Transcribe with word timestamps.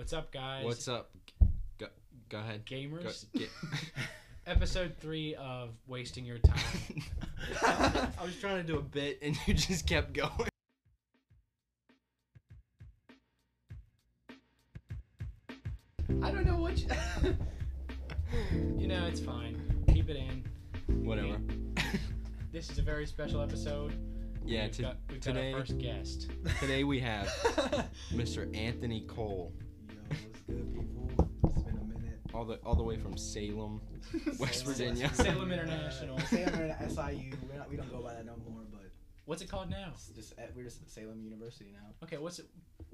What's 0.00 0.14
up, 0.14 0.32
guys? 0.32 0.64
What's 0.64 0.88
up? 0.88 1.10
Go, 1.76 1.86
go 2.30 2.38
ahead. 2.38 2.64
Go, 2.64 2.74
gamers? 2.74 3.26
get, 3.34 3.50
Episode 4.46 4.94
three 4.98 5.34
of 5.34 5.74
wasting 5.86 6.24
your 6.24 6.38
time. 6.38 7.02
I 8.18 8.24
was 8.24 8.34
trying 8.40 8.56
to 8.56 8.62
do 8.62 8.78
a 8.78 8.82
bit 8.82 9.18
and 9.20 9.36
you 9.46 9.52
just 9.52 9.86
kept 9.86 10.14
going. 10.14 10.48
I 16.22 16.30
don't 16.30 16.46
know 16.46 16.56
what. 16.56 16.78
You... 16.78 16.88
you 18.78 18.86
know, 18.86 19.04
it's 19.04 19.20
fine. 19.20 19.84
Keep 19.92 20.08
it 20.08 20.16
in. 20.16 21.04
Whatever. 21.04 21.36
This 22.50 22.70
is 22.70 22.78
a 22.78 22.82
very 22.82 23.04
special 23.04 23.42
episode. 23.42 23.92
Yeah, 24.46 24.62
we've 24.62 24.72
to, 24.72 24.82
got, 24.82 24.96
we've 25.10 25.20
today- 25.20 25.50
got 25.50 25.58
our 25.58 25.60
first 25.66 25.78
guest. 25.78 26.30
today 26.58 26.84
we 26.84 27.00
have 27.00 27.26
Mr. 28.14 28.56
Anthony 28.56 29.02
Cole, 29.02 29.52
all 32.40 32.46
the 32.46 32.54
all 32.64 32.74
the 32.74 32.82
way 32.82 32.96
from 32.96 33.16
Salem. 33.18 33.80
West 34.38 34.64
Virginia. 34.64 35.10
Salem 35.14 35.52
International. 35.52 36.18
Salem 36.20 36.44
Interna- 36.48 36.88
SIU. 36.88 37.32
We're 37.48 37.58
not, 37.58 37.68
we 37.70 37.76
don't 37.76 37.90
go 37.92 37.98
by 38.00 38.14
that 38.14 38.24
no 38.24 38.32
more, 38.48 38.62
but 38.72 38.80
What's 39.26 39.42
it 39.42 39.50
called 39.50 39.68
now? 39.68 39.90
it's 39.94 40.08
just 40.08 40.38
at, 40.38 40.56
we're 40.56 40.64
just 40.64 40.80
at 40.82 40.88
Salem 40.88 41.20
University 41.22 41.70
now. 41.72 41.86
Okay, 42.02 42.16
what's 42.16 42.38
it? 42.38 42.46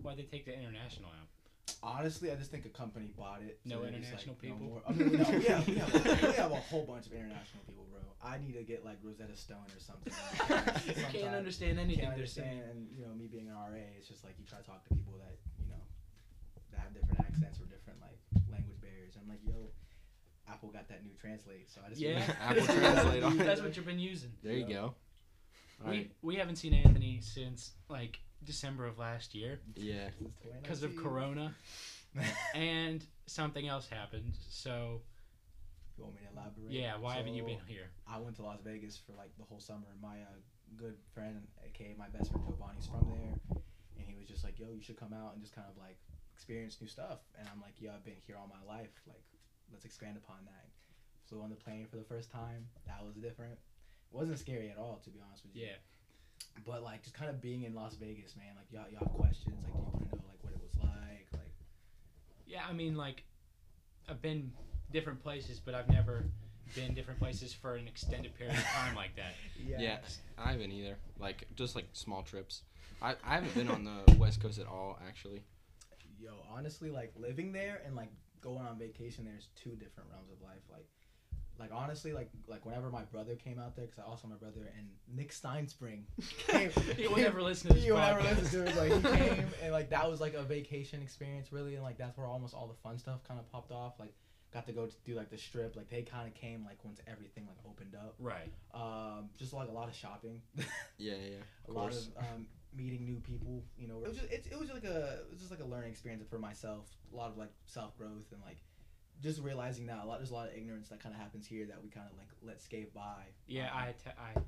Why 0.03 0.17
they 0.17 0.25
take 0.25 0.45
the 0.47 0.53
international 0.59 1.11
out? 1.11 1.29
Honestly, 1.83 2.33
I 2.33 2.35
just 2.35 2.51
think 2.51 2.67
a 2.67 2.69
company 2.75 3.09
bought 3.17 3.41
it. 3.43 3.61
No 3.65 3.83
they're 3.83 3.91
just 3.93 4.11
international 4.11 4.35
no 4.35 4.41
people? 4.43 4.67
more- 4.67 4.83
I 4.89 4.93
mean, 4.93 5.13
no, 5.15 5.31
we 5.31 5.45
have, 5.47 5.67
we, 5.69 5.75
have 5.79 5.95
a, 5.95 6.27
we 6.27 6.33
have 6.35 6.53
a 6.53 6.63
whole 6.67 6.85
bunch 6.85 7.07
of 7.07 7.13
international 7.13 7.63
people, 7.67 7.87
bro. 7.91 8.03
I 8.23 8.39
need 8.39 8.55
to 8.59 8.63
get 8.67 8.85
like 8.85 8.99
Rosetta 9.03 9.37
Stone 9.37 9.71
or 9.71 9.79
something. 9.81 10.11
You 10.91 11.23
can't 11.23 11.35
understand 11.35 11.79
anything 11.79 12.03
can't 12.03 12.19
they're 12.19 12.27
understand, 12.27 12.51
saying. 12.51 12.71
and 12.71 12.79
you 12.99 13.07
know, 13.07 13.15
me 13.15 13.27
being 13.31 13.47
an 13.47 13.55
RA, 13.55 13.79
it's 13.97 14.09
just 14.11 14.25
like 14.27 14.35
you 14.39 14.45
try 14.45 14.59
to 14.59 14.67
talk 14.67 14.83
to 14.89 14.95
people 14.95 15.15
that 15.23 15.39
you 15.63 15.71
know 15.71 15.79
that 16.75 16.81
have 16.83 16.93
different 16.95 17.21
accents 17.23 17.59
or 17.63 17.67
different 17.71 17.99
like 18.03 18.19
language. 19.17 19.23
I'm 19.23 19.29
like, 19.29 19.41
yo, 19.47 19.71
Apple 20.53 20.69
got 20.71 20.89
that 20.89 21.05
new 21.05 21.13
translate, 21.21 21.71
so 21.71 21.81
I 21.85 21.89
just 21.91 22.01
Yeah, 22.01 22.23
Apple 22.41 22.65
Translate 22.67 23.23
on. 23.23 23.37
That's 23.39 23.61
what 23.63 23.77
you've 23.77 23.87
been 23.87 23.99
using. 23.99 24.33
There 24.43 24.53
you 24.53 24.67
Yeah. 24.67 24.73
go. 24.75 24.95
All 25.85 25.91
We 25.91 25.97
right. 25.99 26.11
we 26.23 26.37
haven't 26.37 26.57
seen 26.57 26.73
Anthony 26.73 27.21
since 27.21 27.73
like 27.89 28.19
December 28.45 28.87
of 28.87 28.99
last 28.99 29.35
year 29.35 29.61
Yeah. 29.75 30.09
because 30.63 30.83
of 30.83 30.97
Corona 30.97 31.55
and 32.55 33.05
something 33.27 33.67
else 33.69 33.87
happened. 33.89 34.35
So 34.49 35.03
You 35.99 36.05
want 36.05 36.17
me 36.17 36.23
to 36.27 36.33
elaborate? 36.33 36.71
yeah, 36.73 36.97
why 36.97 37.17
haven't 37.17 37.35
you 37.35 37.43
been 37.43 37.59
here? 37.67 37.91
I 38.09 38.19
went 38.19 38.37
to 38.37 38.43
Las 38.43 38.61
Vegas 38.65 38.97
for 38.97 39.13
like 39.13 39.37
the 39.39 39.45
whole 39.45 39.61
summer. 39.61 39.87
And 39.93 40.01
my 40.01 40.21
uh, 40.23 40.37
good 40.77 40.95
friend, 41.13 41.43
aka 41.65 41.95
my 41.99 42.09
best 42.09 42.31
friend 42.31 42.47
Giovanni's 42.47 42.87
from 42.87 43.07
there, 43.11 43.61
and 43.99 44.07
he 44.07 44.15
was 44.17 44.27
just 44.29 44.45
like, 44.45 44.59
"Yo, 44.59 44.73
you 44.75 44.81
should 44.83 44.97
come 44.99 45.13
out 45.13 45.33
and 45.35 45.43
just 45.43 45.55
kind 45.55 45.67
of 45.71 45.77
like 45.77 45.99
experience 46.37 46.77
new 46.81 46.87
stuff." 46.87 47.21
And 47.39 47.49
I'm 47.49 47.61
like, 47.61 47.81
"Yo, 47.81 47.91
I've 47.91 48.05
been 48.05 48.21
here 48.27 48.37
all 48.37 48.49
my 48.49 48.61
life. 48.69 48.93
Like, 49.09 49.25
let's 49.73 49.85
expand 49.85 50.17
upon 50.17 50.45
that." 50.45 50.69
Flew 51.29 51.41
on 51.43 51.51
the 51.51 51.57
plane 51.57 51.87
for 51.91 51.97
the 51.97 52.05
first 52.05 52.31
time. 52.31 52.69
That 52.87 53.05
was 53.05 53.17
different. 53.17 53.55
It 53.55 54.15
wasn't 54.15 54.39
scary 54.39 54.71
at 54.71 54.79
all, 54.79 55.01
to 55.03 55.11
be 55.11 55.19
honest 55.27 55.43
with 55.43 55.57
you. 55.57 55.67
Yeah. 55.67 55.77
But 56.65 56.85
like, 56.85 57.03
just 57.03 57.17
kind 57.17 57.31
of 57.31 57.41
being 57.41 57.65
in 57.65 57.75
Las 57.75 57.97
Vegas, 57.97 58.37
man. 58.37 58.55
Like, 58.55 58.71
y'all, 58.71 58.89
y'all 58.93 59.09
have 59.09 59.17
questions. 59.19 59.57
Like, 59.65 59.73
do 59.73 59.79
you 59.79 59.85
want 59.93 60.11
to 60.11 60.17
know 60.17 60.23
like 60.29 60.39
what 60.45 60.53
it 60.53 60.61
was 60.63 60.77
like? 60.79 61.27
Like, 61.33 61.53
Yeah, 62.47 62.63
I 62.69 62.73
mean, 62.73 62.95
like, 62.97 63.25
I've 64.09 64.23
been 64.23 64.53
different 64.93 65.21
places, 65.23 65.59
but 65.59 65.75
I've 65.75 65.89
never 65.89 66.25
been 66.75 66.95
different 66.95 67.19
places 67.21 67.53
for 67.53 67.75
an 67.75 67.89
extended 67.89 68.35
period 68.37 68.57
of 68.57 68.65
time 68.65 68.95
like 68.95 69.17
that. 69.17 69.35
Yeah. 69.67 69.99
I 70.39 70.53
haven't 70.53 70.71
either. 70.73 70.97
Like 71.19 71.47
just 71.57 71.75
like 71.75 71.87
small 71.93 72.23
trips. 72.23 72.63
I, 73.03 73.15
I 73.25 73.35
haven't 73.35 73.55
been 73.55 73.69
on 73.69 73.85
the 73.85 74.17
West 74.19 74.41
Coast 74.41 74.59
at 74.59 74.67
all 74.67 74.99
actually. 75.07 75.43
Yo, 76.21 76.33
honestly, 76.51 76.91
like 76.91 77.13
living 77.17 77.53
there 77.53 77.81
and 77.85 77.95
like 77.95 78.11
going 78.41 78.67
on 78.67 78.79
vacation, 78.79 79.25
there's 79.25 79.49
two 79.55 79.71
different 79.71 80.09
realms 80.11 80.31
of 80.31 80.41
life. 80.43 80.63
Like, 80.71 80.87
like 81.59 81.71
honestly, 81.73 82.13
like 82.13 82.31
like 82.47 82.65
whenever 82.67 82.91
my 82.91 83.03
brother 83.05 83.35
came 83.35 83.59
out 83.59 83.77
there, 83.77 83.87
because 83.87 83.99
I 83.99 84.03
also 84.03 84.29
my 84.29 84.37
brother 84.37 84.71
and 84.77 84.89
Nick 85.15 85.33
Steinspring 85.33 86.03
came. 86.47 86.71
He 86.97 87.09
will 87.09 87.17
never 87.17 87.43
listen 87.43 87.69
to 87.69 87.75
this 87.75 87.85
He 87.87 87.93
will 87.93 87.99
never 87.99 88.23
listen 88.23 88.65
to 88.65 88.71
it. 88.71 88.77
Like 88.77 88.93
he 88.93 89.19
came 89.25 89.47
and 89.63 89.73
like 89.73 89.91
that 89.91 90.11
was 90.11 90.21
like 90.21 90.35
a 90.35 90.43
vacation 90.43 91.03
experience 91.03 91.53
really, 91.53 91.75
and 91.75 91.83
like 91.83 91.99
that's 91.99 92.17
where 92.17 92.27
almost 92.27 92.55
all 92.55 92.67
the 92.67 92.75
fun 92.83 92.99
stuff 92.99 93.23
kind 93.27 93.41
of 93.41 93.51
popped 93.51 93.73
off. 93.73 93.95
Like 93.99 94.15
got 94.53 94.67
to 94.67 94.73
go 94.73 94.87
to 94.87 94.95
do 95.05 95.15
like 95.15 95.31
the 95.31 95.39
strip. 95.39 95.77
Like 95.77 95.89
they 95.91 96.03
kind 96.03 96.27
of 96.29 96.35
came 96.35 96.65
like 96.65 96.85
once 96.85 97.01
everything 97.07 97.47
like 97.47 97.59
opened 97.69 97.95
up. 97.95 98.15
Right. 98.19 98.51
Um, 98.75 99.31
just 99.39 99.53
like 99.53 99.69
a 99.69 99.73
lot 99.73 99.89
of 99.89 99.95
shopping. 99.95 100.41
Yeah, 100.99 101.15
yeah. 101.15 101.37
a 101.67 101.71
Of 101.71 101.77
lot 101.77 101.91
course. 101.91 102.09
of 102.17 102.25
um, 102.25 102.47
meeting 102.77 103.05
new 103.05 103.17
people. 103.21 103.65
You 103.79 103.89
know, 103.89 104.03
it 104.05 104.09
was 104.09 104.19
just 104.19 104.31
it, 104.31 104.47
it 104.51 104.59
was 104.59 104.71
like 104.71 104.85
a 104.85 105.21
it 105.21 105.31
was 105.31 105.39
just 105.41 105.51
like 105.51 105.61
a 105.61 105.65
learning 105.65 105.91
experience 105.91 106.25
for 106.29 106.39
myself. 106.39 106.87
A 107.13 107.17
lot 107.17 107.31
of 107.31 107.39
like 107.39 107.51
self 107.67 107.97
growth 107.97 108.31
and 108.33 108.41
like 108.45 108.59
just 109.23 109.41
realizing 109.43 109.87
that 109.87 109.99
a 110.03 110.07
lot 110.07 110.19
there's 110.19 110.31
a 110.31 110.35
lot 110.35 110.49
of 110.49 110.55
ignorance 110.55 110.89
that 110.89 111.01
kind 111.01 111.15
of 111.15 111.21
happens 111.21 111.47
here 111.47 111.67
that 111.67 111.83
we 111.83 111.89
kind 111.89 112.07
of 112.11 112.17
like 112.19 112.29
let 112.43 112.61
skate 112.61 112.93
by. 112.95 113.25
Yeah, 113.47 113.71
Um, 113.73 113.79
I, 113.79 113.87
te- 113.93 114.11
I, 114.19 114.41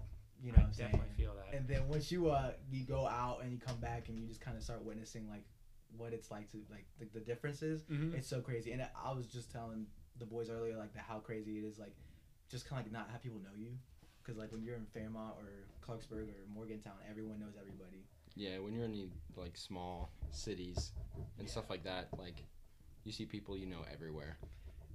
you 0.43 0.53
know 0.53 0.59
I'm 0.63 0.73
saying? 0.73 0.91
definitely 0.93 1.15
feel 1.17 1.35
that. 1.37 1.57
And 1.57 1.67
then 1.67 1.89
once 1.89 2.13
you 2.13 2.29
uh 2.31 2.53
you 2.71 2.85
go 2.85 3.07
out 3.07 3.41
and 3.43 3.51
you 3.53 3.59
come 3.59 3.79
back 3.79 4.09
and 4.09 4.19
you 4.19 4.27
just 4.27 4.41
kind 4.41 4.57
of 4.57 4.63
start 4.63 4.85
witnessing 4.85 5.29
like 5.29 5.45
what 5.97 6.13
it's 6.13 6.31
like 6.31 6.51
to 6.53 6.59
like 6.71 6.85
the, 6.99 7.07
the 7.19 7.21
differences. 7.25 7.83
Mhm. 7.91 8.15
It's 8.15 8.29
so 8.29 8.41
crazy. 8.43 8.73
And 8.73 8.83
I 8.83 9.13
was 9.13 9.27
just 9.27 9.51
telling 9.51 9.87
the 10.19 10.27
boys 10.27 10.51
earlier 10.51 10.77
like 10.77 10.93
the, 10.93 10.99
how 11.01 11.19
crazy 11.21 11.59
it 11.59 11.65
is 11.65 11.79
like 11.79 11.95
just 12.51 12.69
kind 12.69 12.81
of 12.81 12.87
like 12.87 12.93
not 12.93 13.11
have 13.11 13.23
people 13.23 13.39
know 13.39 13.57
you. 13.57 13.71
Cause 14.25 14.37
like 14.37 14.53
when 14.53 14.63
you're 14.63 14.77
in 14.77 14.85
Fairmont 14.93 15.37
or 15.39 15.49
Clarksburg 15.81 16.29
or 16.29 16.45
Morgantown, 16.53 16.93
everyone 17.09 17.41
knows 17.41 17.55
everybody. 17.59 18.05
Yeah, 18.37 18.59
when 18.59 18.73
you're 18.73 18.85
in 18.85 18.93
the 18.93 19.09
like 19.37 19.57
small 19.57 20.11
cities 20.31 20.93
and 21.39 21.47
Yeah. 21.47 21.53
stuff 21.53 21.71
like 21.71 21.85
that, 21.85 22.09
like 22.19 22.43
you 23.05 23.13
see 23.13 23.25
people 23.27 23.57
you 23.57 23.67
know 23.67 23.85
everywhere. 23.93 24.37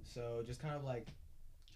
So 0.02 0.42
just 0.46 0.60
kind 0.60 0.74
of 0.74 0.84
like 0.84 1.08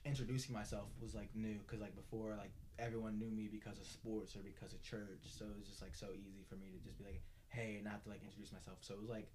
introducing 0.04 0.54
myself 0.54 0.88
was 1.02 1.14
like 1.14 1.28
new 1.34 1.58
because 1.58 1.80
like 1.80 1.94
before 1.96 2.30
like 2.38 2.52
everyone 2.78 3.18
knew 3.18 3.30
me 3.30 3.48
because 3.50 3.78
of 3.78 3.86
sports 3.86 4.36
or 4.36 4.40
because 4.40 4.72
of 4.72 4.82
church. 4.82 5.20
So 5.30 5.44
it 5.44 5.56
was 5.58 5.66
just 5.68 5.82
like 5.82 5.94
so 5.94 6.08
easy 6.14 6.44
for 6.48 6.56
me 6.56 6.70
to 6.70 6.78
just 6.84 6.98
be 6.98 7.04
like, 7.04 7.20
hey, 7.48 7.76
and 7.76 7.84
not 7.84 8.02
to 8.04 8.08
like 8.08 8.22
introduce 8.22 8.52
myself. 8.52 8.78
So 8.80 8.94
it 8.94 9.00
was 9.00 9.10
like 9.10 9.28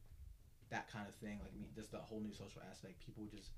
that 0.70 0.92
kind 0.92 1.08
of 1.08 1.16
thing. 1.16 1.40
Like 1.44 1.54
me, 1.56 1.68
just 1.76 1.92
the 1.92 1.98
whole 2.00 2.22
new 2.22 2.34
social 2.34 2.62
aspect. 2.70 3.04
People 3.06 3.28
just 3.28 3.52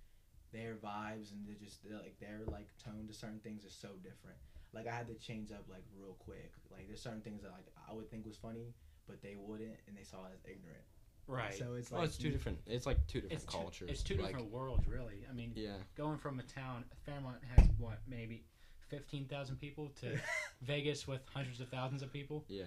their 0.52 0.76
vibes 0.76 1.32
and 1.32 1.46
they're 1.46 1.60
just 1.60 1.84
they're 1.84 2.00
like 2.00 2.20
their 2.20 2.42
like 2.50 2.68
tone 2.84 3.06
to 3.08 3.14
certain 3.14 3.40
things 3.40 3.64
is 3.64 3.74
so 3.74 3.90
different. 4.02 4.38
Like 4.76 4.88
I 4.88 4.92
had 4.96 5.08
to 5.08 5.14
change 5.16 5.52
up 5.52 5.64
like 5.70 5.84
real 5.98 6.16
quick. 6.20 6.52
Like 6.72 6.88
there's 6.88 7.02
certain 7.02 7.22
things 7.22 7.42
that 7.44 7.52
like 7.52 7.66
I 7.90 7.94
would 7.94 8.10
think 8.12 8.26
was 8.26 8.36
funny, 8.36 8.74
but 9.08 9.22
they 9.22 9.36
wouldn't, 9.40 9.78
and 9.88 9.96
they 9.98 10.04
saw 10.04 10.26
it 10.26 10.32
as 10.36 10.44
ignorant. 10.44 10.84
right. 11.28 11.54
So 11.58 11.74
it's 11.76 11.90
Well, 11.92 12.02
like 12.02 12.10
it's 12.10 12.18
two 12.18 12.30
different. 12.30 12.60
It's 12.68 12.86
like 12.86 13.06
two 13.08 13.22
different 13.22 13.42
it's 13.44 13.52
two, 13.52 13.58
cultures. 13.58 13.90
it's 13.90 14.04
two 14.04 14.16
like, 14.18 14.28
different 14.28 14.52
worlds, 14.52 14.88
really. 14.88 15.26
I 15.30 15.34
mean, 15.34 15.54
Yeah, 15.56 15.78
going 15.96 16.18
from 16.18 16.40
a 16.40 16.44
town, 16.44 16.84
Fairmont 17.06 17.38
has 17.56 17.68
what, 17.80 18.00
maybe 18.08 18.44
15,000 18.90 19.56
people 19.58 19.90
to 20.02 20.20
Vegas 20.62 21.08
with 21.08 21.22
hundreds 21.34 21.60
of 21.62 21.70
thousands 21.70 22.02
of 22.04 22.12
people. 22.12 22.46
yeah, 22.48 22.64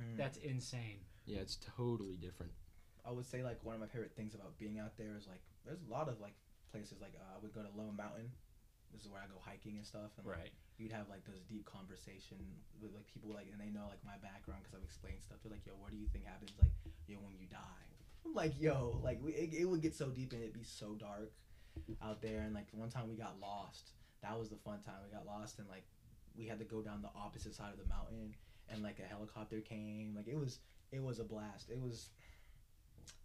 Mm. 0.00 0.16
That's 0.16 0.38
insane. 0.38 0.98
yeah. 1.24 1.38
It's 1.38 1.56
totally 1.76 2.16
different. 2.16 2.50
I 3.06 3.12
would 3.12 3.26
say 3.26 3.44
like 3.44 3.62
one 3.62 3.76
of 3.76 3.80
my 3.80 3.86
favorite 3.86 4.12
things 4.16 4.34
about 4.34 4.58
being 4.58 4.80
out 4.80 4.96
there 4.96 5.14
is 5.16 5.28
like 5.28 5.40
there's 5.64 5.78
a 5.88 5.92
lot 5.92 6.08
of 6.08 6.20
like 6.20 6.34
places 6.72 7.00
like 7.00 7.12
uh, 7.14 7.36
I 7.36 7.38
would 7.40 7.54
go 7.54 7.62
to 7.62 7.68
Lone 7.78 7.94
Mountain. 7.96 8.32
This 8.94 9.02
is 9.02 9.10
where 9.10 9.20
I 9.20 9.26
go 9.26 9.42
hiking 9.42 9.76
and 9.76 9.84
stuff, 9.84 10.14
and 10.16 10.24
like, 10.26 10.38
Right. 10.38 10.52
you'd 10.78 10.92
have 10.94 11.10
like 11.10 11.26
those 11.26 11.42
deep 11.50 11.66
conversation 11.66 12.38
with 12.80 12.94
like 12.94 13.06
people 13.10 13.34
like 13.34 13.50
and 13.50 13.58
they 13.60 13.74
know 13.74 13.90
like 13.90 13.98
my 14.06 14.16
background 14.22 14.62
because 14.62 14.78
I've 14.78 14.86
explained 14.86 15.18
stuff. 15.26 15.38
They're 15.42 15.50
like, 15.50 15.66
yo, 15.66 15.74
what 15.74 15.90
do 15.90 15.98
you 15.98 16.06
think 16.14 16.24
happens 16.24 16.54
like 16.62 16.70
yo 17.10 17.18
when 17.18 17.34
you 17.34 17.46
die? 17.50 17.82
I'm 18.24 18.32
like, 18.34 18.54
yo, 18.58 19.00
like 19.02 19.18
we, 19.22 19.32
it, 19.34 19.52
it 19.52 19.64
would 19.66 19.82
get 19.82 19.94
so 19.94 20.08
deep 20.08 20.32
and 20.32 20.40
it'd 20.40 20.54
be 20.54 20.62
so 20.64 20.94
dark 20.94 21.32
out 22.00 22.22
there. 22.22 22.42
And 22.42 22.54
like 22.54 22.68
one 22.72 22.88
time 22.88 23.08
we 23.10 23.16
got 23.16 23.34
lost. 23.40 23.90
That 24.22 24.38
was 24.38 24.48
the 24.48 24.56
fun 24.56 24.80
time. 24.80 25.02
We 25.04 25.12
got 25.14 25.26
lost 25.26 25.58
and 25.58 25.68
like 25.68 25.84
we 26.38 26.46
had 26.46 26.58
to 26.60 26.64
go 26.64 26.80
down 26.80 27.02
the 27.02 27.10
opposite 27.18 27.54
side 27.54 27.72
of 27.72 27.78
the 27.78 27.86
mountain 27.88 28.34
and 28.70 28.82
like 28.82 28.98
a 29.00 29.06
helicopter 29.06 29.60
came. 29.60 30.14
Like 30.16 30.28
it 30.28 30.38
was 30.38 30.60
it 30.92 31.02
was 31.02 31.18
a 31.18 31.24
blast. 31.24 31.68
It 31.68 31.80
was 31.80 32.10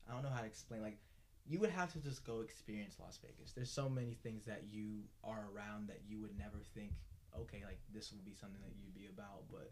I 0.09 0.13
don't 0.13 0.24
know 0.24 0.30
how 0.30 0.41
to 0.41 0.47
explain 0.47 0.81
like 0.81 0.97
you 1.47 1.59
would 1.59 1.69
have 1.71 1.91
to 1.94 2.00
just 2.00 2.24
go 2.25 2.41
experience 2.41 2.95
Las 3.00 3.18
Vegas. 3.24 3.51
There's 3.53 3.71
so 3.71 3.89
many 3.89 4.15
things 4.24 4.45
that 4.45 4.63
you 4.71 5.01
are 5.24 5.45
around 5.56 5.88
that 5.89 6.01
you 6.07 6.19
would 6.21 6.38
never 6.38 6.57
think, 6.75 6.91
okay, 7.39 7.62
like 7.65 7.80
this 7.94 8.12
would 8.12 8.24
be 8.25 8.33
something 8.39 8.62
that 8.62 8.71
you'd 8.80 8.94
be 8.94 9.07
about. 9.13 9.44
But 9.51 9.71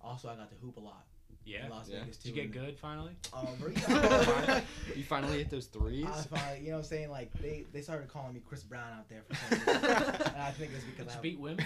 also, 0.00 0.28
I 0.28 0.34
got 0.36 0.50
to 0.50 0.56
hoop 0.62 0.76
a 0.76 0.80
lot 0.80 1.06
Yeah. 1.44 1.64
in 1.64 1.70
Las 1.70 1.88
Yeah. 1.88 2.00
Vegas 2.00 2.16
too. 2.18 2.28
Did 2.30 2.36
you 2.36 2.42
get 2.42 2.44
and- 2.44 2.52
good 2.66 2.78
finally? 2.78 3.16
Um, 3.32 3.46
oh, 3.48 3.54
bro, 3.58 3.68
you 4.94 5.02
finally 5.04 5.38
hit 5.38 5.50
those 5.50 5.66
threes. 5.66 6.04
I 6.06 6.22
finally, 6.22 6.60
you 6.60 6.66
know, 6.68 6.72
what 6.76 6.78
I'm 6.80 6.84
saying 6.88 7.10
like 7.10 7.32
they 7.40 7.64
they 7.72 7.80
started 7.82 8.08
calling 8.08 8.34
me 8.34 8.40
Chris 8.46 8.62
Brown 8.62 8.92
out 8.98 9.08
there 9.08 9.22
for 9.28 9.34
some 9.34 9.58
reason, 9.58 9.84
and 10.34 10.42
I 10.42 10.50
think 10.52 10.72
it's 10.74 10.84
because 10.84 11.06
Did 11.06 11.08
I 11.08 11.10
you 11.10 11.14
have, 11.14 11.22
beat 11.22 11.38
women? 11.40 11.64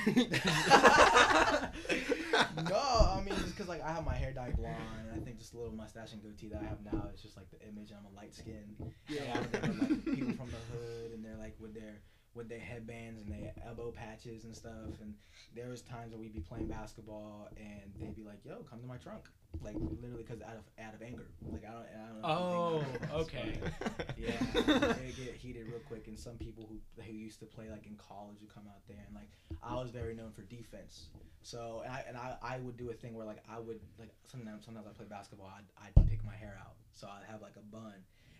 no, 2.70 2.76
I 3.16 3.22
mean 3.24 3.34
just 3.36 3.47
because 3.68 3.80
like 3.80 3.88
I 3.88 3.94
have 3.94 4.04
my 4.04 4.14
hair 4.14 4.32
dyed 4.32 4.56
blonde, 4.56 4.76
and 5.00 5.20
I 5.20 5.24
think 5.24 5.38
just 5.38 5.54
a 5.54 5.58
little 5.58 5.72
mustache 5.72 6.12
and 6.12 6.22
goatee 6.22 6.48
that 6.48 6.62
I 6.62 6.64
have 6.64 6.82
now 6.84 7.08
is 7.14 7.22
just 7.22 7.36
like 7.36 7.50
the 7.50 7.60
image. 7.66 7.92
I'm 7.92 8.06
a 8.06 8.16
light 8.16 8.34
skin. 8.34 8.76
Yeah. 9.08 9.20
A 9.22 9.36
lot 9.36 9.44
of 9.44 9.52
them 9.52 9.62
are, 9.62 9.88
like 9.88 10.04
people 10.04 10.34
from 10.34 10.50
the 10.50 10.62
hood, 10.72 11.12
and 11.12 11.24
they're 11.24 11.36
like 11.38 11.56
with 11.60 11.74
their 11.74 12.00
with 12.34 12.48
their 12.48 12.60
headbands 12.60 13.20
and 13.20 13.30
their 13.30 13.52
elbow 13.66 13.90
patches 13.90 14.44
and 14.44 14.54
stuff. 14.54 15.00
And 15.00 15.14
there 15.54 15.68
was 15.68 15.82
times 15.82 16.12
where 16.12 16.20
we'd 16.20 16.34
be 16.34 16.40
playing 16.40 16.68
basketball 16.68 17.48
and 17.56 17.92
they'd 17.98 18.14
be 18.14 18.22
like, 18.22 18.44
"Yo, 18.44 18.64
come 18.68 18.80
to 18.80 18.86
my 18.86 18.96
trunk," 18.96 19.24
like 19.62 19.74
literally 19.74 20.22
because 20.22 20.42
out 20.42 20.56
of 20.56 20.64
out 20.78 20.94
of 20.94 21.02
anger. 21.02 21.26
Like 21.50 21.64
I 21.64 21.72
don't, 21.72 21.86
I 21.94 22.06
don't 22.06 22.22
know. 22.22 22.28
Oh, 22.28 22.80
if 22.80 22.92
you 22.92 22.98
think 22.98 23.12
oh, 23.12 23.16
about 23.16 23.28
this, 23.28 23.34
okay. 23.34 24.04
Yeah, 24.18 24.92
they 24.92 25.24
get 25.24 25.34
heated 25.34 25.66
real 25.68 25.80
quick, 25.86 26.06
and 26.08 26.18
some 26.18 26.34
people 26.34 26.68
who 26.68 27.02
who 27.02 27.12
used 27.12 27.40
to 27.40 27.46
play 27.46 27.70
like 27.70 27.86
in 27.86 27.96
college 27.96 28.36
would 28.40 28.52
come 28.52 28.64
out 28.68 28.82
there, 28.88 29.02
and 29.06 29.14
like 29.14 29.30
I 29.62 29.74
was 29.74 29.90
very 29.90 30.14
known 30.14 30.32
for 30.32 30.42
defense. 30.42 31.08
So 31.42 31.82
and 31.84 31.92
I 31.92 32.04
and 32.08 32.16
I, 32.16 32.36
I 32.42 32.58
would 32.58 32.76
do 32.76 32.90
a 32.90 32.94
thing 32.94 33.14
where 33.14 33.26
like 33.26 33.42
I 33.50 33.58
would 33.58 33.80
like 33.98 34.10
sometimes 34.26 34.64
sometimes 34.64 34.86
I 34.86 34.92
play 34.92 35.06
basketball, 35.08 35.50
I'd, 35.54 35.86
I'd 35.86 36.06
pick 36.08 36.24
my 36.24 36.34
hair 36.34 36.58
out, 36.60 36.74
so 36.92 37.06
I'd 37.06 37.30
have 37.30 37.42
like 37.42 37.56
a 37.56 37.64
bun, 37.74 37.94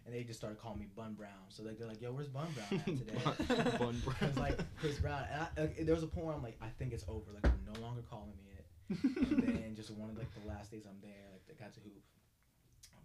and 0.09 0.17
they 0.17 0.25
just 0.25 0.39
started 0.41 0.59
calling 0.59 0.79
me 0.81 0.87
Bun 0.97 1.13
Brown. 1.13 1.45
So 1.51 1.63
like 1.63 1.79
they're 1.79 1.87
like, 1.87 2.01
Yo, 2.01 2.13
where's 2.13 2.29
Bun 2.29 2.49
Brown 2.57 2.81
at 2.81 2.87
today? 2.99 3.15
Bun- 3.25 3.37
It 3.69 3.81
was 3.81 3.97
Brown. 4.19 4.33
like 4.37 4.59
Chris 4.81 4.99
Brown, 4.99 5.23
and 5.31 5.43
I, 5.43 5.61
like, 5.61 5.85
there 5.85 5.95
was 5.95 6.03
a 6.03 6.07
point 6.09 6.27
where 6.27 6.35
I'm 6.35 6.43
like, 6.43 6.57
I 6.63 6.69
think 6.79 6.93
it's 6.95 7.05
over. 7.09 7.31
Like 7.33 7.43
they're 7.43 7.75
no 7.75 7.81
longer 7.81 8.01
calling 8.09 8.33
me 8.39 8.51
it. 8.57 8.65
And 8.89 9.43
then 9.43 9.75
just 9.77 9.91
one 9.91 10.09
of 10.09 10.17
like 10.17 10.33
the 10.33 10.49
last 10.49 10.71
days 10.73 10.85
I'm 10.89 10.97
there, 11.03 11.29
like 11.33 11.47
they 11.47 11.55
got 11.63 11.75
to 11.75 11.81
hoop. 11.81 12.01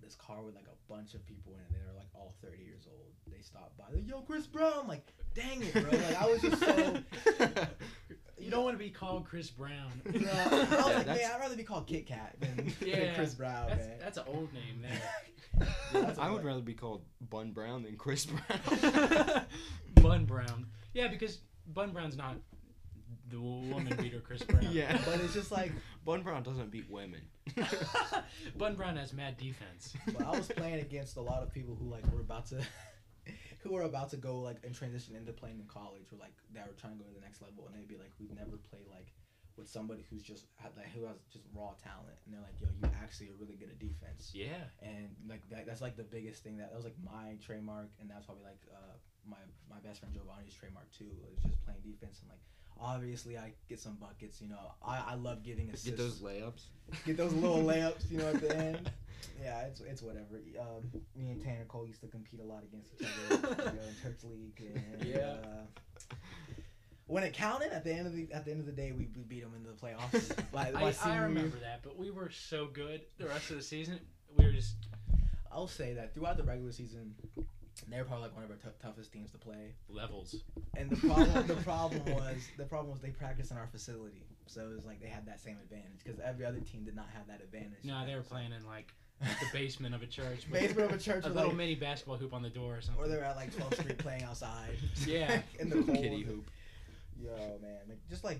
This 0.01 0.15
car 0.15 0.41
with 0.41 0.53
like 0.55 0.65
a 0.67 0.91
bunch 0.91 1.13
of 1.13 1.25
people 1.25 1.53
in 1.53 1.59
it. 1.61 1.67
They 1.71 1.79
were 1.87 1.97
like 1.97 2.09
all 2.13 2.33
30 2.41 2.61
years 2.61 2.87
old. 2.91 3.07
They 3.31 3.41
stopped 3.41 3.77
by. 3.77 3.85
Like, 3.93 4.05
Yo, 4.05 4.19
Chris 4.21 4.45
Brown. 4.47 4.73
I'm 4.81 4.87
like, 4.89 5.07
dang 5.33 5.61
it, 5.63 5.71
bro. 5.73 5.83
Like 5.91 6.21
I 6.21 6.25
was 6.27 6.41
just 6.41 6.59
so. 6.59 6.97
You 8.43 8.51
don't 8.51 8.63
want 8.63 8.75
to 8.77 8.83
be 8.83 8.89
called 8.89 9.25
Chris 9.25 9.49
Brown. 9.49 9.91
No, 10.05 10.11
I 10.11 10.13
was 10.13 10.21
yeah, 10.21 10.75
like, 10.97 11.07
man, 11.07 11.31
I'd 11.33 11.39
rather 11.39 11.55
be 11.55 11.63
called 11.63 11.87
Kit 11.87 12.05
Kat 12.05 12.35
than, 12.39 12.55
than 12.81 13.15
Chris 13.15 13.33
Brown, 13.33 13.67
That's, 13.69 13.87
man. 13.87 13.97
that's 13.99 14.17
an 14.17 14.23
old 14.27 14.49
name 14.53 14.81
there. 14.81 15.67
Yeah, 15.93 16.13
I 16.17 16.25
what- 16.25 16.33
would 16.37 16.43
rather 16.45 16.61
be 16.61 16.73
called 16.73 17.03
Bun 17.29 17.51
Brown 17.51 17.83
than 17.83 17.95
Chris 17.95 18.25
Brown. 18.25 19.45
Bun 20.01 20.25
Brown. 20.25 20.65
Yeah, 20.95 21.07
because 21.09 21.39
Bun 21.67 21.91
Brown's 21.91 22.17
not 22.17 22.37
the 23.29 23.39
woman 23.39 23.95
beater 23.97 24.19
Chris 24.19 24.41
Brown. 24.43 24.67
Yeah. 24.71 24.97
But 25.05 25.19
it's 25.21 25.33
just 25.33 25.51
like, 25.51 25.71
Bun 26.05 26.23
Brown 26.23 26.41
doesn't 26.43 26.71
beat 26.71 26.89
women. 26.89 27.21
Bun 28.57 28.75
Brown 28.75 28.95
has 28.97 29.13
mad 29.13 29.37
defense. 29.37 29.93
but 30.07 30.25
I 30.25 30.31
was 30.31 30.47
playing 30.47 30.79
against 30.79 31.17
a 31.17 31.21
lot 31.21 31.43
of 31.43 31.53
people 31.53 31.75
who 31.75 31.87
like 31.89 32.03
were 32.11 32.21
about 32.21 32.47
to, 32.47 32.57
who 33.63 33.75
are 33.75 33.83
about 33.83 34.09
to 34.11 34.17
go 34.17 34.39
like 34.39 34.57
and 34.63 34.75
transition 34.75 35.15
into 35.15 35.31
playing 35.31 35.59
in 35.59 35.65
college, 35.65 36.11
or 36.11 36.19
like 36.19 36.35
that 36.53 36.67
were 36.67 36.75
trying 36.75 36.93
to 36.97 36.99
go 36.99 37.07
to 37.07 37.15
the 37.15 37.23
next 37.23 37.41
level, 37.41 37.65
and 37.65 37.73
they'd 37.73 37.87
be 37.87 37.97
like, 37.97 38.11
we've 38.19 38.35
never 38.35 38.59
played 38.69 38.87
like 38.91 39.07
with 39.55 39.69
somebody 39.69 40.03
who's 40.09 40.23
just 40.23 40.49
had, 40.57 40.71
like 40.75 40.89
who 40.91 41.05
has 41.05 41.17
just 41.31 41.45
raw 41.53 41.71
talent, 41.77 42.17
and 42.25 42.33
they're 42.33 42.41
like, 42.41 42.57
yo, 42.59 42.67
you 42.73 42.89
actually 43.01 43.29
are 43.29 43.37
really 43.39 43.55
good 43.55 43.69
at 43.69 43.79
defense. 43.79 44.33
Yeah. 44.33 44.65
and 44.81 45.13
like 45.29 45.47
that, 45.49 45.65
that's 45.65 45.81
like 45.81 45.95
the 45.95 46.03
biggest 46.03 46.43
thing 46.43 46.57
that 46.57 46.73
that 46.73 46.75
was 46.75 46.85
like 46.89 46.97
my 47.05 47.37
trademark 47.37 47.93
and 48.01 48.09
that's 48.09 48.25
probably 48.25 48.43
like 48.43 48.65
uh 48.73 48.97
my 49.29 49.37
my 49.69 49.77
best 49.85 49.99
friend 50.01 50.09
Giovanni's 50.09 50.57
trademark 50.57 50.89
too 50.91 51.13
is 51.31 51.37
just 51.45 51.61
playing 51.63 51.79
defense 51.85 52.19
and 52.25 52.33
like 52.33 52.41
obviously 52.83 53.37
I 53.37 53.53
get 53.69 53.79
some 53.79 53.95
buckets 53.95 54.41
you 54.41 54.49
know 54.49 54.73
I, 54.85 55.03
I 55.11 55.15
love 55.15 55.43
giving 55.43 55.69
assists 55.69 55.85
Get 55.89 55.97
those 55.97 56.19
layups. 56.19 56.63
get 57.05 57.15
those 57.17 57.33
little 57.33 57.63
layups 57.71 58.11
you 58.11 58.17
know 58.17 58.27
at 58.29 58.41
the 58.41 58.55
end 58.57 58.91
yeah 59.41 59.61
it's 59.61 59.79
it's 59.81 60.01
whatever 60.01 60.35
um, 60.59 61.01
me 61.15 61.31
and 61.31 61.41
Tanner 61.41 61.65
Cole 61.67 61.87
used 61.87 62.01
to 62.01 62.07
compete 62.07 62.39
a 62.41 62.43
lot 62.43 62.63
against 62.63 62.91
each 62.99 63.07
other 63.31 63.47
you 63.49 63.55
know, 63.55 63.71
in 63.87 63.95
church 64.01 64.19
league 64.25 64.71
and 64.75 65.05
Yeah. 65.07 65.35
uh, 65.43 66.15
when 67.07 67.23
it 67.23 67.33
counted 67.33 67.71
at 67.71 67.83
the 67.83 67.93
end 67.93 68.07
of 68.07 68.13
the 68.13 68.27
at 68.33 68.45
the 68.45 68.51
end 68.51 68.59
of 68.59 68.65
the 68.65 68.71
day 68.71 68.91
we, 68.91 69.07
we 69.15 69.23
beat 69.23 69.41
them 69.43 69.53
in 69.55 69.63
the 69.63 69.71
playoffs 69.71 70.35
my, 70.53 70.71
my 70.71 70.81
I, 70.83 70.87
I 70.87 70.91
senior 70.91 71.15
year. 71.15 71.23
remember 71.27 71.57
that, 71.61 71.81
but 71.83 71.97
we 71.97 72.11
were 72.11 72.29
so 72.31 72.65
good 72.67 73.01
the 73.17 73.27
rest 73.27 73.49
of 73.51 73.57
the 73.57 73.63
season. 73.63 73.99
We 74.37 74.45
were 74.45 74.51
just 74.51 74.75
I'll 75.51 75.67
say 75.67 75.93
that 75.93 76.13
throughout 76.15 76.37
the 76.37 76.43
regular 76.43 76.71
season, 76.71 77.13
they 77.89 77.97
were 77.97 78.03
probably 78.03 78.23
like 78.23 78.35
one 78.35 78.43
of 78.43 78.51
our 78.51 78.57
t- 78.57 78.69
toughest 78.81 79.11
teams 79.11 79.31
to 79.31 79.37
play. 79.37 79.73
levels. 79.89 80.35
And 80.77 80.89
the 80.89 80.95
problem, 80.95 81.47
the 81.47 81.55
problem 81.63 82.05
was, 82.13 82.47
the 82.57 82.65
problem 82.65 82.91
was 82.91 83.01
they 83.01 83.09
practiced 83.09 83.51
in 83.51 83.57
our 83.57 83.67
facility, 83.67 84.25
so 84.47 84.61
it 84.69 84.75
was 84.75 84.85
like 84.85 85.01
they 85.01 85.07
had 85.07 85.25
that 85.27 85.39
same 85.41 85.57
advantage 85.63 85.99
because 86.03 86.19
every 86.19 86.45
other 86.45 86.59
team 86.59 86.83
did 86.85 86.95
not 86.95 87.07
have 87.15 87.27
that 87.27 87.41
advantage. 87.41 87.83
No, 87.83 88.05
they 88.05 88.15
were 88.15 88.21
playing 88.21 88.51
in 88.53 88.65
like 88.65 88.93
the 89.21 89.45
basement 89.53 89.95
of 89.95 90.01
a 90.01 90.07
church. 90.07 90.49
basement 90.51 90.91
of 90.91 90.97
a 90.99 91.01
church, 91.01 91.25
a 91.25 91.29
little 91.29 91.47
like, 91.49 91.57
mini 91.57 91.75
basketball 91.75 92.17
hoop 92.17 92.33
on 92.33 92.41
the 92.41 92.49
door 92.49 92.77
or 92.77 92.81
something. 92.81 93.03
or 93.03 93.07
they 93.07 93.15
were 93.17 93.23
at 93.23 93.35
like 93.35 93.51
12th 93.53 93.79
Street 93.81 93.97
playing 94.05 94.23
outside. 94.23 94.77
Yeah. 95.05 95.41
in 95.59 95.69
the 95.69 95.81
cold. 95.83 95.97
Kitty 95.97 96.23
hoop. 96.23 96.49
Yo, 97.19 97.31
man, 97.61 97.77
like, 97.87 97.99
just 98.09 98.23
like, 98.23 98.39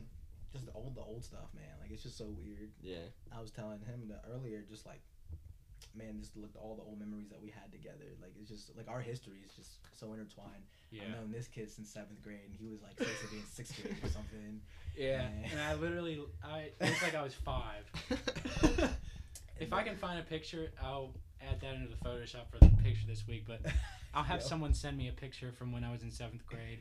just 0.52 0.66
the 0.66 0.74
old, 0.74 0.94
the 0.96 1.02
old 1.02 1.24
stuff, 1.24 1.50
man. 1.56 1.64
Like 1.82 1.92
it's 1.92 2.04
just 2.04 2.18
so 2.18 2.26
weird. 2.26 2.70
Yeah. 2.82 2.98
I 3.36 3.42
was 3.42 3.52
telling 3.52 3.80
him 3.80 4.10
that 4.10 4.24
earlier, 4.34 4.64
just 4.70 4.86
like, 4.86 5.02
man, 5.96 6.18
just 6.20 6.36
looked 6.36 6.56
all 6.56 6.76
the 6.76 6.84
old 6.84 7.00
memories 7.00 7.30
that 7.30 7.42
we 7.42 7.50
had 7.50 7.72
together. 7.72 8.06
Like 8.22 8.34
it's 8.40 8.50
just 8.50 8.76
like 8.76 8.88
our 8.90 9.02
history 9.02 9.40
is 9.46 9.54
just 9.54 9.72
so 9.98 10.14
intertwined. 10.14 10.64
yeah. 10.92 11.04
I've 11.04 11.16
known 11.16 11.32
this 11.32 11.48
kid 11.48 11.70
since 11.72 11.90
seventh 11.90 12.22
grade, 12.24 12.40
and 12.46 12.56
he 12.60 12.68
was 12.68 12.82
like 12.82 12.98
supposed 12.98 13.22
to 13.22 13.28
be 13.28 13.38
in 13.38 13.46
sixth 13.46 13.82
grade 13.82 13.96
or 14.04 14.10
something. 14.10 14.62
Yeah. 14.98 15.28
Yeah. 15.42 15.50
And 15.52 15.60
I 15.62 15.74
literally, 15.76 16.22
I 16.44 16.70
it 16.80 16.82
looked 16.82 17.04
like 17.04 17.16
I 17.16 17.24
was 17.24 17.34
five. 17.34 17.84
If 19.60 19.72
I 19.72 19.84
can 19.84 19.96
find 19.96 20.20
a 20.20 20.24
picture, 20.24 20.72
I'll 20.84 21.12
add 21.42 21.62
that 21.62 21.76
into 21.76 21.88
the 21.88 21.96
Photoshop 22.04 22.50
for 22.52 22.58
the 22.60 22.70
picture 22.84 23.06
this 23.08 23.28
week. 23.28 23.46
But 23.48 23.62
I'll 24.14 24.24
have 24.24 24.42
Yo. 24.42 24.48
someone 24.48 24.74
send 24.74 24.98
me 24.98 25.08
a 25.10 25.12
picture 25.12 25.52
from 25.58 25.72
when 25.72 25.84
I 25.84 25.92
was 25.92 26.02
in 26.04 26.12
seventh 26.12 26.46
grade. 26.46 26.80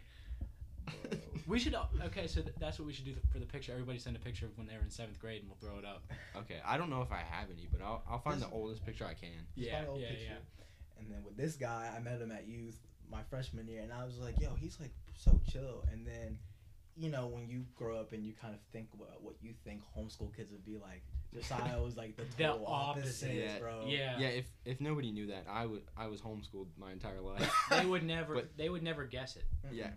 We 1.48 1.58
should. 1.58 1.74
Uh, 1.74 1.86
okay, 2.06 2.28
so 2.28 2.40
th- 2.40 2.54
that's 2.60 2.78
what 2.78 2.86
we 2.86 2.92
should 2.92 3.04
do 3.04 3.14
for 3.32 3.40
the 3.40 3.44
picture. 3.46 3.72
Everybody 3.72 3.98
send 3.98 4.14
a 4.14 4.20
picture 4.20 4.46
of 4.46 4.56
when 4.56 4.68
they 4.68 4.74
were 4.76 4.82
in 4.82 4.90
seventh 4.90 5.18
grade, 5.18 5.42
and 5.42 5.50
we'll 5.50 5.58
throw 5.58 5.76
it 5.78 5.84
up. 5.84 6.04
okay, 6.36 6.60
I 6.64 6.78
don't 6.78 6.88
know 6.88 7.02
if 7.02 7.10
I 7.10 7.18
have 7.18 7.48
any, 7.50 7.66
but 7.70 7.82
I'll, 7.82 8.02
I'll 8.08 8.20
find 8.20 8.40
This- 8.40 8.48
the 8.48 8.54
oldest 8.54 8.86
picture 8.86 9.04
I 9.04 9.14
can. 9.14 9.44
Yeah, 9.56 9.84
old 9.88 10.00
yeah, 10.00 10.08
picture. 10.10 10.24
yeah. 10.30 11.00
And 11.00 11.10
then 11.10 11.24
with 11.24 11.36
this 11.36 11.56
guy, 11.56 11.92
I 11.94 11.98
met 12.00 12.20
him 12.20 12.30
at 12.30 12.46
youth 12.46 12.78
my 13.10 13.22
freshman 13.28 13.66
year, 13.66 13.82
and 13.82 13.92
I 13.92 14.04
was 14.04 14.18
like, 14.18 14.40
yo, 14.40 14.54
he's 14.54 14.78
like 14.80 14.92
so 15.16 15.40
chill. 15.50 15.84
And 15.92 16.06
then, 16.06 16.38
you 16.96 17.10
know, 17.10 17.26
when 17.26 17.48
you 17.48 17.64
grow 17.74 17.98
up 17.98 18.12
and 18.12 18.24
you 18.24 18.34
kind 18.40 18.54
of 18.54 18.60
think 18.72 18.86
what, 18.96 19.20
what 19.20 19.34
you 19.42 19.52
think 19.64 19.82
homeschool 19.98 20.34
kids 20.36 20.52
would 20.52 20.64
be 20.64 20.78
like, 20.78 21.02
Josiah 21.34 21.82
was 21.82 21.96
like 22.02 22.16
the 22.16 22.22
The 22.36 22.44
total 22.44 22.66
opposite. 22.68 23.26
opposite, 23.26 23.34
Yeah. 23.34 23.58
bro. 23.58 23.84
Yeah. 23.88 24.18
Yeah, 24.18 24.28
if 24.28 24.46
if 24.64 24.80
nobody 24.80 25.10
knew 25.10 25.26
that, 25.26 25.46
I 25.50 25.66
would 25.66 25.82
I 25.96 26.06
was 26.06 26.20
homeschooled 26.20 26.68
my 26.78 26.92
entire 26.92 27.20
life. 27.20 27.52
They 27.68 27.84
would 27.84 28.04
never. 28.04 28.34
But- 28.36 28.56
they 28.56 28.68
would 28.68 28.82
never 28.84 29.04
guess 29.04 29.34
it. 29.36 29.44
Mm-mm. 29.66 29.70
yeah. 29.76 29.86
Mm-hmm. 29.86 29.94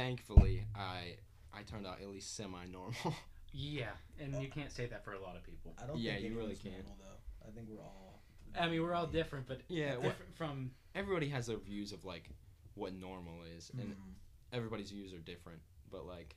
Thankfully, 0.00 0.62
I 0.76 1.16
I 1.54 1.62
turned 1.62 1.86
out 1.86 2.02
at 2.02 2.08
least 2.08 2.36
semi 2.36 2.66
normal. 2.66 2.94
Yeah, 3.58 3.92
and 4.20 4.34
you 4.42 4.48
can't 4.48 4.70
say 4.70 4.84
that 4.84 5.02
for 5.02 5.14
a 5.14 5.18
lot 5.22 5.34
of 5.34 5.42
people. 5.42 5.72
I 5.82 5.86
don't 5.86 5.96
Yeah, 5.98 6.16
think 6.16 6.26
you 6.26 6.36
really 6.36 6.56
can't. 6.56 6.74
normal, 6.74 6.96
though. 6.98 7.48
I 7.48 7.50
think 7.52 7.68
we're 7.70 7.80
all. 7.80 8.20
I 8.60 8.68
mean, 8.68 8.82
we're 8.82 8.92
all 8.92 9.06
different, 9.06 9.48
but 9.48 9.62
yeah, 9.68 9.94
what, 9.94 10.02
different 10.02 10.36
from. 10.36 10.70
everybody 10.94 11.30
has 11.30 11.46
their 11.46 11.56
views 11.56 11.92
of 11.92 12.04
like 12.04 12.28
what 12.74 12.92
normal 12.92 13.44
is, 13.56 13.70
and 13.78 13.92
Mhm. 13.94 14.12
everybody's 14.52 14.90
views 14.90 15.14
are 15.14 15.20
different. 15.20 15.60
But 15.90 16.04
like, 16.06 16.36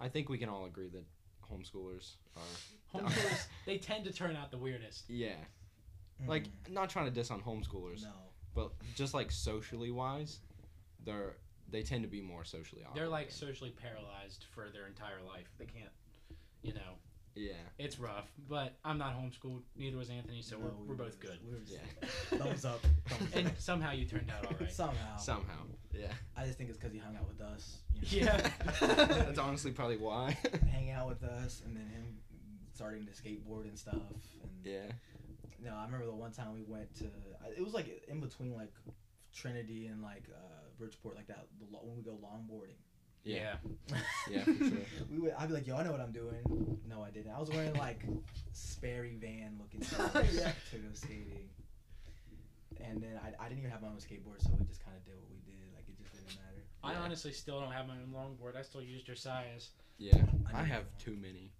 I 0.00 0.08
think 0.08 0.30
we 0.30 0.38
can 0.38 0.48
all 0.48 0.64
agree 0.64 0.88
that 0.88 1.04
homeschoolers 1.52 2.14
are 2.34 2.98
Homeschoolers, 3.00 3.46
they 3.66 3.76
tend 3.76 4.04
to 4.04 4.12
turn 4.12 4.34
out 4.34 4.50
the 4.50 4.56
weirdest. 4.58 5.10
yeah. 5.10 5.36
Like, 6.26 6.44
Mhm. 6.44 6.70
not 6.70 6.88
trying 6.88 7.04
to 7.06 7.10
diss 7.12 7.30
on 7.30 7.42
homeschoolers, 7.42 8.04
no. 8.04 8.12
but 8.54 8.72
just 8.94 9.12
like 9.12 9.30
socially 9.30 9.90
wise, 9.90 10.40
they're 11.04 11.36
they 11.70 11.82
tend 11.82 12.02
to 12.02 12.08
be 12.08 12.20
more 12.20 12.44
socially 12.44 12.82
awkward. 12.84 13.00
They're 13.00 13.08
like 13.08 13.30
socially 13.30 13.70
paralyzed 13.70 14.44
for 14.54 14.68
their 14.72 14.86
entire 14.86 15.20
life. 15.26 15.48
They 15.58 15.66
can't, 15.66 15.90
you 16.62 16.72
know, 16.74 16.98
yeah, 17.34 17.52
it's 17.78 17.98
rough. 17.98 18.28
But 18.48 18.74
I'm 18.84 18.96
not 18.98 19.14
homeschooled. 19.16 19.62
Neither 19.76 19.96
was 19.96 20.08
Anthony, 20.10 20.40
so 20.42 20.56
No, 20.56 20.64
we're, 20.66 20.70
we 20.70 20.76
we're 20.82 20.86
were 20.90 20.94
both 21.04 21.18
good. 21.20 21.38
we 21.44 21.52
were 21.54 21.60
just- 21.60 21.72
yeah. 21.72 22.38
thumbs 22.38 22.64
up. 22.64 22.80
Thumbs 23.08 23.32
And 23.34 23.46
up. 23.48 23.58
somehow 23.58 23.92
you 23.92 24.04
turned 24.04 24.30
out 24.30 24.46
all 24.46 24.56
right. 24.60 24.70
Somehow. 24.72 25.16
Somehow, 25.16 25.62
yeah. 25.92 26.12
I 26.36 26.44
just 26.46 26.58
think 26.58 26.70
it's 26.70 26.78
because 26.78 26.92
he 26.92 26.98
hung 27.00 27.16
out 27.16 27.26
with 27.28 27.40
us. 27.40 27.78
you 28.02 28.24
know. 28.26 28.36
Yeah. 28.36 29.04
That's 29.06 29.38
honestly 29.38 29.72
probably 29.72 29.96
why. 29.96 30.36
hang 30.70 30.90
out 30.92 31.08
with 31.08 31.24
us, 31.24 31.62
and 31.66 31.76
then 31.76 31.88
him 31.88 32.18
starting 32.72 33.04
to 33.06 33.12
skateboard 33.12 33.64
and 33.68 33.76
stuff. 33.78 33.94
And 33.94 34.50
yeah. 34.64 34.92
no, 35.62 35.74
I 35.74 35.84
remember 35.86 36.06
the 36.06 36.12
one 36.12 36.30
time 36.32 36.52
we 36.54 36.62
went 36.62 36.94
to. 36.96 37.04
It 37.56 37.64
was 37.64 37.74
like 37.74 38.02
in 38.08 38.20
between 38.20 38.54
like 38.54 38.72
Trinity 39.32 39.86
and 39.86 40.02
like 40.02 40.24
uh, 40.32 40.63
Bridgeport, 40.78 41.16
like 41.16 41.26
that. 41.28 41.46
The, 41.58 41.66
lo- 41.72 41.80
when 41.82 41.96
we 41.96 42.02
go 42.02 42.12
longboarding. 42.22 42.76
Yeah. 43.24 43.54
Yeah, 44.30 44.42
for 44.44 44.52
sure. 44.64 44.78
we 45.10 45.18
would. 45.18 45.34
I'd 45.38 45.48
be 45.48 45.54
like, 45.54 45.66
"Yo, 45.66 45.76
I 45.76 45.82
know 45.82 45.92
what 45.92 46.00
I'm 46.00 46.12
doing." 46.12 46.78
No, 46.88 47.02
I 47.02 47.10
didn't. 47.10 47.32
I 47.32 47.40
was 47.40 47.48
wearing 47.50 47.72
like 47.74 48.02
Sperry 48.52 49.16
Van 49.20 49.56
looking 49.58 49.82
stuff 49.90 50.14
Yeah. 50.32 50.52
to 50.70 50.76
go 50.76 50.88
skating. 50.92 51.48
And 52.84 53.02
then 53.02 53.18
I, 53.24 53.42
I 53.42 53.48
didn't 53.48 53.60
even 53.60 53.70
have 53.70 53.80
my 53.80 53.88
own 53.88 53.96
skateboard, 53.96 54.42
so 54.42 54.50
we 54.58 54.66
just 54.66 54.84
kind 54.84 54.94
of 54.96 55.04
did 55.06 55.14
what 55.16 55.30
we 55.30 55.38
did. 55.46 55.72
Like 55.74 55.84
it 55.88 55.96
just 56.02 56.12
didn't 56.12 56.36
matter. 56.36 56.62
I 56.82 56.92
Yeah. 56.92 56.98
honestly 57.00 57.32
still 57.32 57.60
don't 57.60 57.72
have 57.72 57.86
my 57.86 57.94
own 57.94 58.12
longboard. 58.12 58.56
I 58.58 58.62
still 58.62 58.82
use 58.82 59.02
Josiah's. 59.02 59.70
Yeah. 59.96 60.22
I 60.52 60.60
I 60.60 60.64
have 60.64 60.84
too 60.98 61.16
many. 61.20 61.50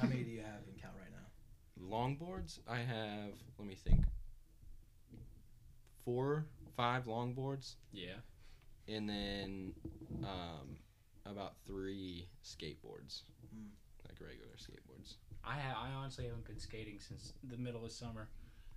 How 0.00 0.06
many 0.06 0.22
do 0.22 0.30
you 0.30 0.40
have 0.40 0.60
in 0.68 0.80
count 0.80 0.94
right 1.00 1.10
now? 1.10 1.96
Longboards, 1.96 2.60
I 2.68 2.76
have, 2.78 3.30
let 3.58 3.66
me 3.66 3.74
think, 3.74 4.04
four, 6.04 6.44
five 6.76 7.06
longboards, 7.06 7.74
Yeah. 7.92 8.14
And 8.88 9.08
then 9.08 9.72
um, 10.24 10.76
about 11.26 11.54
three 11.66 12.28
skateboards, 12.44 13.22
Mm. 13.54 13.68
like 14.08 14.18
regular 14.20 14.54
skateboards. 14.56 15.14
I 15.44 15.58
ha- 15.58 15.82
I 15.86 15.92
honestly 15.92 16.24
haven't 16.24 16.46
been 16.46 16.58
skating 16.58 16.98
since 17.00 17.32
the 17.44 17.56
middle 17.56 17.84
of 17.84 17.92
summer. 17.92 18.28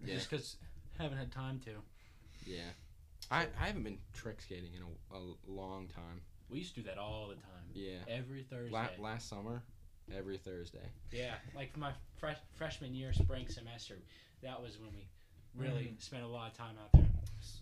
Yeah. 0.04 0.16
Just 0.16 0.30
because 0.30 0.58
haven't 0.98 1.18
had 1.18 1.32
time 1.32 1.60
to. 1.66 1.72
Yeah. 2.46 2.72
I, 3.32 3.48
I 3.60 3.68
haven't 3.68 3.84
been 3.84 4.00
trick 4.14 4.42
skating 4.42 4.72
in 4.74 4.82
a, 4.82 5.18
a 5.18 5.22
long 5.48 5.88
time. 5.88 6.22
We 6.50 6.60
used 6.60 6.76
to 6.76 6.82
do 6.82 6.88
that 6.90 6.98
all 6.98 7.28
the 7.30 7.36
time. 7.36 7.66
Yeah. 7.74 8.00
Every 8.08 8.44
Thursday. 8.44 8.72
La- 8.74 8.90
last 9.00 9.30
summer, 9.30 9.64
every 10.16 10.38
Thursday. 10.38 10.88
Yeah, 11.12 11.34
like 11.56 11.72
for 11.74 11.80
my 11.80 11.92
fresh, 12.20 12.38
freshman 12.56 12.94
year, 12.94 13.14
spring 13.14 13.48
semester, 13.48 13.96
that 14.44 14.62
was 14.62 14.78
when 14.80 14.90
we 14.94 15.08
really 15.56 15.86
Mm. 15.96 16.02
spent 16.02 16.24
a 16.24 16.28
lot 16.28 16.52
of 16.52 16.58
time 16.58 16.76
out 16.82 16.92
there. 16.94 17.08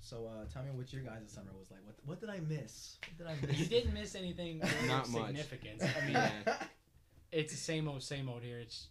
So 0.02 0.28
uh, 0.28 0.46
tell 0.52 0.64
me 0.64 0.70
what 0.74 0.92
your 0.94 1.02
guys' 1.04 1.32
summer 1.32 1.52
was 1.58 1.70
like. 1.72 1.80
What 1.86 1.96
what 2.06 2.20
did 2.20 2.30
I 2.30 2.40
miss? 2.40 2.98
What 3.18 3.18
did 3.18 3.28
I 3.28 3.36
miss? 3.48 3.60
You 3.60 3.66
didn't 3.68 3.94
miss 3.94 4.16
anything 4.16 4.60
Not 4.88 5.10
much. 5.10 5.28
significance. 5.28 5.84
I 5.84 6.06
mean, 6.06 6.14
Yeah. 6.14 6.58
it's 7.32 7.52
the 7.54 7.58
same 7.60 7.88
old, 7.88 8.04
same 8.04 8.30
old 8.30 8.44
here. 8.44 8.60
It's, 8.60 8.88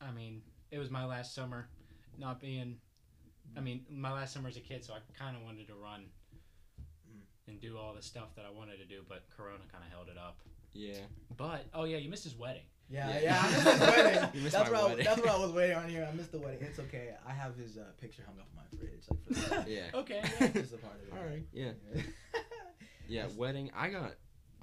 I 0.00 0.10
mean, 0.12 0.42
it 0.70 0.78
was 0.78 0.90
my 0.90 1.04
last 1.04 1.34
summer, 1.34 1.68
not 2.18 2.40
being, 2.40 2.76
I 3.56 3.60
mean, 3.60 3.84
my 3.90 4.12
last 4.12 4.32
summer 4.34 4.48
as 4.48 4.56
a 4.56 4.60
kid, 4.60 4.84
so 4.84 4.94
I 4.94 4.98
kind 5.18 5.36
of 5.36 5.42
wanted 5.42 5.66
to 5.68 5.74
run 5.74 6.06
Mm. 7.10 7.22
and 7.48 7.60
do 7.60 7.76
all 7.76 7.92
the 7.94 8.02
stuff 8.02 8.34
that 8.36 8.44
I 8.44 8.50
wanted 8.56 8.76
to 8.78 8.84
do, 8.84 9.02
but 9.08 9.24
Corona 9.36 9.64
kind 9.72 9.82
of 9.84 9.90
held 9.90 10.08
it 10.08 10.16
up. 10.18 10.38
Yeah. 10.72 10.94
But 11.36 11.64
oh 11.74 11.84
yeah, 11.84 11.96
you 11.96 12.08
missed 12.08 12.22
his 12.24 12.36
wedding. 12.36 12.62
Yeah, 12.90 13.08
Yeah. 13.08 13.20
yeah, 13.22 13.40
I 13.40 13.50
missed 13.50 13.68
his 13.68 13.80
wedding. 13.80 14.28
You 14.34 14.40
missed 14.42 14.56
that's 14.56 14.70
my 14.70 14.76
what 14.76 14.84
I, 14.84 14.88
wedding. 14.90 15.04
that's 15.04 15.20
what 15.20 15.28
I 15.30 15.38
was 15.38 15.52
waiting 15.52 15.76
on 15.76 15.88
here. 15.88 16.08
I 16.10 16.16
missed 16.16 16.32
the 16.32 16.38
wedding. 16.38 16.58
It's 16.62 16.78
okay. 16.80 17.14
I 17.26 17.32
have 17.32 17.56
his 17.56 17.76
uh, 17.78 17.84
picture 18.00 18.22
hung 18.26 18.38
up 18.40 18.48
in 18.50 18.56
my 18.56 18.78
fridge, 18.78 19.04
like 19.08 19.24
for 19.24 19.64
the, 19.64 19.70
Yeah. 19.70 20.00
Okay. 20.00 20.20
Yeah. 20.40 20.48
just 20.48 20.74
a 20.74 20.78
part 20.78 20.94
of 20.96 21.08
it. 21.08 21.12
All 21.16 21.24
right. 21.24 21.44
Yeah. 21.52 21.72
Yeah. 23.08 23.26
Wedding. 23.36 23.70
I 23.76 23.88
got, 23.90 24.14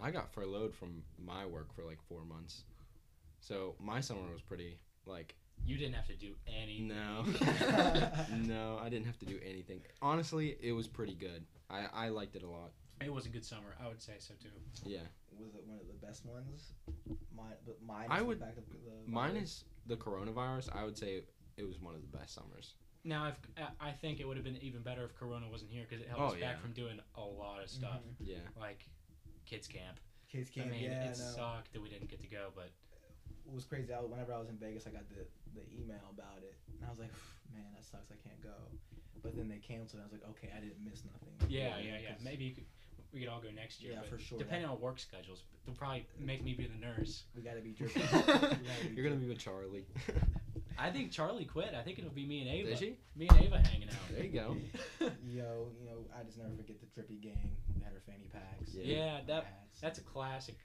I 0.01 0.11
got 0.11 0.33
furloughed 0.33 0.73
from 0.75 1.03
my 1.17 1.45
work 1.45 1.73
for 1.73 1.83
like 1.83 1.99
four 2.09 2.23
months, 2.25 2.63
so 3.39 3.75
my 3.79 3.99
summer 4.01 4.29
was 4.31 4.41
pretty 4.41 4.77
like 5.05 5.35
You 5.65 5.77
didn't 5.77 5.95
have 5.95 6.07
to 6.07 6.15
do 6.15 6.33
anything. 6.47 6.89
no, 6.89 7.23
no. 8.37 8.79
I 8.81 8.89
didn't 8.89 9.05
have 9.05 9.19
to 9.19 9.25
do 9.25 9.39
anything. 9.47 9.81
Honestly, 10.01 10.57
it 10.61 10.71
was 10.73 10.87
pretty 10.87 11.15
good. 11.15 11.45
I 11.69 11.85
I 11.93 12.09
liked 12.09 12.35
it 12.35 12.43
a 12.43 12.49
lot. 12.49 12.71
It 13.03 13.13
was 13.13 13.25
a 13.25 13.29
good 13.29 13.45
summer. 13.45 13.75
I 13.83 13.87
would 13.87 14.01
say 14.01 14.13
so 14.19 14.33
too. 14.41 14.49
Yeah. 14.83 14.99
Was 15.39 15.53
it 15.55 15.63
one 15.67 15.79
of 15.79 15.87
the 15.87 16.05
best 16.05 16.25
ones? 16.25 16.73
Mine, 17.35 17.53
but 17.65 17.77
mine. 17.85 18.07
I 18.09 18.15
is 18.15 18.19
the 18.21 18.25
would- 18.25 18.39
Back 18.39 18.55
to 18.55 18.61
the 18.61 19.11
Mine 19.11 19.35
is 19.37 19.65
the 19.85 19.95
coronavirus. 19.95 20.75
I 20.75 20.83
would 20.83 20.97
say 20.97 21.21
it 21.57 21.63
was 21.67 21.79
one 21.79 21.93
of 21.95 22.01
the 22.01 22.17
best 22.17 22.33
summers. 22.33 22.73
Now, 23.03 23.27
if 23.27 23.39
I- 23.55 23.89
I 23.89 23.91
think 23.93 24.19
it 24.19 24.27
would 24.27 24.35
have 24.37 24.43
been 24.43 24.57
even 24.57 24.81
better 24.81 25.03
if 25.05 25.13
Corona 25.15 25.47
wasn't 25.49 25.71
here 25.71 25.85
because 25.87 26.01
it 26.01 26.09
held 26.09 26.21
Oh, 26.21 26.25
us 26.33 26.39
back 26.39 26.59
from 26.59 26.73
doing 26.73 26.99
a 27.15 27.21
lot 27.23 27.61
of 27.61 27.69
stuff 27.69 28.01
Mhm. 28.03 28.15
Yeah. 28.27 28.39
like 28.59 28.89
kids 29.45 29.67
camp. 29.67 29.99
Kids 30.27 30.49
camp. 30.49 30.67
I 30.67 30.71
mean, 30.71 30.83
yeah, 30.83 31.05
it 31.05 31.17
no. 31.19 31.23
sucked 31.35 31.71
that 31.73 31.81
we 31.81 31.89
didn't 31.89 32.09
get 32.09 32.19
to 32.21 32.27
go, 32.27 32.51
but 32.55 32.71
It 33.45 33.53
was 33.53 33.63
crazy. 33.63 33.93
I, 33.93 34.01
whenever 34.01 34.33
I 34.33 34.39
was 34.39 34.49
in 34.49 34.57
Vegas, 34.57 34.87
I 34.87 34.91
got 34.91 35.07
the 35.09 35.25
the 35.53 35.63
email 35.73 36.09
about 36.11 36.43
it, 36.43 36.55
and 36.73 36.83
I 36.85 36.89
was 36.89 36.99
like, 36.99 37.11
man, 37.53 37.71
that 37.73 37.83
sucks. 37.85 38.11
I 38.11 38.15
can't 38.17 38.41
go. 38.41 38.53
But 39.23 39.35
then 39.37 39.47
they 39.47 39.59
canceled. 39.59 40.01
and 40.01 40.09
I 40.09 40.11
was 40.11 40.21
like, 40.21 40.29
okay, 40.31 40.51
I 40.55 40.59
didn't 40.59 40.83
miss 40.83 41.03
nothing. 41.05 41.33
yeah, 41.49 41.77
You 41.77 41.91
know, 41.91 41.95
yeah, 41.97 42.01
yeah. 42.01 42.13
'cause- 42.13 42.23
Maybe 42.23 42.43
you 42.45 42.55
could, 42.55 42.65
we 43.13 43.19
could 43.21 43.29
all 43.29 43.41
go 43.41 43.49
next 43.55 43.81
year. 43.81 43.93
Yeah, 43.93 43.99
but 44.01 44.09
for 44.09 44.17
sure, 44.19 44.37
Depending 44.37 44.69
on 44.69 44.79
work 44.79 44.99
schedules, 44.99 45.43
they'll 45.65 45.75
probably 45.75 46.05
make 46.19 46.43
me 46.43 46.53
be 46.53 46.67
the 46.67 46.79
nurse. 46.79 47.23
We 47.35 47.41
gotta 47.41 47.61
be 47.61 47.71
dripping. 47.77 48.03
Gotta 48.25 48.57
be 48.89 48.93
You're 48.95 49.03
gonna 49.03 49.19
be 49.19 49.27
with 49.27 49.39
Charlie. 49.39 49.85
I 50.79 50.91
think 50.91 51.11
Charlie 51.11 51.45
quit. 51.45 51.73
I 51.73 51.81
think 51.81 51.97
it'll 51.97 52.11
be 52.11 52.25
me 52.25 52.41
and 52.41 52.49
Ava. 52.49 52.69
Did 52.69 52.77
she? 52.79 52.97
Me 53.15 53.27
and 53.27 53.41
Ava 53.41 53.57
hanging 53.59 53.89
out. 53.89 53.95
There 54.13 54.23
you 54.23 54.29
go. 54.29 54.55
Yo, 55.25 55.69
you 55.79 55.85
know, 55.85 56.05
I 56.17 56.23
just 56.23 56.37
never 56.37 56.51
forget 56.55 56.75
the 56.79 56.85
trippy 56.85 57.19
gang. 57.19 57.55
We 57.75 57.81
had 57.83 57.93
our 57.93 58.01
fanny 58.05 58.29
packs. 58.31 58.73
Yeah. 58.73 58.83
Yeah, 58.95 59.19
that 59.27 59.43
hats. 59.45 59.79
that's 59.81 59.97
a 59.97 60.03
classic, 60.03 60.55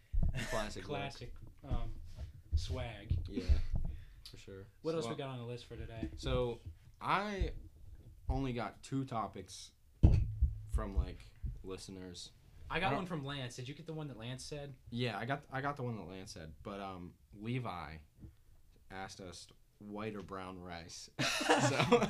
Classic. 0.51 0.85
classic 0.85 1.33
um, 1.67 1.91
swag. 2.57 3.17
Yeah. 3.27 3.45
For 4.31 4.37
sure. 4.37 4.67
What 4.83 4.95
else 4.95 5.09
we 5.09 5.15
got 5.15 5.29
on 5.29 5.39
the 5.39 5.45
list 5.45 5.67
for 5.67 5.77
today? 5.77 6.09
So 6.17 6.61
I 7.01 7.53
only 8.29 8.53
got 8.53 8.83
two 8.83 9.05
topics 9.05 9.71
from 10.75 10.97
like 10.97 11.21
listeners. 11.65 12.31
I 12.71 12.77
I 12.77 12.81
got 12.81 12.89
don't- 12.91 12.99
one 13.01 13.07
from 13.07 13.25
Lance. 13.25 13.57
Did 13.57 13.69
you 13.69 13.75
get 13.75 13.87
the 13.87 13.93
one 13.93 14.09
that 14.09 14.19
Lance 14.19 14.45
said? 14.45 14.75
Yeah, 14.91 15.19
I 15.19 15.25
got 15.25 15.43
I 15.53 15.61
got 15.61 15.77
the 15.77 15.83
one 15.83 15.97
that 15.97 16.09
Lance 16.09 16.33
said, 16.33 16.53
but 16.63 16.81
um 16.81 17.13
Levi 17.41 17.95
asked 18.91 19.21
us 19.21 19.47
white 19.79 20.15
or 20.15 20.23
brown 20.23 20.59
rice. 20.63 21.11
so 21.47 21.77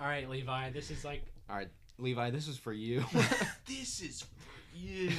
All 0.00 0.06
right, 0.06 0.28
Levi. 0.28 0.70
This 0.70 0.90
is 0.90 1.04
like 1.04 1.22
All 1.50 1.56
right, 1.56 1.68
Levi, 1.98 2.30
this 2.30 2.46
is 2.48 2.56
for 2.58 2.72
you. 2.72 3.04
this 3.66 4.00
is 4.00 4.22
for 4.22 4.76
you. 4.76 5.10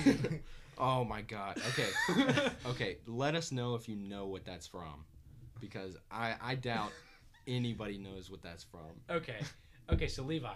oh 0.77 1.03
my 1.03 1.21
god. 1.21 1.59
Okay. 1.69 2.49
Okay, 2.65 2.97
let 3.07 3.35
us 3.35 3.51
know 3.51 3.75
if 3.75 3.89
you 3.89 3.95
know 3.95 4.27
what 4.27 4.45
that's 4.45 4.67
from. 4.67 5.05
Because 5.59 5.97
I 6.11 6.35
I 6.41 6.55
doubt 6.55 6.91
anybody 7.47 7.97
knows 7.97 8.29
what 8.31 8.41
that's 8.41 8.63
from. 8.63 8.81
okay, 9.09 9.39
okay. 9.91 10.07
So 10.07 10.23
Levi, 10.23 10.53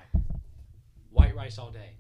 white 1.12 1.36
rice 1.36 1.58
all 1.58 1.70
day. 1.72 1.92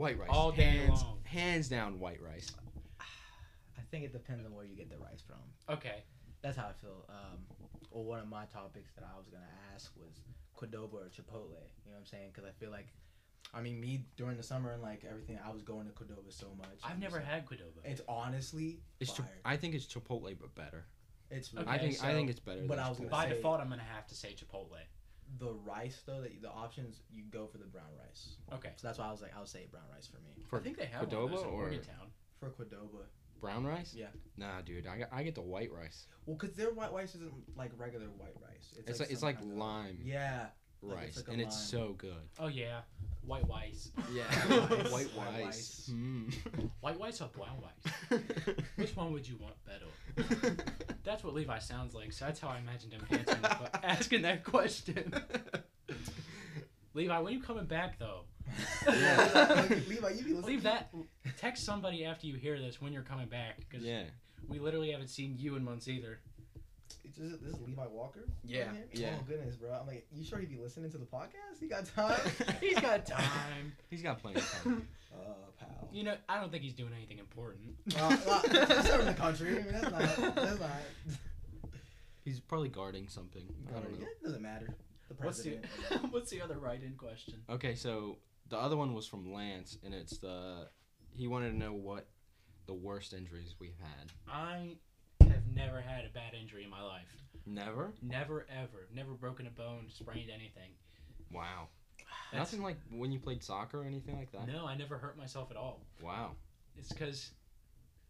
White 0.00 0.18
rice. 0.18 0.28
All 0.32 0.50
day 0.50 0.62
hands, 0.62 1.02
long. 1.02 1.18
Hands 1.24 1.68
down 1.68 1.98
white 2.00 2.22
rice. 2.22 2.50
I 3.00 3.82
think 3.90 4.04
it 4.06 4.12
depends 4.14 4.46
on 4.46 4.54
where 4.54 4.64
you 4.64 4.74
get 4.74 4.88
the 4.88 4.96
rice 4.96 5.20
from. 5.26 5.36
Okay. 5.76 6.04
That's 6.40 6.56
how 6.56 6.68
I 6.68 6.72
feel. 6.72 7.04
Um, 7.10 7.38
well, 7.90 8.04
one 8.04 8.18
of 8.18 8.26
my 8.26 8.46
topics 8.46 8.92
that 8.94 9.04
I 9.04 9.14
was 9.18 9.26
gonna 9.28 9.44
ask 9.74 9.92
was 9.98 10.22
Qdoba 10.56 10.94
or 10.94 11.10
Chipotle. 11.14 11.50
You 11.84 11.90
know 11.90 11.92
what 11.92 11.98
I'm 11.98 12.06
saying? 12.06 12.30
Because 12.32 12.48
I 12.48 12.52
feel 12.52 12.70
like, 12.70 12.86
I 13.52 13.60
mean, 13.60 13.78
me 13.78 14.06
during 14.16 14.38
the 14.38 14.42
summer 14.42 14.72
and 14.72 14.80
like 14.80 15.04
everything, 15.06 15.38
I 15.46 15.50
was 15.52 15.60
going 15.60 15.86
to 15.86 15.92
Qdoba 15.92 16.32
so 16.32 16.46
much. 16.56 16.78
I've 16.82 16.98
never 16.98 17.18
so- 17.20 17.26
had 17.26 17.44
Qdoba. 17.44 17.84
It's 17.84 18.00
honestly 18.08 18.80
It's 19.00 19.10
fire. 19.10 19.26
Chip- 19.26 19.40
I 19.44 19.56
think 19.58 19.74
it's 19.74 19.84
Chipotle 19.86 20.34
but 20.40 20.54
better. 20.54 20.86
it's 21.30 21.54
Okay, 21.54 21.64
I 21.68 21.76
think 21.76 22.02
I 22.02 22.14
think 22.14 22.30
it's 22.30 22.40
better 22.40 22.62
but 22.66 22.76
than 22.76 22.86
I 22.86 22.88
was 22.88 22.96
gonna 22.96 23.10
By 23.10 23.28
say- 23.28 23.34
default, 23.34 23.60
I'm 23.60 23.68
gonna 23.68 23.82
have 23.82 24.06
to 24.06 24.14
say 24.14 24.34
Chipotle. 24.34 24.78
The 25.38 25.52
rice 25.64 26.02
though. 26.06 26.20
That 26.20 26.40
the 26.42 26.50
options 26.50 27.00
you 27.10 27.24
go 27.30 27.46
for 27.46 27.58
the 27.58 27.64
brown 27.66 27.86
rice. 27.98 28.36
Okay. 28.52 28.70
So 28.76 28.86
that's 28.86 28.98
why 28.98 29.06
I 29.08 29.10
was 29.12 29.22
like, 29.22 29.34
I 29.34 29.38
would 29.38 29.48
say 29.48 29.66
brown 29.70 29.84
rice 29.94 30.06
for 30.06 30.18
me. 30.18 30.44
For 30.48 30.58
I 30.58 30.62
think 30.62 30.76
they 30.78 30.86
have 30.86 31.06
one 31.12 31.14
of 31.14 31.30
Qdoba 31.30 31.30
those 31.32 31.42
in 31.42 31.46
or- 31.48 31.52
Morgantown. 31.52 32.06
For 32.40 32.48
Qdoba. 32.50 33.04
brown 33.40 33.64
rice? 33.66 33.94
Yeah. 33.96 34.06
Nah, 34.36 34.60
dude, 34.62 34.86
I, 34.86 34.98
got, 34.98 35.08
I 35.12 35.22
get 35.22 35.34
the 35.34 35.42
white 35.42 35.70
rice. 35.72 36.06
Well, 36.26 36.36
cause 36.36 36.52
their 36.52 36.70
white 36.72 36.92
rice 36.92 37.14
isn't 37.14 37.32
like 37.56 37.70
regular 37.76 38.06
white 38.06 38.36
rice. 38.42 38.74
It's 38.86 39.00
like, 39.00 39.10
it's 39.10 39.22
like 39.22 39.38
kind 39.38 39.50
of- 39.52 39.56
lime 39.58 39.98
Yeah. 40.02 40.46
like 40.82 40.96
rice, 40.96 41.08
it's 41.08 41.16
like 41.18 41.28
a 41.28 41.32
and 41.32 41.40
it's 41.40 41.56
so 41.58 41.94
good. 41.98 42.22
Oh 42.38 42.46
yeah, 42.48 42.80
white 43.22 43.46
rice. 43.48 43.90
Yeah, 44.12 44.24
White 44.90 45.08
white 45.14 45.28
rice. 45.38 45.44
rice. 45.44 45.90
Mm. 45.92 46.34
White 46.80 46.98
rice 46.98 47.20
or 47.20 47.28
brown 47.28 47.58
rice? 47.62 48.20
Which 48.76 48.96
one 48.96 49.12
would 49.12 49.28
you 49.28 49.36
want 49.36 49.54
better? 49.66 50.56
That's 51.04 51.24
what 51.24 51.34
Levi 51.34 51.58
sounds 51.58 51.94
like. 51.94 52.12
So 52.12 52.26
that's 52.26 52.40
how 52.40 52.48
I 52.48 52.58
imagined 52.58 52.92
him 52.92 53.02
answering 53.10 53.42
that, 53.42 53.80
asking 53.84 54.22
that 54.22 54.44
question. 54.44 55.12
Levi, 56.94 57.18
when 57.18 57.32
are 57.32 57.36
you 57.36 57.42
coming 57.42 57.66
back 57.66 57.98
though? 57.98 58.24
Yeah. 58.86 59.66
Levi, 59.88 60.10
you 60.10 60.24
be 60.24 60.34
listening. 60.34 60.42
Leave 60.42 60.62
that. 60.64 60.92
Text 61.38 61.64
somebody 61.64 62.04
after 62.04 62.26
you 62.26 62.34
hear 62.34 62.58
this 62.58 62.80
when 62.80 62.92
you're 62.92 63.02
coming 63.02 63.28
back, 63.28 63.58
because 63.58 63.84
yeah, 63.84 64.04
we 64.48 64.58
literally 64.58 64.90
haven't 64.90 65.08
seen 65.08 65.36
you 65.38 65.56
in 65.56 65.64
months 65.64 65.88
either. 65.88 66.20
Is 67.04 67.16
this, 67.16 67.40
this 67.40 67.54
is 67.54 67.60
Levi 67.60 67.86
Walker? 67.86 68.26
Yeah, 68.44 68.68
on 68.68 68.78
yeah. 68.92 69.14
Oh 69.18 69.24
goodness, 69.28 69.56
bro. 69.56 69.72
I'm 69.72 69.86
like, 69.86 70.06
you 70.12 70.24
sure 70.24 70.38
he'd 70.38 70.50
be 70.50 70.58
listening 70.58 70.90
to 70.92 70.98
the 70.98 71.06
podcast? 71.06 71.60
He 71.60 71.66
got 71.66 71.86
time? 71.86 72.20
He's 72.60 72.78
got 72.78 73.06
time. 73.06 73.72
he's 73.88 74.02
got 74.02 74.20
plenty 74.20 74.40
of 74.40 74.62
time. 74.62 74.88
Uh, 75.12 75.34
pal. 75.58 75.88
You 75.90 76.04
know, 76.04 76.14
I 76.28 76.40
don't 76.40 76.52
think 76.52 76.62
he's 76.62 76.72
doing 76.72 76.92
anything 76.96 77.18
important. 77.18 77.74
Uh, 77.98 78.16
well, 78.24 78.42
he's 78.42 78.86
serving 78.86 79.06
the 79.06 79.14
country. 79.14 79.58
I 79.58 79.62
mean, 79.62 79.72
that's 79.72 79.90
not. 79.90 80.34
That's 80.36 80.60
not. 80.60 80.70
He's 82.24 82.38
probably 82.38 82.68
guarding 82.68 83.08
something. 83.08 83.42
I 83.70 83.72
don't 83.72 83.90
know. 83.90 83.98
Yeah, 83.98 84.06
it 84.06 84.22
doesn't 84.22 84.40
matter. 84.40 84.76
The 85.08 85.14
What's 85.14 85.42
the 85.42 85.56
president. 85.56 86.12
What's 86.12 86.30
the 86.30 86.42
other 86.42 86.58
write-in 86.58 86.94
question? 86.94 87.42
Okay, 87.50 87.74
so 87.74 88.18
the 88.50 88.56
other 88.56 88.76
one 88.76 88.94
was 88.94 89.08
from 89.08 89.32
Lance, 89.32 89.78
and 89.84 89.92
it's 89.92 90.18
the 90.18 90.68
he 91.12 91.26
wanted 91.26 91.50
to 91.50 91.56
know 91.56 91.72
what 91.72 92.06
the 92.66 92.74
worst 92.74 93.12
injuries 93.12 93.56
we've 93.58 93.78
had. 93.80 94.12
I 94.28 94.52
have 94.58 94.76
never 95.66 95.80
had 95.80 96.04
a 96.04 96.08
bad 96.08 96.34
injury 96.40 96.64
in 96.64 96.70
my 96.70 96.82
life. 96.82 97.06
Never. 97.46 97.92
Never 98.02 98.46
ever. 98.50 98.86
Never 98.94 99.12
broken 99.12 99.46
a 99.46 99.50
bone, 99.50 99.86
sprained 99.88 100.30
anything. 100.30 100.70
Wow. 101.32 101.68
That's- 102.32 102.52
Nothing 102.52 102.62
like 102.62 102.76
when 102.90 103.12
you 103.12 103.18
played 103.18 103.42
soccer 103.42 103.80
or 103.82 103.84
anything 103.84 104.16
like 104.16 104.32
that. 104.32 104.46
No, 104.46 104.66
I 104.66 104.76
never 104.76 104.98
hurt 104.98 105.16
myself 105.18 105.50
at 105.50 105.56
all. 105.56 105.80
Wow. 106.02 106.32
It's 106.76 106.88
because 106.88 107.30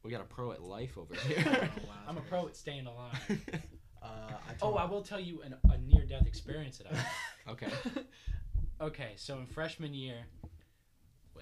We 0.03 0.11
got 0.11 0.21
a 0.21 0.25
pro 0.25 0.53
at 0.53 0.63
life 0.63 0.97
over 0.99 1.15
Oh, 1.25 1.29
here. 1.29 1.71
wow, 1.87 1.95
I'm 2.09 2.17
a 2.17 2.23
pro 2.23 2.47
at 2.47 2.57
staying 2.57 2.87
alive. 2.87 3.41
Uh, 4.03 4.07
I 4.33 4.55
Oh, 4.63 4.77
I 4.77 4.87
will 4.87 5.03
tell 5.03 5.21
you 5.21 5.43
an, 5.43 5.55
a 5.71 5.77
near-death 5.77 6.27
experience 6.27 6.79
that 6.79 6.87
I 6.91 6.97
had. 6.97 7.07
okay. 7.51 7.69
okay, 8.81 9.13
so 9.17 9.37
in 9.37 9.45
freshman 9.45 9.93
year, 9.93 10.25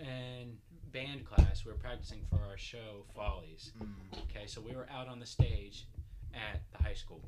in 0.00 0.59
band 0.93 1.25
class, 1.25 1.65
we 1.65 1.71
were 1.71 1.79
practicing 1.79 2.21
for 2.29 2.41
our 2.50 2.59
show 2.59 3.05
Follies. 3.15 3.71
Mm. 3.81 4.23
Okay, 4.25 4.47
so 4.49 4.61
we 4.61 4.75
were 4.75 4.88
out 4.91 5.07
on 5.07 5.21
the 5.21 5.27
stage 5.27 5.87
at 6.35 6.61
the 6.73 6.83
high 6.83 6.95
school, 6.95 7.23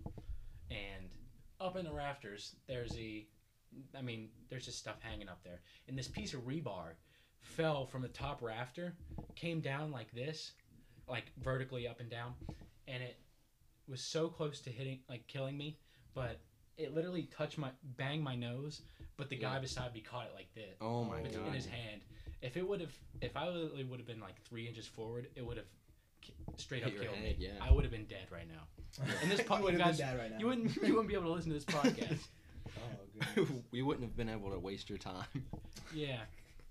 and 0.70 1.10
up 1.60 1.76
in 1.76 1.84
the 1.84 1.92
rafters, 1.92 2.56
there's 2.66 2.96
a, 2.96 3.26
I 3.96 4.02
mean, 4.02 4.28
there's 4.48 4.64
just 4.64 4.78
stuff 4.78 4.96
hanging 5.00 5.28
up 5.28 5.42
there, 5.44 5.60
and 5.88 5.98
this 5.98 6.08
piece 6.08 6.34
of 6.34 6.40
rebar 6.46 6.94
fell 7.40 7.86
from 7.86 8.02
the 8.02 8.08
top 8.08 8.42
rafter, 8.42 8.94
came 9.36 9.60
down 9.60 9.90
like 9.90 10.12
this, 10.12 10.52
like 11.08 11.24
vertically 11.42 11.88
up 11.88 12.00
and 12.00 12.10
down, 12.10 12.34
and 12.86 13.02
it 13.02 13.16
was 13.88 14.00
so 14.02 14.28
close 14.28 14.60
to 14.60 14.70
hitting, 14.70 15.00
like 15.08 15.26
killing 15.26 15.56
me, 15.56 15.78
but 16.14 16.40
it 16.76 16.94
literally 16.94 17.28
touched 17.36 17.58
my, 17.58 17.70
banged 17.96 18.22
my 18.22 18.34
nose, 18.36 18.82
but 19.16 19.28
the 19.28 19.36
guy 19.36 19.58
beside 19.58 19.92
me 19.92 20.00
caught 20.00 20.26
it 20.26 20.32
like 20.34 20.52
this 20.54 20.76
Oh 20.80 21.04
my 21.04 21.20
god. 21.20 21.46
in 21.48 21.52
his 21.52 21.66
hand, 21.66 22.00
If 22.40 22.56
it 22.56 22.66
would 22.66 22.80
have, 22.80 22.94
if 23.20 23.36
I 23.36 23.48
literally 23.48 23.84
would 23.84 23.98
have 23.98 24.06
been 24.06 24.20
like 24.20 24.40
three 24.42 24.66
inches 24.66 24.86
forward, 24.86 25.26
it 25.34 25.44
would 25.44 25.58
have 25.58 25.66
straight 26.56 26.82
Hit 26.84 26.88
up 26.88 26.94
your 26.94 27.04
killed 27.04 27.16
head, 27.16 27.38
me. 27.38 27.46
yeah. 27.46 27.50
I 27.60 27.72
would 27.72 27.84
have 27.84 27.92
been 27.92 28.06
dead 28.06 28.26
right 28.30 28.46
now. 28.48 28.62
And 29.22 29.30
this 29.30 29.42
po- 29.46 29.56
you 29.58 29.62
would 29.64 29.72
you 29.74 29.78
have 29.80 29.88
guys- 29.88 29.98
been 29.98 30.06
dead 30.08 30.18
right 30.18 30.30
now. 30.32 30.38
You 30.38 30.46
wouldn't, 30.46 30.76
you 30.76 30.92
wouldn't 30.94 31.08
be 31.08 31.14
able 31.14 31.24
to 31.26 31.32
listen 31.32 31.50
to 31.50 31.54
this 31.54 31.64
podcast. 31.76 32.18
Oh, 32.68 33.30
goodness. 33.36 33.62
we 33.72 33.82
wouldn't 33.82 34.04
have 34.06 34.16
been 34.16 34.28
able 34.28 34.50
to 34.50 34.58
waste 34.58 34.88
your 34.88 34.98
time. 34.98 35.24
Yeah, 35.94 36.18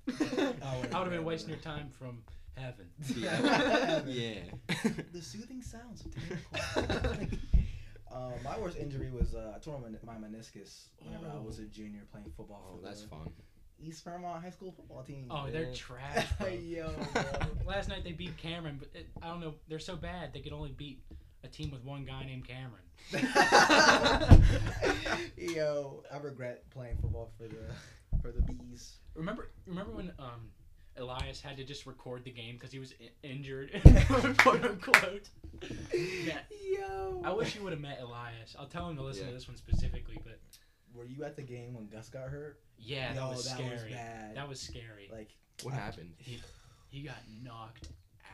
I 0.08 0.12
wouldn't 0.12 0.64
I 0.64 0.76
would 0.76 0.92
have 0.94 1.04
been 1.06 1.12
been 1.12 1.24
wasting 1.26 1.50
your 1.50 1.60
time 1.60 1.90
from 1.98 2.20
heaven. 2.56 2.88
Yeah. 3.16 4.02
yeah. 4.06 4.40
The 5.14 5.22
soothing 5.22 5.62
sounds 5.62 6.06
of 6.06 6.16
Taylor 6.16 7.28
Um, 8.12 8.32
my 8.44 8.58
worst 8.58 8.78
injury 8.78 9.12
was 9.12 9.36
uh, 9.36 9.54
I 9.56 9.60
tore 9.60 9.80
my, 9.80 10.14
my 10.14 10.28
meniscus 10.28 10.86
whenever 11.04 11.28
I 11.28 11.38
was 11.46 11.60
a 11.60 11.66
junior 11.66 12.02
playing 12.12 12.32
football 12.36 12.74
oh, 12.74 12.80
that's 12.84 13.04
the 13.04 13.08
fun. 13.08 13.30
East 13.82 14.04
Fairmont 14.04 14.44
High 14.44 14.50
School 14.52 14.72
football 14.72 15.04
team. 15.04 15.26
Oh, 15.30 15.48
they're 15.52 15.74
trash. 15.74 16.26
Bro. 16.40 16.48
Yo, 16.66 16.92
bro. 17.14 17.24
Last 17.68 17.90
night 17.90 18.04
they 18.04 18.12
beat 18.12 18.38
Cameron, 18.38 18.78
but 18.80 18.90
it, 18.94 19.08
I 19.22 19.28
don't 19.28 19.40
know. 19.40 19.56
They're 19.68 19.80
so 19.80 19.96
bad 19.96 20.34
they 20.34 20.40
could 20.42 20.54
only 20.54 20.72
beat 20.72 21.02
a 21.44 21.48
team 21.48 21.72
with 21.72 21.84
one 21.86 22.06
guy 22.06 22.24
named 22.26 22.46
Cameron. 22.48 22.84
Yo, 25.38 26.04
I 26.14 26.18
regret 26.18 26.70
playing 26.70 26.98
football 27.02 27.32
for 27.38 27.48
the 27.48 27.58
for 28.22 28.32
the 28.32 28.42
bees. 28.42 28.98
Remember, 29.16 29.50
remember 29.66 29.92
when 29.92 30.12
um, 30.20 30.50
Elias 30.98 31.40
had 31.42 31.58
to 31.58 31.64
just 31.64 31.86
record 31.86 32.24
the 32.24 32.32
game 32.32 32.56
because 32.56 32.72
he 32.72 32.80
was 32.80 32.94
I- 33.02 33.28
injured, 33.28 33.72
quote 34.40 34.64
unquote. 34.66 35.30
Yeah. 35.94 36.40
Yo, 36.78 37.22
I 37.24 37.32
wish 37.32 37.56
you 37.56 37.64
would 37.64 37.72
have 37.74 37.82
met 37.82 38.00
Elias. 38.02 38.56
I'll 38.60 38.68
tell 38.68 38.90
him 38.90 38.96
to 38.98 39.04
listen 39.04 39.24
Yeah. 39.24 39.30
to 39.30 39.36
this 39.36 39.48
one 39.48 39.58
specifically, 39.58 40.20
but 40.24 40.40
Were 40.94 41.06
you 41.06 41.24
at 41.24 41.36
the 41.36 41.42
game 41.44 41.74
when 41.76 41.88
Gus 41.88 42.10
got 42.10 42.30
hurt? 42.30 42.60
yeah, 42.78 43.14
Yo, 43.14 43.20
that 43.22 43.30
was 43.30 43.46
that 43.46 43.56
scary. 43.58 43.74
was 43.74 43.84
bad. 43.84 44.36
That 44.36 44.50
was 44.50 44.60
scary. 44.60 45.10
Like 45.12 45.30
What 45.64 45.74
happened? 45.74 46.14
he, 46.18 46.40
he 46.90 47.02
got 47.04 47.18
knocked 47.44 47.90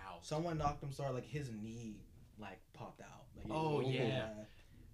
out. 0.08 0.26
someone 0.26 0.58
knocked 0.58 0.82
him. 0.84 0.92
Sorry, 0.92 1.14
like 1.14 1.26
his 1.26 1.50
knee 1.52 1.98
like 2.40 2.60
popped 2.74 3.02
out. 3.02 3.26
Like, 3.36 3.46
Oh, 3.50 3.78
was 3.80 3.88
yeah. 3.88 4.04
bad. 4.10 4.46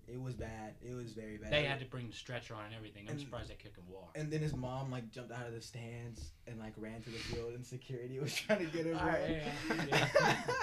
It 0.07 0.19
was 0.21 0.33
bad. 0.33 0.73
It 0.81 0.93
was 0.93 1.13
very 1.13 1.37
bad. 1.37 1.53
They 1.53 1.63
had 1.63 1.79
to 1.79 1.85
bring 1.85 2.07
the 2.07 2.13
stretcher 2.13 2.53
on 2.55 2.65
and 2.65 2.73
everything. 2.75 3.05
I'm 3.07 3.11
And- 3.11 3.19
surprised 3.21 3.49
they 3.49 3.55
could 3.55 3.71
walk. 3.87 4.11
And 4.15 4.29
then 4.31 4.41
his 4.41 4.53
mom 4.55 4.91
like 4.91 5.09
jumped 5.11 5.31
out 5.31 5.47
of 5.47 5.53
the 5.53 5.61
stands 5.61 6.31
and 6.47 6.59
like 6.59 6.73
ran 6.77 7.01
to 7.03 7.09
the 7.09 7.17
field, 7.17 7.53
and 7.53 7.65
security 7.65 8.19
was 8.21 8.33
trying 8.35 8.59
to 8.59 8.65
get 8.65 8.85
her. 8.87 8.93
Bro. 8.93 9.15
yeah, 9.29 9.85
yeah. 9.89 10.07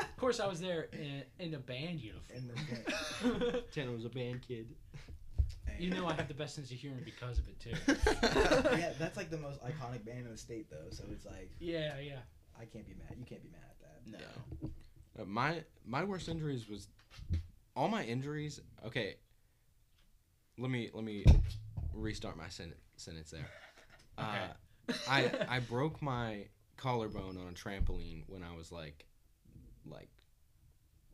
Of 0.01 0.17
course, 0.19 0.41
I 0.41 0.47
was 0.49 0.61
there 0.61 0.89
in, 0.93 1.23
in 1.39 1.55
a 1.55 1.59
band 1.59 2.01
uniform. 2.01 2.25
In 2.35 2.49
the 2.49 3.63
Tanner 3.73 3.93
was 3.93 4.05
a 4.05 4.11
band 4.11 4.43
kid. 4.47 4.69
You 5.79 5.91
know 5.91 6.07
I 6.07 6.13
have 6.15 6.29
the 6.29 6.35
best 6.35 6.55
sense 6.55 6.71
of 6.71 6.77
humor 6.77 6.99
because 7.05 7.39
of 7.39 7.47
it 7.49 7.59
too. 7.61 7.71
yeah, 8.79 8.93
that's 8.99 9.17
like 9.17 9.31
the 9.31 9.39
most 9.39 9.61
iconic 9.63 10.05
band 10.05 10.27
in 10.27 10.31
the 10.31 10.37
state, 10.39 10.69
though. 10.71 10.91
So 10.91 11.05
it's 11.13 11.25
like 11.27 11.51
Yeah, 11.61 11.99
yeah. 12.01 12.19
I 12.61 12.65
can't 12.65 12.87
be 12.87 12.95
mad. 12.95 13.17
You 13.19 13.25
can't 13.25 13.43
be 13.43 13.51
mad 13.51 13.61
at 13.71 13.81
that. 13.81 14.19
No. 15.17 15.23
Uh, 15.23 15.25
my 15.27 15.63
my 15.87 16.05
worst 16.05 16.29
injuries 16.29 16.69
was 16.69 16.89
all 17.77 17.89
my 17.89 18.05
injuries. 18.05 18.61
Okay, 18.85 19.17
let 20.59 20.71
me 20.71 20.91
let 20.93 21.05
me 21.05 21.25
restart 21.95 22.37
my 22.37 22.49
sen- 22.49 22.75
sentence 22.97 23.31
there. 23.31 23.47
Uh, 24.19 24.49
I 25.09 25.31
I 25.49 25.61
broke 25.61 26.03
my 26.03 26.47
collarbone 26.77 27.37
on 27.39 27.47
a 27.47 27.53
trampoline 27.53 28.25
when 28.27 28.43
I 28.43 28.53
was 28.57 28.73
like 28.73 29.07
like 29.87 30.09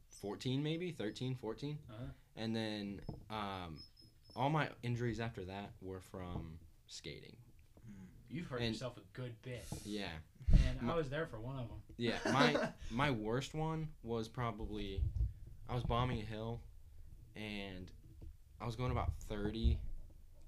14 0.08 0.62
maybe 0.62 0.90
13 0.90 1.34
14 1.34 1.78
Uh-huh. 1.90 2.04
and 2.36 2.56
then 2.56 3.00
um 3.28 3.76
all 4.36 4.50
my 4.50 4.68
injuries 4.82 5.20
after 5.20 5.44
that 5.44 5.70
were 5.80 6.00
from 6.00 6.58
skating. 6.86 7.36
Mm. 7.88 8.06
You've 8.28 8.46
hurt 8.46 8.60
And- 8.60 8.74
yourself 8.74 8.96
a 8.96 9.00
good 9.18 9.34
bit, 9.42 9.66
yeah. 9.84 10.08
And 10.52 10.90
I 10.90 10.94
was 10.94 11.08
there 11.08 11.26
for 11.26 11.40
one 11.40 11.58
of 11.58 11.68
them. 11.68 11.78
yeah 11.96 12.18
my 12.32 12.68
my 12.90 13.10
worst 13.10 13.54
one 13.54 13.88
was 14.02 14.28
probably 14.28 15.00
I 15.68 15.74
was 15.74 15.82
bombing 15.84 16.20
a 16.20 16.24
hill 16.24 16.60
and 17.34 17.90
I 18.60 18.66
was 18.66 18.76
going 18.76 18.90
about 18.92 19.12
30 19.28 19.78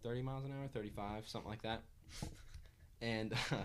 30 0.03 0.23
miles 0.23 0.45
an 0.45 0.53
hour 0.53 0.69
35 0.69 1.27
something 1.29 1.51
like 1.51 1.63
that. 1.63 1.83
And 3.03 3.33
uh, 3.53 3.57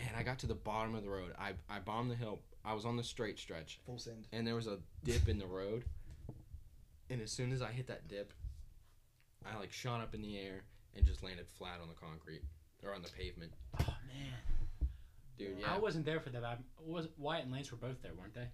and 0.00 0.16
I 0.16 0.22
got 0.24 0.38
to 0.40 0.46
the 0.48 0.54
bottom 0.54 0.94
of 0.96 1.02
the 1.04 1.10
road. 1.10 1.32
I, 1.38 1.52
I 1.68 1.78
bombed 1.78 2.10
the 2.10 2.16
hill. 2.16 2.40
I 2.64 2.74
was 2.74 2.84
on 2.84 2.96
the 2.96 3.04
straight 3.04 3.38
stretch. 3.38 3.78
Full 3.86 3.98
send. 3.98 4.26
and 4.32 4.44
there 4.46 4.54
was 4.56 4.66
a 4.66 4.78
dip 5.04 5.28
in 5.28 5.38
the 5.38 5.46
road. 5.46 5.84
And 7.08 7.20
as 7.20 7.30
soon 7.30 7.52
as 7.52 7.62
I 7.62 7.70
hit 7.70 7.86
that 7.88 8.08
dip 8.08 8.32
I 9.44 9.58
like 9.58 9.72
shot 9.72 10.00
up 10.00 10.14
in 10.14 10.22
the 10.22 10.38
air 10.38 10.64
and 10.96 11.06
just 11.06 11.22
landed 11.22 11.46
flat 11.48 11.80
on 11.82 11.88
the 11.88 11.94
concrete 11.94 12.42
or 12.84 12.94
on 12.94 13.02
the 13.02 13.08
pavement 13.10 13.52
Oh 13.80 13.94
man, 14.06 14.34
dude 15.38 15.58
yeah 15.60 15.74
I 15.74 15.78
wasn't 15.78 16.04
there 16.04 16.20
for 16.20 16.30
that. 16.30 16.44
I 16.44 16.56
was 16.84 17.08
Wyatt 17.18 17.44
and 17.44 17.52
Lance 17.52 17.70
were 17.70 17.78
both 17.78 18.02
there, 18.02 18.12
weren't 18.18 18.34
they? 18.34 18.48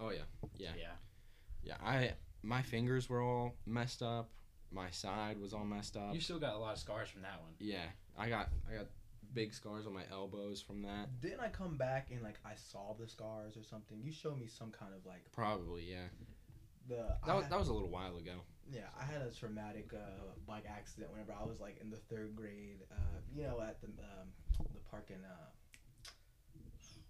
oh 0.00 0.10
yeah 0.10 0.22
Yeah. 0.56 0.70
Yeah. 0.78 0.92
Yeah, 1.64 1.74
I 1.84 2.12
my 2.42 2.62
fingers 2.62 3.08
were 3.10 3.20
all 3.20 3.56
messed 3.66 4.00
up. 4.02 4.30
My 4.70 4.90
side 4.90 5.40
was 5.40 5.52
all 5.52 5.64
messed 5.64 5.96
up. 5.96 6.14
You 6.14 6.20
still 6.20 6.38
got 6.38 6.54
a 6.54 6.58
lot 6.58 6.74
of 6.74 6.78
scars 6.78 7.08
from 7.08 7.22
that 7.22 7.40
one. 7.42 7.52
yeah, 7.58 7.86
I 8.16 8.28
got 8.28 8.48
I 8.70 8.76
got 8.76 8.86
big 9.34 9.52
scars 9.52 9.86
on 9.86 9.92
my 9.92 10.04
elbows 10.10 10.62
from 10.62 10.82
that. 10.82 11.20
Didn't 11.20 11.40
I 11.40 11.48
come 11.48 11.76
back 11.76 12.08
and 12.12 12.22
like 12.22 12.38
I 12.44 12.52
saw 12.54 12.94
the 12.98 13.08
scars 13.08 13.56
or 13.56 13.64
something? 13.64 13.98
You 14.02 14.12
showed 14.12 14.38
me 14.38 14.46
some 14.46 14.70
kind 14.70 14.92
of 14.94 15.04
like 15.04 15.30
Probably, 15.32 15.84
yeah. 15.90 16.06
The. 16.88 17.16
That 17.26 17.32
I, 17.32 17.34
was, 17.34 17.48
that 17.48 17.58
was 17.58 17.68
a 17.68 17.72
little 17.72 17.90
while 17.90 18.16
ago. 18.16 18.40
yeah, 18.72 18.88
I 18.98 19.04
had 19.04 19.22
a 19.22 19.30
traumatic 19.30 19.92
uh, 19.94 20.32
bike 20.46 20.64
accident 20.68 21.12
whenever 21.12 21.32
I 21.32 21.44
was 21.44 21.60
like 21.60 21.78
in 21.80 21.90
the 21.90 22.00
third 22.10 22.34
grade. 22.34 22.82
Uh, 22.90 23.18
you 23.34 23.42
know, 23.44 23.60
at 23.60 23.80
the 23.80 23.88
um, 23.88 24.28
the 24.74 24.80
park 24.90 25.10
in 25.10 25.22
uh, 25.24 25.48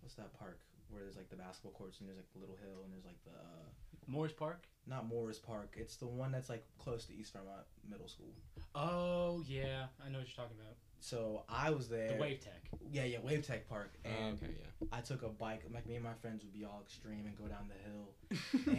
what's 0.00 0.14
that 0.16 0.36
park 0.38 0.60
where 0.90 1.02
there's 1.02 1.16
like 1.16 1.28
the 1.28 1.36
basketball 1.36 1.72
courts 1.72 2.00
and 2.00 2.08
there's 2.08 2.16
like 2.16 2.32
the 2.32 2.40
little 2.40 2.56
hill 2.64 2.80
and 2.84 2.92
there's 2.92 3.04
like 3.04 3.20
the 3.24 3.36
uh, 3.36 3.68
Morris 4.06 4.32
Park. 4.32 4.64
not 4.86 5.06
Morris 5.06 5.38
Park. 5.38 5.74
It's 5.76 5.96
the 5.96 6.06
one 6.06 6.32
that's 6.32 6.48
like 6.48 6.64
close 6.78 7.04
to 7.06 7.14
East 7.14 7.32
Fairmont 7.32 7.66
Middle 7.88 8.08
School. 8.08 8.32
Oh 8.74 9.42
yeah, 9.46 9.86
I 10.04 10.08
know 10.08 10.18
what 10.18 10.28
you're 10.28 10.44
talking 10.44 10.56
about. 10.58 10.76
So 11.00 11.44
I 11.48 11.70
was 11.70 11.88
there. 11.88 12.08
The 12.12 12.20
Wave 12.20 12.40
Tech. 12.40 12.62
Yeah, 12.90 13.04
yeah, 13.04 13.18
Wave 13.22 13.46
Tech 13.46 13.68
Park, 13.68 13.92
Oh, 14.04 14.08
and 14.08 14.38
okay, 14.42 14.52
yeah. 14.58 14.88
I 14.92 15.00
took 15.00 15.22
a 15.22 15.28
bike. 15.28 15.62
Like 15.72 15.86
me 15.86 15.94
and 15.96 16.04
my 16.04 16.14
friends 16.20 16.42
would 16.42 16.52
be 16.52 16.64
all 16.64 16.80
extreme 16.84 17.24
and 17.26 17.36
go 17.36 17.44
down 17.46 17.68
the 17.68 17.80
hill. 17.86 18.08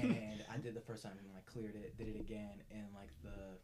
and 0.02 0.44
I 0.52 0.58
did 0.58 0.74
the 0.76 0.82
first 0.82 1.04
time 1.04 1.14
and 1.18 1.28
like 1.34 1.46
cleared 1.46 1.76
it, 1.76 1.98
did 1.98 2.08
it 2.10 2.20
again, 2.20 2.62
and 2.72 2.86
like 2.94 3.10
the, 3.24 3.58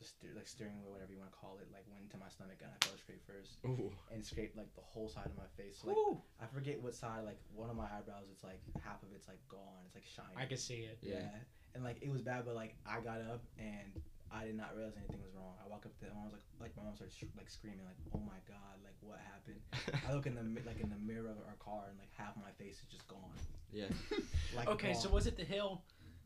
the 0.00 0.04
steer, 0.04 0.30
like 0.34 0.48
steering 0.48 0.80
wheel, 0.82 0.92
whatever 0.92 1.12
you 1.12 1.18
want 1.18 1.30
to 1.30 1.36
call 1.38 1.58
it, 1.60 1.68
like 1.72 1.84
went 1.92 2.02
into 2.02 2.16
my 2.18 2.28
stomach 2.28 2.58
and 2.60 2.70
I 2.72 2.76
fell 2.84 2.96
straight 2.98 3.22
first 3.22 3.60
Ooh. 3.64 3.92
and 4.12 4.24
scraped 4.24 4.56
like 4.56 4.74
the 4.74 4.82
whole 4.84 5.08
side 5.08 5.26
of 5.26 5.36
my 5.36 5.48
face. 5.56 5.78
So, 5.80 5.88
like 5.88 5.96
Woo! 5.96 6.20
I 6.42 6.46
forget 6.52 6.82
what 6.82 6.94
side. 6.94 7.24
Like 7.24 7.38
one 7.54 7.70
of 7.70 7.76
my 7.76 7.86
eyebrows, 7.86 8.26
it's 8.32 8.42
like 8.44 8.60
half 8.82 9.02
of 9.02 9.08
it's 9.14 9.28
like 9.28 9.40
gone. 9.48 9.84
It's 9.86 9.94
like 9.94 10.04
shiny. 10.08 10.36
I 10.36 10.46
can 10.48 10.58
see 10.58 10.88
it. 10.88 10.98
yeah. 11.02 11.20
Yeah. 11.22 11.38
And 11.74 11.84
like 11.84 12.02
it 12.02 12.10
was 12.10 12.20
bad, 12.20 12.44
but 12.44 12.54
like 12.56 12.74
I 12.84 13.00
got 13.00 13.20
up 13.24 13.44
and 13.58 13.92
I 14.34 14.44
did 14.46 14.56
not 14.56 14.74
realize 14.76 14.94
anything 14.96 15.20
was 15.22 15.34
wrong. 15.34 15.54
I 15.64 15.68
walk 15.68 15.84
up 15.86 15.96
to 15.98 16.06
my 16.06 16.14
mom 16.14 16.24
was 16.24 16.32
like, 16.34 16.44
like 16.60 16.76
my 16.76 16.82
mom 16.84 16.94
started 16.96 17.14
sh- 17.14 17.24
like 17.36 17.50
screaming 17.50 17.84
like, 17.84 17.96
"Oh 18.14 18.20
my 18.20 18.40
god, 18.48 18.80
like 18.82 18.94
what 19.00 19.18
happened?" 19.20 19.60
I 20.08 20.14
look 20.14 20.26
in 20.26 20.34
the 20.34 20.42
like 20.66 20.80
in 20.80 20.88
the 20.88 20.96
mirror 20.96 21.28
of 21.30 21.38
our 21.46 21.56
car 21.60 21.84
and 21.90 21.98
like 21.98 22.10
half 22.16 22.34
my 22.36 22.50
face 22.58 22.78
is 22.80 22.88
just 22.90 23.06
gone. 23.08 23.36
Yeah. 23.72 23.86
Like 24.56 24.68
okay, 24.68 24.92
so 24.94 25.08
was 25.08 25.26
it 25.26 25.36
the 25.36 25.44
hill 25.44 25.82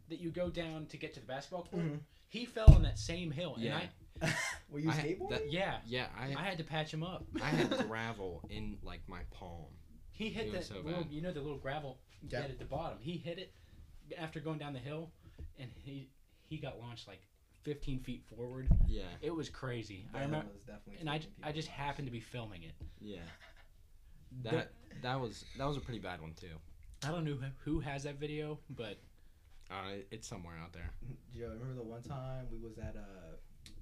that 0.09 0.19
you 0.21 0.31
go 0.31 0.51
down 0.51 0.87
to 0.87 0.97
get 0.97 1.14
to 1.14 1.21
the 1.21 1.27
basketball 1.27 1.62
court? 1.64 1.83
Mhm. 1.85 1.99
He 2.29 2.45
fell 2.45 2.73
on 2.75 2.83
that 2.83 2.99
same 2.99 3.31
hill, 3.31 3.55
Yeah. 3.59 3.81
and 4.21 4.35
Were 4.71 4.81
you 4.81 4.90
I 4.90 4.95
skateboarding? 4.95 5.31
that- 5.31 5.53
yeah, 5.53 5.79
Yeah, 5.87 6.07
I 6.19 6.35
I 6.37 6.42
had 6.45 6.59
to 6.59 6.64
patch 6.64 6.92
him 6.92 7.03
up. 7.05 7.25
I 7.42 7.49
had 7.49 7.71
gravel 7.88 8.42
in 8.51 8.79
like 8.83 9.01
my 9.09 9.21
palm. 9.31 9.66
He 10.12 10.29
hit 10.31 10.47
It 10.49 10.53
that 10.55 10.64
so 10.64 10.75
little, 10.81 11.03
bad. 11.05 11.12
you 11.12 11.21
know, 11.23 11.33
the 11.33 11.40
little 11.40 11.59
gravel 11.59 11.99
Yeah. 12.23 12.40
bed 12.42 12.51
at 12.51 12.59
the 12.59 12.64
bottom. 12.64 12.99
He 13.01 13.16
hit 13.16 13.38
it 13.38 13.53
after 14.19 14.40
going 14.40 14.59
down 14.59 14.73
the 14.73 14.79
hill, 14.81 15.12
and 15.59 15.71
he 15.77 16.09
he 16.49 16.57
got 16.59 16.79
launched 16.81 17.07
like 17.07 17.21
15 17.66 17.98
feet 18.00 18.22
forward. 18.24 18.68
Yeah. 18.87 19.02
It 19.20 19.35
was 19.35 19.48
crazy. 19.50 20.07
I 20.14 20.20
remember, 20.20 20.46
was 20.55 20.62
definitely 20.62 21.00
and 21.00 21.11
I, 21.11 21.14
I 21.14 21.18
just 21.18 21.35
people's 21.37 21.55
lives. 21.55 21.68
happened 21.68 22.07
to 22.07 22.12
be 22.12 22.20
filming 22.20 22.62
it. 22.62 22.72
Yeah. 23.00 23.18
That 24.42 24.72
that 25.02 25.20
was 25.20 25.44
that 25.57 25.66
was 25.66 25.76
a 25.76 25.81
pretty 25.81 26.00
bad 26.00 26.20
one 26.20 26.35
too. 26.35 26.57
I 27.07 27.11
don't 27.11 27.24
know 27.24 27.35
who, 27.37 27.46
who 27.64 27.81
has 27.81 28.02
that 28.02 28.16
video, 28.20 28.59
but 28.68 28.98
Uh, 29.70 30.02
it's 30.11 30.29
somewhere 30.29 30.57
out 30.62 30.72
there. 30.72 30.90
Joe, 31.35 31.50
remember 31.59 31.74
the 31.74 31.88
one 31.88 32.02
time 32.02 32.46
we 32.52 32.59
was 32.59 32.79
at 32.79 32.96
uh 32.96 33.37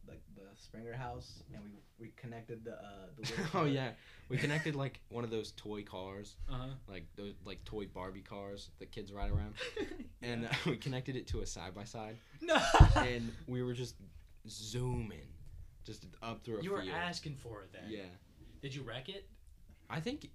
like 0.08 0.20
the 0.34 0.42
Springer 0.56 0.92
house 0.94 1.42
and 1.52 1.62
we 1.64 1.70
we 1.98 2.12
connected 2.16 2.64
the 2.64 2.72
uh 2.72 3.06
the 3.16 3.22
little 3.22 3.46
oh 3.60 3.64
yeah, 3.64 3.90
we 4.28 4.36
connected 4.44 4.74
like 4.74 5.00
one 5.08 5.24
of 5.24 5.30
those 5.30 5.52
toy 5.52 5.82
cars, 5.82 6.36
uh 6.48 6.68
like 6.88 7.06
those 7.16 7.34
like 7.44 7.64
toy 7.64 7.86
Barbie 7.86 8.20
cars 8.22 8.70
that 8.78 8.90
kids 8.92 9.12
ride 9.12 9.30
around, 9.30 9.54
and 10.22 10.46
uh, 10.46 10.48
we 10.66 10.76
connected 10.76 11.16
it 11.16 11.26
to 11.28 11.40
a 11.40 11.46
side 11.46 11.74
by 11.74 11.84
side, 11.84 12.16
no, 12.40 12.56
and 12.96 13.32
we 13.46 13.62
were 13.62 13.74
just 13.74 13.96
zooming, 14.48 15.28
just 15.84 16.06
up 16.22 16.44
through 16.44 16.58
a 16.58 16.62
you 16.62 16.70
were 16.72 16.82
field. 16.82 16.94
asking 16.94 17.36
for 17.36 17.62
it 17.62 17.72
then. 17.72 17.84
Yeah, 17.90 18.02
Did 18.62 18.74
you 18.74 18.82
wreck 18.82 19.08
it? 19.08 19.28
I 19.90 20.00
think. 20.00 20.30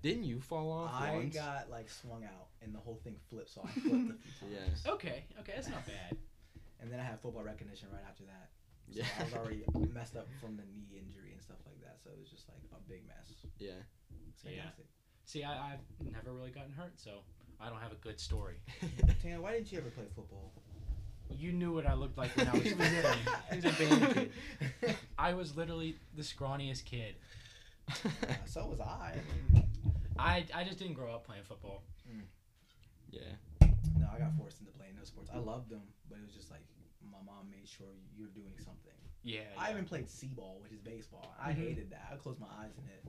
Didn't 0.00 0.24
you 0.24 0.40
fall 0.40 0.70
off 0.72 0.92
I 0.94 1.12
once? 1.14 1.34
got 1.34 1.70
like 1.70 1.88
swung 1.90 2.24
out 2.24 2.48
and 2.60 2.74
the 2.74 2.78
whole 2.78 3.00
thing 3.04 3.16
flipped, 3.30 3.50
so 3.50 3.62
I 3.64 3.70
flipped 3.80 4.10
a 4.10 4.32
few 4.38 4.48
Yeah. 4.52 4.64
times. 4.66 4.82
Okay, 4.86 5.24
okay, 5.40 5.52
that's 5.56 5.68
not 5.68 5.84
bad. 5.86 6.16
And 6.80 6.90
then 6.90 6.98
I 6.98 7.04
had 7.04 7.20
football 7.20 7.42
recognition 7.44 7.88
right 7.92 8.02
after 8.08 8.24
that. 8.24 8.50
So 8.90 9.00
Yeah. 9.00 9.06
I 9.20 9.24
was 9.24 9.34
already 9.34 9.64
messed 9.92 10.16
up 10.16 10.28
from 10.40 10.56
the 10.56 10.64
knee 10.74 10.98
injury 10.98 11.32
and 11.32 11.42
stuff 11.42 11.58
like 11.66 11.80
that. 11.80 11.98
So 12.02 12.10
it 12.10 12.18
was 12.20 12.30
just 12.30 12.48
like 12.48 12.58
a 12.72 12.80
big 12.88 13.06
mess. 13.06 13.32
Yeah. 13.58 13.70
It's 14.28 14.44
Yeah. 14.44 14.70
See, 15.24 15.44
I, 15.44 15.72
I've 15.72 16.12
never 16.12 16.32
really 16.32 16.50
gotten 16.50 16.72
hurt, 16.72 16.92
so 17.00 17.22
I 17.60 17.68
don't 17.68 17.80
have 17.80 17.92
a 17.92 17.96
good 18.02 18.18
story. 18.20 18.56
Tan, 19.22 19.40
why 19.40 19.52
didn't 19.52 19.70
you 19.72 19.78
ever 19.78 19.90
play 19.90 20.04
football? 20.14 20.52
You 21.30 21.52
knew 21.52 21.72
what 21.72 21.86
I 21.86 21.94
looked 21.94 22.18
like 22.18 22.36
when 22.36 22.48
I 22.48 22.52
was 22.52 22.62
15. 22.72 22.78
He 23.50 23.56
was 23.56 23.64
a 23.64 23.70
band 23.78 24.14
kid. 24.14 24.96
I 25.16 25.32
was 25.32 25.56
literally 25.56 25.96
the 26.14 26.22
scrawniest 26.22 26.84
kid. 26.84 27.14
Uh, 27.88 27.94
so 28.46 28.66
was 28.66 28.80
I. 28.80 29.16
I 29.56 29.64
I, 30.18 30.46
I 30.54 30.64
just 30.64 30.78
didn't 30.78 30.94
grow 30.94 31.14
up 31.14 31.24
playing 31.26 31.44
football. 31.44 31.82
yeah. 33.10 33.20
no, 33.98 34.06
I 34.14 34.18
got 34.18 34.36
forced 34.36 34.60
into 34.60 34.72
playing 34.72 34.94
those 34.98 35.08
sports. 35.08 35.30
I 35.32 35.38
loved 35.38 35.70
them, 35.70 35.82
but 36.08 36.18
it 36.18 36.24
was 36.24 36.34
just 36.34 36.50
like 36.50 36.60
my 37.12 37.18
mom 37.24 37.50
made 37.50 37.68
sure 37.68 37.86
you 38.16 38.24
were 38.24 38.30
doing 38.30 38.54
something. 38.58 38.92
Yeah. 39.22 39.40
I 39.58 39.68
yeah. 39.68 39.72
even 39.74 39.84
played 39.84 40.08
c-ball, 40.08 40.58
which 40.62 40.72
is 40.72 40.80
baseball. 40.80 41.34
I 41.40 41.52
Mhm. 41.52 41.56
hated 41.56 41.90
that. 41.90 42.08
I 42.12 42.16
closed 42.16 42.40
my 42.40 42.48
eyes 42.58 42.72
in 42.78 42.84
it. 42.88 43.04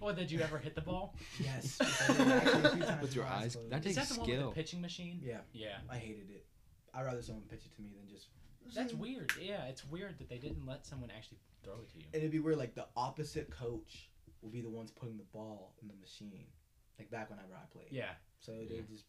Well, 0.00 0.14
did 0.14 0.30
you 0.30 0.40
ever 0.40 0.58
hit 0.58 0.74
the 0.74 0.80
ball? 0.82 1.14
Yes. 1.40 1.78
I 1.80 2.12
did 2.12 2.28
actually 2.28 2.62
a 2.62 2.70
few 2.76 2.82
times 2.84 3.02
With 3.02 3.14
your 3.16 3.24
eyes. 3.26 3.54
closed. 3.56 3.70
That 3.70 3.84
Is 3.86 3.96
takes 3.96 4.08
that 4.08 4.14
the 4.14 4.20
one 4.20 4.28
with 4.28 4.36
skill. 4.38 4.48
the 4.50 4.54
pitching 4.54 4.80
machine? 4.80 5.20
Yeah, 5.22 5.40
Yeah. 5.52 5.78
I 5.88 5.96
hated 5.98 6.30
it. 6.30 6.46
I'd 6.94 7.04
rather 7.04 7.22
someone 7.22 7.44
pitch 7.44 7.64
it 7.66 7.74
to 7.76 7.82
me 7.82 7.90
than 7.96 8.06
just. 8.08 8.28
That's 8.74 8.92
weird. 8.92 9.32
Yeah, 9.40 9.64
it's 9.64 9.84
weird 9.84 10.18
that 10.18 10.28
they 10.28 10.38
didn't 10.38 10.66
let 10.66 10.84
someone 10.86 11.10
actually 11.10 11.38
throw 11.64 11.80
it 11.80 11.88
to 11.92 11.98
you. 11.98 12.04
And 12.12 12.16
it'd 12.16 12.30
be 12.30 12.38
weird, 12.38 12.58
like 12.58 12.74
the 12.74 12.86
opposite 12.96 13.50
coach 13.50 14.10
will 14.42 14.50
be 14.50 14.60
the 14.60 14.68
ones 14.70 14.90
putting 14.90 15.16
the 15.16 15.24
ball 15.32 15.74
in 15.80 15.88
the 15.88 15.94
machine. 15.94 16.46
Like 16.98 17.10
back 17.10 17.30
whenever 17.30 17.54
I 17.54 17.64
played. 17.72 17.88
Yeah. 17.90 18.12
So 18.40 18.52
they 18.68 18.76
Yeah. 18.76 18.82
just, 18.90 19.04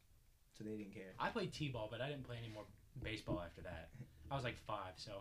so 0.57 0.63
they 0.63 0.77
didn't 0.77 0.93
care. 0.93 1.13
I 1.19 1.29
played 1.29 1.51
t-ball, 1.53 1.89
but 1.91 1.99
I 2.01 2.07
didn't 2.09 2.23
play 2.23 2.37
any 2.37 2.49
more 2.49 2.65
baseball 3.03 3.41
after 3.41 3.61
that. 3.63 3.89
I 4.31 4.35
was 4.35 4.43
like 4.43 4.57
five, 4.67 4.93
so 4.97 5.11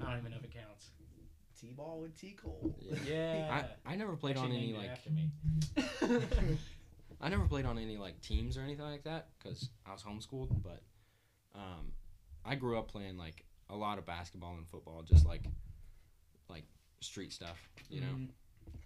I 0.00 0.10
don't 0.10 0.18
even 0.18 0.30
know 0.30 0.38
if 0.38 0.44
it 0.44 0.52
counts. 0.54 0.90
T-ball 1.60 2.00
with 2.02 2.18
T 2.20 2.36
Cole. 2.40 2.74
Yeah. 2.80 2.96
Yeah. 3.06 3.64
I, 3.86 3.92
I 3.92 3.96
never 3.96 4.14
played 4.14 4.36
Actually 4.36 4.50
on 4.50 4.56
any 4.56 4.72
named 4.72 4.76
it 4.76 4.78
like 4.78 4.90
after 4.90 5.10
me. 5.10 6.58
I 7.20 7.28
never 7.30 7.46
played 7.46 7.64
on 7.64 7.78
any 7.78 7.96
like 7.96 8.20
teams 8.20 8.58
or 8.58 8.60
anything 8.60 8.84
like 8.84 9.04
that 9.04 9.28
because 9.38 9.70
I 9.86 9.92
was 9.92 10.02
homeschooled. 10.02 10.62
But 10.62 10.82
um, 11.54 11.92
I 12.44 12.56
grew 12.56 12.78
up 12.78 12.88
playing 12.88 13.16
like 13.16 13.44
a 13.70 13.74
lot 13.76 13.96
of 13.98 14.04
basketball 14.04 14.54
and 14.56 14.68
football, 14.68 15.02
just 15.02 15.24
like 15.26 15.44
like 16.50 16.64
street 17.00 17.32
stuff, 17.32 17.58
you 17.88 18.00
know. 18.02 18.06
Mhm. 18.06 18.28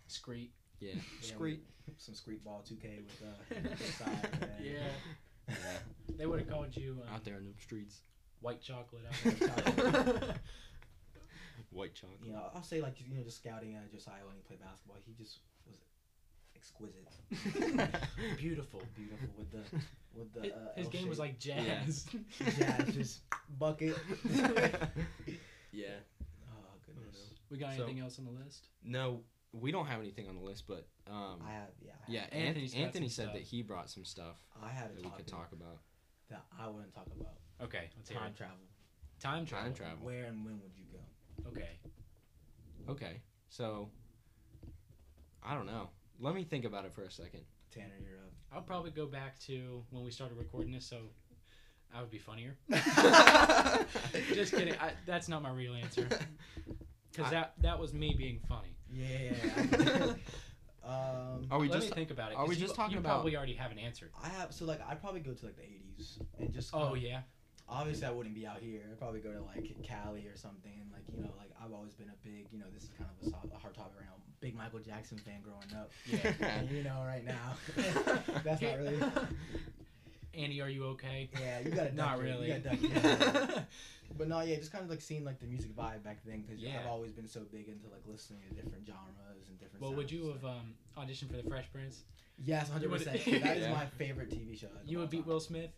Screet. 0.09 0.51
Yeah, 0.79 0.95
Yeah, 0.95 1.01
street. 1.35 1.65
Some 1.99 2.15
street 2.15 2.45
ball 2.45 2.65
2K 2.69 3.01
with 3.05 3.23
uh, 3.23 3.77
side, 3.99 4.41
man. 4.41 4.51
Yeah. 4.63 4.73
Yeah, 5.49 5.57
They 6.17 6.27
would 6.27 6.39
have 6.39 6.49
called 6.49 6.77
you 6.77 6.99
um, 7.07 7.15
out 7.15 7.25
there 7.25 7.35
in 7.37 7.45
the 7.47 7.53
streets, 7.61 8.03
white 8.41 8.61
chocolate. 8.61 9.03
White 9.25 9.39
chocolate. 9.39 10.37
white 11.71 11.95
chocolate. 11.95 12.19
You 12.25 12.33
know, 12.33 12.43
I'll 12.55 12.63
say 12.63 12.81
like 12.81 12.95
you 13.01 13.15
know 13.17 13.23
just 13.23 13.39
scouting 13.39 13.75
at 13.75 13.91
Josiah 13.93 14.25
when 14.27 14.35
he 14.37 14.43
played 14.43 14.61
basketball, 14.61 14.97
he 15.05 15.13
just 15.13 15.39
was 15.67 15.77
exquisite, 16.57 17.07
Beautiful. 18.39 18.83
beautiful 18.97 19.29
with 19.39 19.51
the 19.51 19.63
with 20.15 20.33
the. 20.35 20.41
His, 20.43 20.53
uh, 20.53 20.57
his 20.77 20.89
game 20.89 21.09
was 21.09 21.19
like 21.19 21.39
jazz. 21.39 22.07
yeah, 22.59 22.81
just 22.91 23.21
bucket. 23.59 23.97
yeah. 25.73 25.87
Oh 26.51 26.75
goodness. 26.87 27.17
we 27.51 27.59
got 27.59 27.75
So- 27.77 27.85
anything 27.85 28.01
else 28.01 28.19
on 28.19 28.25
the 28.25 28.33
list? 28.33 28.69
No, 28.85 29.21
we 29.53 29.71
don't 29.73 29.87
have 29.87 30.01
anything 30.01 30.29
on 30.29 30.37
the 30.37 30.43
list, 30.43 30.65
but 30.69 30.87
um, 31.11 31.41
I 31.47 31.53
have 31.53 31.69
yeah. 31.81 31.93
I 32.09 32.11
yeah, 32.13 32.21
have, 32.21 32.33
Anthony, 32.33 32.47
Anthony's 32.49 32.75
got 32.75 32.81
Anthony 32.81 33.09
some 33.09 33.13
said 33.15 33.23
stuff. 33.25 33.35
that 33.35 33.43
he 33.43 33.63
brought 33.63 33.91
some 33.91 34.05
stuff 34.05 34.37
I 34.63 34.69
had 34.71 34.97
that 34.97 35.05
we 35.05 35.11
could 35.11 35.27
talk 35.27 35.51
about. 35.53 35.79
that 36.31 36.45
I 36.59 36.69
wouldn't 36.69 36.95
talk 36.95 37.07
about. 37.19 37.35
Okay, 37.63 37.91
let's 37.97 38.09
hear 38.09 38.19
Time 38.19 38.29
it. 38.31 38.37
travel. 38.37 38.57
Time 39.21 39.45
travel. 39.47 39.67
Time 39.67 39.75
travel. 39.75 39.99
Where 40.07 40.25
and 40.25 40.45
when 40.45 40.61
would 40.63 40.73
you 40.77 40.85
go? 40.93 41.49
Okay. 41.51 41.69
Okay, 42.89 43.21
so 43.49 43.91
I 45.43 45.55
don't 45.55 45.67
know. 45.67 45.91
Let 46.19 46.35
me 46.35 46.45
think 46.45 46.65
about 46.65 46.85
it 46.85 46.93
for 46.95 47.03
a 47.05 47.11
second. 47.11 47.41
Tanner, 47.73 47.95
you're 48.03 48.19
up. 48.19 48.33
I'll 48.53 48.63
probably 48.63 48.91
go 48.91 49.07
back 49.07 49.39
to 49.47 49.83
when 49.91 50.05
we 50.05 50.11
started 50.11 50.37
recording 50.39 50.73
this, 50.73 50.85
so 50.87 50.99
I 51.95 52.01
would 52.01 52.11
be 52.11 52.19
funnier. 52.19 52.57
Just 54.35 54.53
kidding. 54.55 54.75
I, 54.81 54.93
that's 55.07 55.29
not 55.29 55.43
my 55.43 55.51
real 55.51 55.75
answer. 55.75 56.09
Because 57.13 57.33
that 57.33 57.55
that 57.59 57.77
was 57.81 57.93
me 57.93 58.15
being 58.17 58.39
funny. 58.49 58.77
Yeah. 58.89 59.33
um, 60.85 61.49
Are 61.51 61.59
we 61.59 61.69
Let 61.69 61.81
just 61.81 61.89
me 61.91 61.95
think 61.97 62.13
about 62.13 62.31
it. 62.31 62.37
are 62.39 62.45
we 62.45 62.51
'cause 62.55 62.61
you- 62.61 62.67
just 62.69 62.77
talking 62.77 62.93
about 62.99 62.99
you 62.99 63.01
about- 63.01 63.15
probably 63.17 63.37
already 63.37 63.55
have 63.55 63.73
an 63.73 63.81
answer. 63.81 64.11
I 64.23 64.29
have 64.29 64.55
so 64.55 64.65
like 64.65 64.81
I'd 64.89 65.01
probably 65.01 65.19
go 65.19 65.33
to 65.33 65.45
like 65.47 65.57
the 65.57 65.63
80s 65.63 66.21
and 66.39 66.53
just. 66.55 66.71
Oh 66.73 66.93
kinda- 66.93 67.01
yeah. 67.09 67.21
Obviously, 67.71 68.07
I 68.07 68.11
wouldn't 68.11 68.35
be 68.35 68.47
out 68.47 68.59
here. 68.59 68.83
I'd 68.91 68.99
probably 68.99 69.21
go 69.21 69.33
to 69.33 69.41
like 69.43 69.71
Cali 69.85 70.27
or 70.27 70.37
something. 70.37 70.73
Like 70.93 71.03
you 71.17 71.23
know, 71.23 71.31
like 71.39 71.51
I've 71.63 71.73
always 71.73 71.95
been 71.95 72.09
a 72.09 72.27
big, 72.27 72.47
you 72.53 72.59
know, 72.59 72.67
this 72.75 72.85
is 72.85 72.91
kind 72.99 73.09
of 73.11 73.27
a, 73.27 73.31
so- 73.31 73.51
a 73.55 73.59
hard 73.59 73.75
topic 73.75 73.93
right 73.99 74.07
now. 74.07 74.17
Big 74.41 74.57
Michael 74.57 74.81
Jackson 74.81 75.19
fan 75.19 75.41
growing 75.43 75.73
up. 75.81 75.91
Yeah. 76.07 76.33
And 76.59 76.71
you 76.71 76.83
know, 76.83 77.03
right 77.07 77.25
now, 77.25 77.55
that's 78.45 78.61
not 78.63 78.79
really. 78.79 78.99
Andy, 80.35 80.61
are 80.63 80.69
you 80.69 80.85
okay? 80.87 81.29
Yeah, 81.41 81.61
you 81.61 81.71
gotta 81.71 81.91
duck 81.91 81.95
Not 81.95 82.19
really. 82.21 82.53
You 82.53 82.59
gotta 82.59 82.77
duck. 82.77 83.65
But 84.19 84.29
no, 84.29 84.41
yeah, 84.41 84.57
just 84.57 84.73
kind 84.73 84.83
of 84.85 84.91
like 84.91 85.01
seeing 85.01 85.25
like 85.25 85.39
the 85.39 85.47
music 85.47 85.77
vibe 85.77 86.03
back 86.03 86.19
then 86.27 86.43
because 86.43 86.61
Yeah. 86.61 86.79
I've 86.81 86.87
always 86.91 87.13
been 87.13 87.29
so 87.29 87.41
big 87.53 87.69
into 87.69 87.87
like 87.91 88.03
listening 88.07 88.41
to 88.49 88.55
different 88.55 88.87
genres 88.87 89.49
and 89.49 89.59
different. 89.61 89.81
well, 89.83 89.93
would 89.95 90.11
you 90.11 90.23
so- 90.23 90.33
have 90.33 90.45
um, 90.45 90.75
auditioned 90.99 91.31
for 91.31 91.37
the 91.37 91.49
Fresh 91.49 91.67
Prince? 91.73 92.03
Yes, 92.43 92.71
hundred 92.71 92.91
percent. 92.91 93.23
That 93.43 93.57
is 93.59 93.63
Yeah. 93.65 93.73
my 93.73 93.87
favorite 93.99 94.31
TV 94.31 94.59
show. 94.59 94.69
You 94.87 94.99
would 94.99 95.11
beat 95.11 95.19
time. 95.21 95.29
Will 95.29 95.41
Smith. 95.41 95.71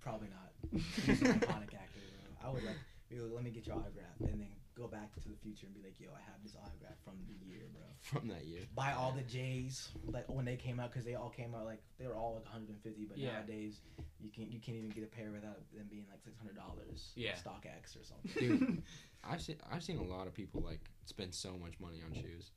Probably 0.00 0.28
not. 0.28 0.52
He's 1.06 1.22
an 1.22 1.40
iconic 1.40 1.74
actor, 1.74 2.00
bro. 2.00 2.48
I 2.48 2.52
would 2.52 2.64
like, 2.64 2.76
yo, 3.10 3.24
let 3.34 3.44
me 3.44 3.50
get 3.50 3.66
your 3.66 3.76
autograph, 3.76 4.18
and 4.20 4.40
then 4.40 4.48
go 4.76 4.88
back 4.88 5.14
to 5.22 5.28
the 5.28 5.36
future 5.36 5.66
and 5.66 5.74
be 5.74 5.80
like, 5.82 6.00
yo, 6.00 6.08
I 6.14 6.20
have 6.26 6.42
this 6.42 6.56
autograph 6.56 6.98
from 7.04 7.14
the 7.28 7.34
year, 7.46 7.62
bro. 7.72 7.82
from 8.00 8.28
that 8.28 8.44
year? 8.44 8.62
Buy 8.74 8.92
all 8.92 9.12
the 9.12 9.22
J's, 9.22 9.90
like 10.06 10.28
when 10.28 10.44
they 10.44 10.56
came 10.56 10.80
out, 10.80 10.90
because 10.90 11.04
they 11.04 11.14
all 11.14 11.30
came 11.30 11.54
out 11.54 11.64
like 11.64 11.80
they 11.98 12.06
were 12.06 12.14
all 12.16 12.34
like 12.34 12.44
150, 12.44 13.04
but 13.06 13.16
Yeah. 13.18 13.32
nowadays 13.34 13.80
you 14.20 14.30
can't 14.30 14.50
you 14.50 14.58
can't 14.58 14.76
even 14.76 14.90
get 14.90 15.04
a 15.04 15.06
pair 15.06 15.30
without 15.30 15.58
them 15.72 15.86
being 15.90 16.06
like 16.10 16.20
six 16.24 16.36
hundred 16.38 16.56
dollars. 16.56 17.12
Yeah. 17.14 17.30
X 17.30 17.96
or 17.96 18.02
something. 18.04 18.30
Dude, 18.58 18.82
I've 19.24 19.40
seen 19.40 19.56
I've 19.70 19.82
seen 19.84 19.98
a 19.98 20.02
lot 20.02 20.26
of 20.26 20.34
people 20.34 20.60
like 20.60 20.90
spend 21.06 21.34
so 21.34 21.56
much 21.56 21.74
money 21.78 22.02
on 22.04 22.12
shoes. 22.14 22.50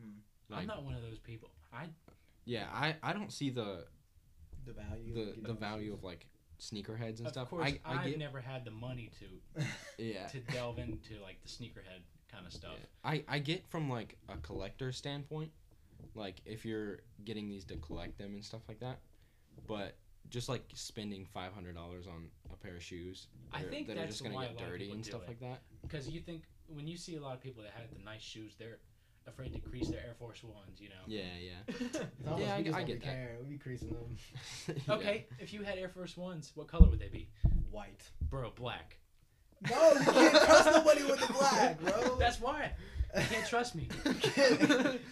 Hmm. 0.00 0.18
Like, 0.48 0.62
I'm 0.62 0.66
not 0.66 0.82
one 0.84 0.94
of 0.94 1.02
those 1.02 1.18
people. 1.20 1.50
I 1.72 1.86
yeah, 2.46 2.66
I, 2.72 2.96
I 3.02 3.12
don't 3.12 3.32
see 3.32 3.50
the 3.50 3.86
The 4.66 4.72
value. 4.72 5.14
the 5.14 5.48
the 5.48 5.54
value 5.54 5.90
shoes. 5.90 5.94
of 5.98 6.04
like 6.04 6.26
sneakerheads 6.60 7.18
and 7.18 7.26
of 7.26 7.32
stuff. 7.32 7.50
course 7.50 7.66
I, 7.66 7.80
I 7.84 7.94
have 7.96 8.04
get 8.04 8.18
never 8.18 8.40
had 8.40 8.64
the 8.64 8.70
money 8.70 9.10
to 9.18 9.64
yeah. 9.98 10.26
to 10.28 10.38
delve 10.52 10.78
into 10.78 11.14
like 11.22 11.40
the 11.42 11.48
sneakerhead 11.48 12.02
kind 12.30 12.46
of 12.46 12.52
stuff. 12.52 12.74
Yeah. 12.78 13.10
I, 13.10 13.24
I 13.28 13.38
get 13.38 13.66
from 13.68 13.90
like 13.90 14.16
a 14.28 14.36
collector 14.38 14.92
standpoint, 14.92 15.50
like 16.14 16.36
if 16.44 16.64
you're 16.64 16.98
getting 17.24 17.48
these 17.48 17.64
to 17.66 17.76
collect 17.76 18.18
them 18.18 18.34
and 18.34 18.44
stuff 18.44 18.62
like 18.68 18.80
that, 18.80 19.00
but 19.66 19.96
just 20.28 20.48
like 20.48 20.62
spending 20.74 21.24
five 21.24 21.52
hundred 21.52 21.74
dollars 21.74 22.06
on 22.06 22.28
a 22.52 22.56
pair 22.56 22.76
of 22.76 22.82
shoes 22.82 23.26
I 23.52 23.60
that 23.60 23.66
are- 23.66 23.70
think 23.70 23.86
that 23.88 23.96
are 23.98 24.06
just 24.06 24.22
gonna 24.22 24.38
get 24.40 24.58
dirty 24.58 24.90
and 24.92 25.04
stuff 25.04 25.22
it. 25.22 25.28
like 25.28 25.40
that. 25.40 25.62
Because 25.82 26.08
you 26.08 26.20
think 26.20 26.42
when 26.68 26.86
you 26.86 26.96
see 26.96 27.16
a 27.16 27.20
lot 27.20 27.34
of 27.34 27.40
people 27.42 27.62
that 27.64 27.72
had 27.72 27.90
the 27.96 28.04
nice 28.04 28.22
shoes, 28.22 28.54
they're 28.58 28.78
afraid 29.30 29.52
to 29.54 29.60
crease 29.60 29.88
their 29.88 30.00
Air 30.00 30.14
Force 30.18 30.42
Ones. 30.44 30.78
You 30.80 30.88
know. 30.90 30.94
Yeah, 31.06 31.22
yeah. 31.40 31.98
Yeah, 32.38 32.54
I- 32.76 32.78
I 32.80 32.82
get 32.84 33.00
that. 33.00 33.08
caring. 33.08 33.38
We 33.40 33.54
be 33.54 33.58
creasing 33.58 33.88
them 33.88 34.16
Yeah. 34.86 34.94
Okay, 34.94 35.26
if 35.38 35.52
you 35.52 35.62
had 35.62 35.78
Air 35.78 35.88
Force 35.88 36.16
Ones, 36.16 36.52
what 36.54 36.68
color 36.68 36.88
would 36.88 36.98
they 37.00 37.08
be? 37.08 37.28
white. 37.70 38.02
Bro, 38.28 38.52
black. 38.56 38.98
No, 39.70 39.92
you 39.92 40.00
can't 40.04 40.34
trust 40.34 40.66
nobody 40.66 41.02
with 41.04 41.20
the 41.20 41.32
black, 41.32 41.80
bro. 41.80 42.16
That's 42.18 42.40
why. 42.40 42.72
You 43.16 43.24
can't 43.30 43.46
trust 43.46 43.74
me. 43.74 43.88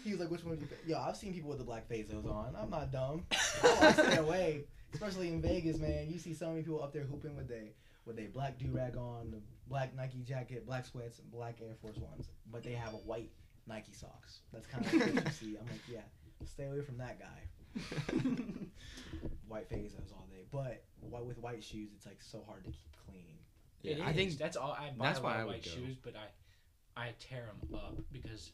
he 0.04 0.10
was 0.12 0.20
like, 0.20 0.30
which 0.30 0.42
one 0.42 0.50
would 0.50 0.60
you 0.60 0.66
pick? 0.66 0.78
Yo, 0.86 0.98
I've 0.98 1.16
seen 1.16 1.32
people 1.34 1.50
with 1.50 1.58
the 1.58 1.64
black 1.64 1.88
Bezos 1.88 2.24
on. 2.30 2.54
I'm 2.56 2.70
not 2.70 2.90
dumb. 2.90 3.24
Oh, 3.62 3.78
I 3.80 3.92
stay 3.92 4.16
away. 4.16 4.64
Especially 4.94 5.28
in 5.28 5.42
Vegas, 5.42 5.78
man. 5.78 6.08
You 6.08 6.18
see 6.18 6.32
so 6.34 6.48
many 6.50 6.62
people 6.62 6.82
up 6.82 6.92
there 6.92 7.02
hooping 7.02 7.36
with 7.36 7.48
they 7.48 7.72
with 8.06 8.18
a 8.18 8.26
black 8.28 8.58
do 8.58 8.70
rag 8.72 8.96
on, 8.96 9.30
the 9.32 9.38
black 9.68 9.94
Nike 9.94 10.22
jacket, 10.22 10.64
black 10.66 10.86
sweats, 10.86 11.18
and 11.18 11.30
black 11.30 11.56
Air 11.60 11.74
Force 11.82 11.98
Ones. 11.98 12.28
But 12.50 12.62
they 12.62 12.72
have 12.72 12.94
a 12.94 12.98
white 12.98 13.30
Nike 13.68 13.92
socks. 13.92 14.40
That's 14.52 14.66
kind 14.66 14.84
of 14.86 14.92
what 14.92 15.24
you 15.26 15.30
see. 15.38 15.56
I'm 15.58 15.66
like, 15.66 15.82
yeah, 15.90 16.00
stay 16.46 16.64
away 16.66 16.80
from 16.82 16.98
that 16.98 17.18
guy. 17.18 17.80
White 19.48 19.70
Bezos 19.70 20.12
all 20.12 20.26
day. 20.30 20.44
But 20.50 20.84
whi- 21.00 21.20
with 21.22 21.38
white 21.38 21.62
shoes, 21.62 21.90
it's 21.96 22.06
like 22.06 22.20
so 22.20 22.42
hard 22.46 22.64
to 22.64 22.70
keep 22.70 22.96
clean. 23.06 23.38
Yeah, 23.82 23.94
It 23.96 24.00
I 24.02 24.10
is. 24.10 24.16
think 24.16 24.38
that's 24.38 24.56
all. 24.56 24.72
I 24.72 24.90
buy 24.96 25.06
that's 25.06 25.20
a 25.20 25.22
why 25.22 25.30
lot 25.30 25.36
I 25.38 25.40
of 25.42 25.46
would 25.46 25.54
white 25.56 25.64
go. 25.64 25.70
shoes, 25.70 25.96
but 26.02 26.14
I, 26.16 27.00
I 27.00 27.14
tear 27.20 27.44
them 27.46 27.74
up 27.74 27.98
because 28.12 28.52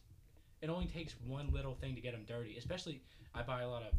it 0.61 0.68
only 0.70 0.87
takes 0.87 1.14
one 1.27 1.50
little 1.53 1.74
thing 1.74 1.94
to 1.94 2.00
get 2.00 2.12
them 2.12 2.24
dirty. 2.29 2.57
Especially, 2.57 3.03
I 3.35 3.42
buy 3.42 3.62
a 3.62 3.68
lot 3.68 3.83
of 3.83 3.92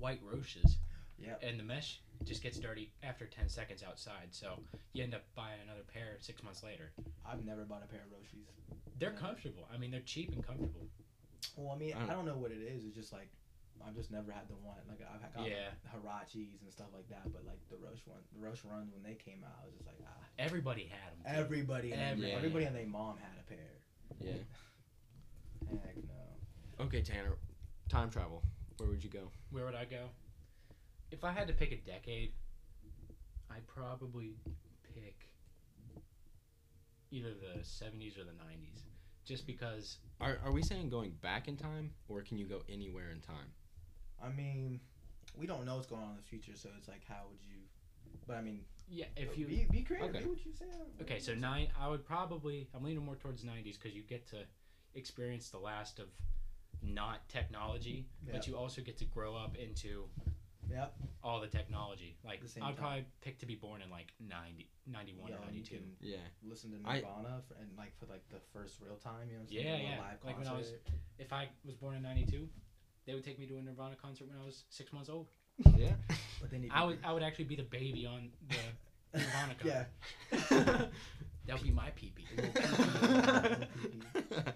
white 0.00 0.20
Roshes, 0.24 0.76
Yep. 1.20 1.42
and 1.42 1.58
the 1.58 1.64
mesh 1.64 2.00
just 2.24 2.42
gets 2.42 2.58
dirty 2.58 2.90
after 3.02 3.26
ten 3.26 3.48
seconds 3.48 3.82
outside. 3.82 4.28
So 4.30 4.60
you 4.92 5.02
end 5.02 5.14
up 5.14 5.22
buying 5.34 5.60
another 5.64 5.82
pair 5.92 6.16
six 6.20 6.42
months 6.42 6.62
later. 6.62 6.92
I've 7.26 7.44
never 7.44 7.64
bought 7.64 7.82
a 7.82 7.86
pair 7.86 8.00
of 8.00 8.10
Roshes. 8.10 8.46
They're 8.98 9.12
Yeah. 9.12 9.18
comfortable. 9.18 9.66
I 9.72 9.78
mean, 9.78 9.90
they're 9.90 10.00
cheap 10.00 10.32
and 10.32 10.44
comfortable. 10.44 10.88
Well, 11.56 11.72
I 11.74 11.78
mean, 11.78 11.94
I 11.94 12.00
don't- 12.00 12.10
I 12.10 12.14
don't 12.14 12.26
know 12.26 12.36
what 12.36 12.50
it 12.52 12.60
is. 12.62 12.84
It's 12.84 12.94
just 12.96 13.12
like 13.12 13.28
I've 13.84 13.94
just 13.94 14.10
never 14.10 14.32
had 14.32 14.48
the 14.48 14.56
one. 14.56 14.76
Like 14.88 15.00
I've 15.02 15.20
had 15.22 15.32
got 15.34 15.42
like, 15.42 15.52
Yeah. 15.52 15.70
Huaraches 15.94 16.60
and 16.62 16.72
stuff 16.72 16.88
like 16.92 17.08
that, 17.10 17.32
but 17.32 17.44
like 17.46 17.60
the 17.68 17.76
Roshe 17.76 18.04
one, 18.06 18.18
the 18.32 18.40
Roshe 18.44 18.64
runs 18.68 18.92
when 18.92 19.02
they 19.04 19.14
came 19.14 19.44
out, 19.44 19.54
I 19.62 19.66
was 19.66 19.74
just 19.74 19.86
like 19.86 19.98
ah. 20.04 20.24
Everybody 20.38 20.86
had 20.86 21.12
them. 21.12 21.22
Everybody, 21.26 21.92
and 21.92 22.00
Everybody. 22.00 22.32
everybody 22.32 22.64
and 22.64 22.74
their 22.76 22.86
mom 22.86 23.18
had 23.18 23.38
a 23.38 23.42
pair. 23.44 23.70
yeah. 24.20 24.32
Heck 25.84 25.96
no. 25.96 26.84
Okay, 26.86 27.02
Tanner, 27.02 27.36
time 27.88 28.10
travel. 28.10 28.42
Where 28.78 28.88
would 28.88 29.02
you 29.02 29.10
go? 29.10 29.30
Where 29.50 29.64
would 29.64 29.74
I 29.74 29.84
go? 29.84 30.08
If 31.10 31.24
I 31.24 31.32
had 31.32 31.48
to 31.48 31.54
pick 31.54 31.72
a 31.72 31.76
decade, 31.76 32.32
I'd 33.50 33.66
probably 33.66 34.36
pick 34.94 35.28
either 37.10 37.30
the 37.30 37.60
70s 37.60 38.18
or 38.18 38.24
the 38.24 38.32
90s. 38.32 38.82
Just 39.24 39.46
because, 39.46 39.98
Are 40.20 40.38
are 40.44 40.52
we 40.52 40.62
saying 40.62 40.88
going 40.88 41.12
back 41.20 41.48
in 41.48 41.56
time, 41.56 41.90
or 42.08 42.22
can 42.22 42.38
you 42.38 42.46
go 42.46 42.62
anywhere 42.68 43.10
in 43.10 43.20
time? 43.20 43.52
I 44.22 44.30
mean, 44.30 44.80
we 45.36 45.46
don't 45.46 45.66
know 45.66 45.76
what's 45.76 45.86
going 45.86 46.02
on 46.02 46.10
in 46.10 46.16
the 46.16 46.22
future, 46.22 46.52
so 46.54 46.70
it's 46.78 46.88
like, 46.88 47.02
how 47.06 47.26
would 47.30 47.38
you? 47.46 47.58
But 48.26 48.36
I 48.36 48.40
mean, 48.40 48.60
yeah, 48.88 49.04
if 49.16 49.36
you. 49.36 49.46
be, 49.46 49.66
be 49.70 49.82
creative. 49.82 50.10
Okay. 50.10 50.24
Be 50.24 50.30
what 50.30 50.46
you 50.46 50.52
say. 50.52 50.64
Okay, 51.02 51.18
so 51.18 51.34
nine. 51.34 51.68
I 51.78 51.88
would 51.88 52.06
probably. 52.06 52.68
I'm 52.74 52.82
leaning 52.82 53.04
more 53.04 53.16
towards 53.16 53.44
90s 53.44 53.74
because 53.74 53.94
you 53.94 54.02
get 54.02 54.26
to 54.30 54.38
experience 54.94 55.50
the 55.50 55.58
last 55.58 55.98
of 55.98 56.06
not 56.82 57.28
technology, 57.28 58.06
Yeah. 58.26 58.32
but 58.32 58.46
you 58.46 58.56
also 58.56 58.80
get 58.80 58.96
to 58.98 59.04
grow 59.04 59.36
up 59.36 59.56
into 59.56 60.04
Yep. 60.70 60.94
all 61.24 61.40
the 61.40 61.46
technology. 61.48 62.16
Like, 62.24 62.42
The 62.42 62.48
same 62.48 62.62
I'd 62.62 62.68
time. 62.68 62.76
probably 62.76 63.04
pick 63.22 63.38
to 63.40 63.46
be 63.46 63.54
born 63.54 63.82
in 63.82 63.90
like 63.90 64.12
90, 64.20 64.68
91 64.86 65.30
Yeah, 65.30 65.36
or 65.36 65.42
and 65.48 65.54
you 65.56 65.62
92. 65.62 65.76
can 65.76 65.96
Yeah. 66.00 66.16
listen 66.42 66.70
to 66.72 66.78
I- 66.88 66.96
Nirvana 67.00 67.42
for, 67.48 67.54
and 67.54 67.68
like 67.76 67.96
for 67.98 68.06
like 68.06 68.26
the 68.28 68.40
first 68.52 68.80
real 68.80 68.96
time. 68.96 69.28
You 69.28 69.34
know 69.34 69.40
what 69.40 69.48
I'm 69.50 69.56
Yeah, 69.56 69.62
saying? 69.62 69.86
A 69.86 69.90
yeah. 69.90 70.00
Live 70.00 70.24
Like 70.24 70.38
when 70.38 70.46
I 70.46 70.52
was- 70.52 70.66
concert. 70.70 70.90
If 71.18 71.32
I 71.32 71.48
was 71.64 71.74
born 71.76 71.96
in 71.96 72.02
92, 72.02 72.48
they 73.06 73.14
would 73.14 73.24
take 73.24 73.38
me 73.38 73.46
to 73.46 73.56
a 73.56 73.62
Nirvana 73.62 73.96
concert 73.96 74.28
when 74.28 74.36
I 74.38 74.44
was 74.44 74.64
six 74.68 74.92
months 74.92 75.08
old. 75.08 75.26
Yeah. 75.76 75.94
But 76.40 76.50
then 76.50 76.68
I 76.70 76.84
would 76.84 76.98
I 77.02 77.12
would 77.12 77.22
actually 77.24 77.46
be 77.46 77.56
the 77.56 77.64
baby 77.64 78.06
on 78.06 78.30
the 78.48 78.56
Nirvana 79.18 79.54
cover. 79.56 79.86
Yeah. 80.30 80.88
That 81.46 81.54
would 81.56 81.62
be 81.64 81.70
my 81.70 81.88
pee-pee. 81.96 82.26
But 82.36 82.54
man, 84.30 84.54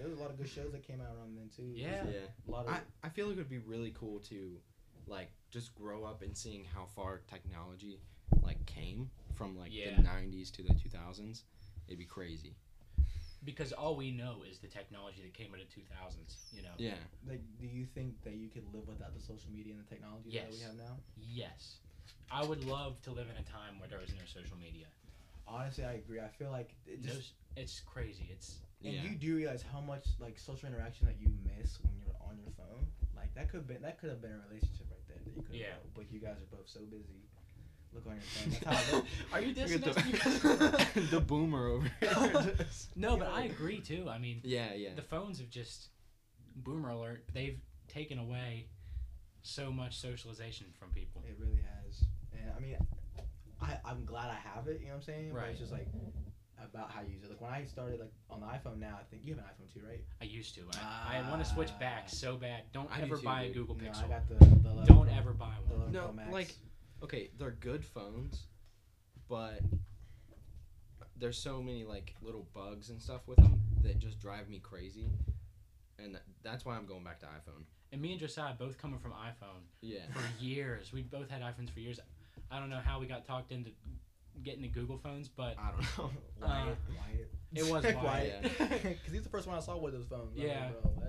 there 0.00 0.08
was 0.08 0.18
a 0.18 0.22
lot 0.22 0.30
of 0.30 0.38
good 0.38 0.48
shows 0.48 0.72
that 0.72 0.86
came 0.86 1.00
out 1.00 1.08
around 1.16 1.36
then 1.36 1.50
too. 1.54 1.70
Yeah. 1.74 2.02
yeah. 2.10 2.20
A 2.48 2.50
lot 2.50 2.66
of. 2.66 2.72
I, 2.72 2.80
I 3.04 3.08
feel 3.10 3.26
like 3.26 3.36
it 3.36 3.38
would 3.40 3.50
be 3.50 3.58
really 3.58 3.92
cool 3.98 4.18
to 4.30 4.56
like 5.06 5.30
just 5.50 5.74
grow 5.74 6.04
up 6.04 6.22
and 6.22 6.34
seeing 6.36 6.64
how 6.74 6.86
far 6.96 7.20
technology 7.28 8.00
like 8.42 8.64
came 8.64 9.10
from 9.34 9.58
like 9.58 9.70
Yeah. 9.72 9.96
the 9.96 10.02
90s 10.02 10.50
to 10.52 10.62
the 10.62 10.72
2000s. 10.74 11.42
It'd 11.86 11.98
be 11.98 12.04
crazy. 12.06 12.54
because 13.44 13.72
all 13.72 13.96
we 13.96 14.10
know 14.10 14.42
is 14.50 14.58
the 14.58 14.68
technology 14.68 15.20
that 15.22 15.32
came 15.34 15.52
out 15.54 15.60
of 15.60 15.68
2000s. 15.68 16.36
You 16.52 16.62
know. 16.62 16.74
Yeah. 16.78 16.94
like, 17.28 17.40
do 17.60 17.66
you 17.66 17.84
think 17.84 18.14
that 18.24 18.34
you 18.34 18.48
could 18.48 18.64
live 18.72 18.86
without 18.88 19.14
the 19.14 19.20
social 19.20 19.50
media 19.50 19.74
and 19.74 19.84
the 19.84 19.88
technology 19.88 20.30
that 20.32 20.50
we 20.50 20.56
Yes. 20.58 20.66
have 20.66 20.76
now? 20.76 20.96
Yes. 21.16 21.76
I 22.30 22.44
would 22.44 22.64
love 22.64 23.00
to 23.02 23.10
live 23.10 23.26
in 23.28 23.36
a 23.36 23.46
time 23.48 23.78
where 23.80 23.88
there 23.88 23.98
was 23.98 24.10
no 24.14 24.24
social 24.26 24.56
media. 24.56 24.86
Honestly, 25.48 25.84
I 25.84 25.94
agree. 25.94 26.20
I 26.20 26.28
feel 26.28 26.50
like 26.50 26.74
it 26.86 27.02
just 27.02 27.18
s- 27.18 27.32
it's 27.56 27.80
crazy. 27.80 28.28
It's 28.30 28.60
and 28.84 28.94
yeah. 28.94 29.02
you 29.02 29.10
do 29.10 29.36
realize 29.36 29.64
how 29.72 29.80
much 29.80 30.06
like 30.18 30.38
social 30.38 30.68
interaction 30.68 31.06
that 31.06 31.16
you 31.20 31.28
miss 31.44 31.78
when 31.82 31.94
you're 31.98 32.16
on 32.28 32.38
your 32.38 32.52
phone. 32.56 32.86
Like 33.14 33.34
that 33.34 33.50
could 33.50 33.66
been 33.66 33.82
that 33.82 34.00
could 34.00 34.10
have 34.10 34.22
been 34.22 34.32
a 34.32 34.48
relationship 34.48 34.86
right 34.90 35.06
there 35.08 35.18
that 35.24 35.36
you 35.36 35.42
could. 35.42 35.54
Yeah. 35.54 35.66
Built, 35.82 35.94
but 35.94 36.12
you 36.12 36.20
guys 36.20 36.36
are 36.40 36.56
both 36.56 36.68
so 36.68 36.80
busy. 36.80 37.28
Look 37.92 38.06
on 38.06 38.14
your 38.14 38.22
phone. 38.22 38.56
That's 38.64 38.90
how 38.90 39.02
I. 39.32 39.38
Are 39.38 39.40
you 39.42 39.54
Look 39.54 39.68
dissing 39.68 40.26
us 40.26 40.94
the, 40.94 41.00
the 41.10 41.20
boomer 41.20 41.68
over 41.68 41.90
here. 42.00 42.10
Oh, 42.14 42.50
no, 42.96 43.16
but 43.16 43.28
I 43.28 43.44
agree 43.44 43.80
too. 43.80 44.08
I 44.08 44.18
mean, 44.18 44.40
yeah, 44.44 44.74
yeah. 44.74 44.94
the 44.94 45.02
phones 45.02 45.40
have 45.40 45.50
just 45.50 45.88
boomer 46.56 46.90
alert. 46.90 47.24
They've 47.34 47.60
taken 47.88 48.18
away 48.18 48.68
so 49.42 49.72
much 49.72 49.98
socialization 49.98 50.66
from 50.78 50.90
people. 50.90 51.24
It 51.28 51.36
really 51.38 51.62
has. 51.84 52.04
And 52.32 52.50
I 52.56 52.60
mean, 52.60 52.76
I 53.60 53.78
I'm 53.84 54.04
glad 54.04 54.30
I 54.30 54.38
have 54.54 54.68
it. 54.68 54.80
You 54.80 54.86
know 54.86 54.92
what 54.92 54.96
I'm 54.98 55.02
saying? 55.02 55.30
But 55.32 55.40
Right. 55.40 55.50
it's 55.50 55.60
just 55.60 55.72
like 55.72 55.88
about 56.64 56.90
how 56.90 57.00
you 57.02 57.12
use 57.14 57.22
it. 57.24 57.30
Like 57.30 57.40
when 57.40 57.50
I 57.50 57.64
started 57.64 58.00
like 58.00 58.12
on 58.30 58.40
the 58.40 58.46
iPhone 58.46 58.78
now, 58.78 58.98
I 59.00 59.04
think 59.10 59.22
you 59.24 59.34
have 59.34 59.38
an 59.44 59.50
iPhone 59.50 59.72
too, 59.72 59.80
right? 59.86 60.02
I 60.20 60.24
used 60.24 60.54
to. 60.56 60.62
I, 60.74 61.18
I 61.24 61.30
want 61.30 61.42
to 61.44 61.48
switch 61.50 61.76
back 61.78 62.02
Ah. 62.06 62.08
so 62.08 62.36
bad. 62.36 62.62
Don't 62.72 62.90
I 62.92 62.98
do 62.98 63.02
ever 63.04 63.16
too, 63.16 63.22
buy 63.24 63.42
a 63.42 63.46
dude. 63.46 63.56
Google 63.66 63.76
No, 63.76 63.84
Pixel. 63.90 64.04
I 64.04 64.08
got 64.08 64.28
the, 64.28 64.34
the 64.44 64.70
11 64.70 64.86
Don't 64.86 65.06
Pro- 65.08 65.16
ever 65.16 65.32
buy 65.32 65.52
the 65.68 65.74
one. 65.74 65.80
11 65.88 65.92
No, 65.92 66.02
Pro 66.04 66.12
Max. 66.12 66.32
like- 66.32 66.54
okay, 67.02 67.30
they're 67.38 67.50
good 67.52 67.84
phones, 67.84 68.46
but 69.28 69.60
there's 71.16 71.38
so 71.38 71.62
many 71.62 71.84
like 71.84 72.14
little 72.22 72.46
bugs 72.54 72.90
and 72.90 73.00
stuff 73.00 73.22
with 73.26 73.36
them 73.38 73.60
that 73.82 73.98
just 73.98 74.18
drive 74.20 74.48
me 74.48 74.58
crazy, 74.58 75.10
and 75.98 76.18
that's 76.42 76.64
why 76.64 76.76
I'm 76.76 76.86
going 76.86 77.04
back 77.04 77.20
to 77.20 77.26
iPhone. 77.26 77.64
And 77.92 78.00
me 78.00 78.12
and 78.12 78.20
Josiah 78.20 78.54
both 78.58 78.78
coming 78.78 78.98
from 79.00 79.12
iPhone 79.12 79.62
Yeah. 79.80 80.00
for 80.14 80.22
years. 80.42 80.92
We 80.92 81.02
both 81.02 81.28
had 81.28 81.42
iPhones 81.42 81.70
for 81.70 81.80
years. 81.80 81.98
I 82.50 82.58
don't 82.60 82.70
know 82.70 82.80
how 82.84 83.00
we 83.00 83.06
got 83.06 83.24
talked 83.26 83.50
into 83.52 83.70
getting 84.44 84.62
the 84.62 84.68
Google 84.68 84.98
phones, 84.98 85.28
but 85.28 85.56
I 85.58 85.70
don't 85.70 85.80
know. 85.98 86.10
Wyatt, 86.46 86.68
uh, 86.68 86.92
Wyatt. 86.96 87.30
it 87.54 87.62
was 87.70 87.84
Wyatt. 88.02 88.42
Because 88.42 89.12
he's 89.12 89.22
the 89.22 89.28
first 89.28 89.46
one 89.46 89.56
I 89.56 89.60
saw 89.60 89.76
with 89.76 89.92
those 89.94 90.06
phones. 90.06 90.32
I'm 90.36 90.38
like, 90.42 90.46
Yeah. 90.48 90.68
bro, 90.82 91.06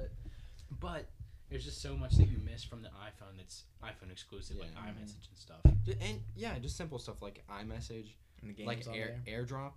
but 0.79 1.05
there's 1.49 1.65
just 1.65 1.81
so 1.81 1.95
much 1.97 2.15
that 2.17 2.27
you 2.29 2.37
miss 2.43 2.63
from 2.63 2.81
the 2.81 2.87
iPhone 2.89 3.37
that's 3.37 3.63
iPhone 3.83 4.11
exclusive, 4.11 4.57
like 4.57 4.69
iMessage 4.75 5.27
and 5.29 5.37
stuff. 5.37 5.59
And 5.65 6.21
yeah, 6.35 6.57
just 6.59 6.77
simple 6.77 6.97
stuff 6.99 7.21
like 7.21 7.43
iMessage, 7.49 8.13
And 8.41 8.49
the 8.49 8.53
games 8.53 8.67
like 8.67 8.87
on 8.87 8.95
air, 8.95 9.19
there. 9.25 9.43
AirDrop. 9.45 9.71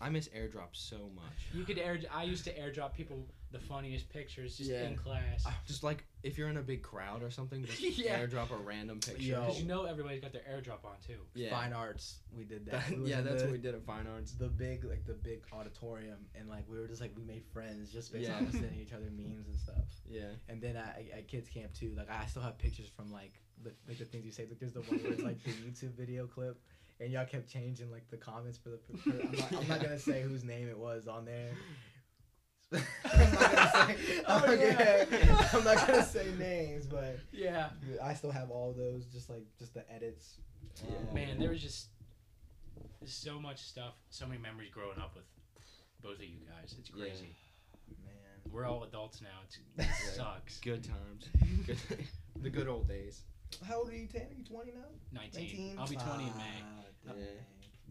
I 0.00 0.10
miss 0.10 0.28
AirDrop 0.28 0.68
so 0.72 1.10
much. 1.14 1.24
You 1.52 1.64
could 1.64 1.78
air. 1.78 1.98
I 2.14 2.22
used 2.24 2.44
to 2.44 2.52
airdrop 2.54 2.94
people 2.94 3.26
the 3.50 3.58
funniest 3.58 4.08
pictures 4.10 4.56
just 4.56 4.70
Yeah. 4.70 4.86
in 4.88 4.94
class. 4.96 5.44
Just 5.66 5.82
like 5.82 6.04
if 6.22 6.36
you're 6.38 6.48
in 6.50 6.58
a 6.58 6.62
big 6.62 6.82
crowd 6.82 7.22
or 7.22 7.30
something, 7.30 7.64
just 7.64 7.80
Yeah. 7.98 8.20
AirDrop 8.20 8.50
a 8.52 8.56
random 8.58 9.00
picture. 9.00 9.22
Yo. 9.22 9.40
Because 9.40 9.60
you 9.60 9.66
know 9.66 9.86
everybody's 9.86 10.20
got 10.20 10.32
their 10.32 10.42
airdrop 10.42 10.84
on 10.84 10.96
too. 11.04 11.18
Yeah. 11.34 11.50
Fine 11.50 11.72
arts. 11.72 12.18
We 12.36 12.44
did 12.44 12.66
that. 12.66 12.72
That- 12.86 12.90
We 12.90 13.00
was 13.02 13.10
yeah, 13.10 13.18
in 13.20 13.24
that's 13.24 13.42
the, 13.42 13.48
what 13.48 13.52
we 13.52 13.58
did 13.58 13.74
at 13.74 13.82
Fine 13.84 14.06
Arts. 14.06 14.32
The 14.32 14.48
big, 14.48 14.84
like 14.84 15.04
the 15.04 15.14
big 15.14 15.42
auditorium, 15.52 16.18
and 16.36 16.48
like 16.48 16.64
we 16.68 16.78
were 16.78 16.86
just 16.86 17.00
like 17.00 17.12
we 17.16 17.24
made 17.24 17.44
friends 17.52 17.90
just 17.90 18.12
based 18.12 18.28
Yeah. 18.28 18.36
on 18.36 18.52
sending 18.52 18.78
each 18.78 18.92
other 18.92 19.10
memes 19.10 19.46
and 19.48 19.56
stuff. 19.58 19.84
Yeah. 20.08 20.30
And 20.48 20.60
then 20.62 20.76
at, 20.76 21.02
at 21.12 21.26
kids 21.26 21.48
camp 21.48 21.72
too, 21.74 21.94
like 21.96 22.10
I 22.10 22.26
still 22.26 22.42
have 22.42 22.56
pictures 22.58 22.88
from 22.94 23.10
like 23.10 23.32
the 23.64 23.72
like 23.88 23.98
the 23.98 24.04
things 24.04 24.24
you 24.24 24.30
say. 24.32 24.44
Like 24.48 24.60
there's 24.60 24.74
the 24.74 24.82
one 24.82 25.00
where 25.02 25.12
it's 25.12 25.22
like 25.22 25.42
the 25.42 25.50
YouTube 25.66 25.94
video 25.96 26.26
clip, 26.26 26.60
and 27.00 27.12
y'all 27.12 27.24
kept 27.26 27.48
changing 27.50 27.90
like 27.90 28.08
the 28.10 28.16
comments 28.16 28.58
for 28.58 28.70
the. 28.70 28.78
For, 28.78 29.10
I'm, 29.10 29.32
not, 29.32 29.62
I'm 29.62 29.68
not 29.68 29.80
gonna 29.82 29.98
say 29.98 30.22
whose 30.22 30.44
name 30.44 30.68
it 30.68 30.78
was 30.78 31.06
on 31.08 31.24
there. 31.24 31.50
I'm 32.72 32.80
not 33.32 33.52
gonna 33.52 33.70
say. 33.96 34.20
I'm, 34.26 34.42
Oh, 34.42 34.46
not 34.46 34.58
yeah. 34.58 35.04
gonna, 35.04 35.48
I'm 35.54 35.64
not 35.64 35.86
gonna 35.86 36.04
say 36.04 36.26
names, 36.38 36.86
but 36.86 37.18
Yeah. 37.32 37.70
I 38.02 38.14
still 38.14 38.30
have 38.30 38.50
all 38.50 38.72
those, 38.76 39.06
just 39.06 39.30
like 39.30 39.44
just 39.58 39.74
the 39.74 39.90
edits. 39.92 40.34
Yeah. 40.86 40.96
Um, 41.08 41.14
Man, 41.14 41.38
there 41.38 41.50
was 41.50 41.62
just 41.62 41.88
there's 43.00 43.12
so 43.14 43.40
much 43.40 43.60
stuff, 43.62 43.94
so 44.10 44.26
many 44.26 44.40
memories 44.40 44.70
growing 44.70 44.98
up 44.98 45.14
with 45.14 45.24
both 46.02 46.16
of 46.18 46.24
you 46.24 46.38
guys. 46.46 46.74
It's 46.78 46.90
Yeah. 46.94 47.04
crazy. 47.04 47.34
man. 48.02 48.52
We're 48.52 48.66
all 48.66 48.82
adults 48.84 49.20
now. 49.22 49.28
It's, 49.46 49.58
it 49.78 50.14
sucks. 50.14 50.58
Good 50.60 50.84
times. 50.84 51.28
Good, 51.66 51.78
the 52.40 52.50
good 52.50 52.68
old 52.68 52.86
days. 52.88 53.22
How 53.66 53.78
old 53.78 53.90
are 53.90 53.96
you, 53.96 54.06
Tanner? 54.06 54.26
You 54.36 54.44
20 54.44 54.72
now? 54.72 55.20
19. 55.20 55.76
I'll 55.78 55.86
be 55.86 55.96
20 55.96 56.24
in 56.24 56.36
May. 56.36 56.42
Ah, 56.62 57.12
Yeah. 57.16 57.24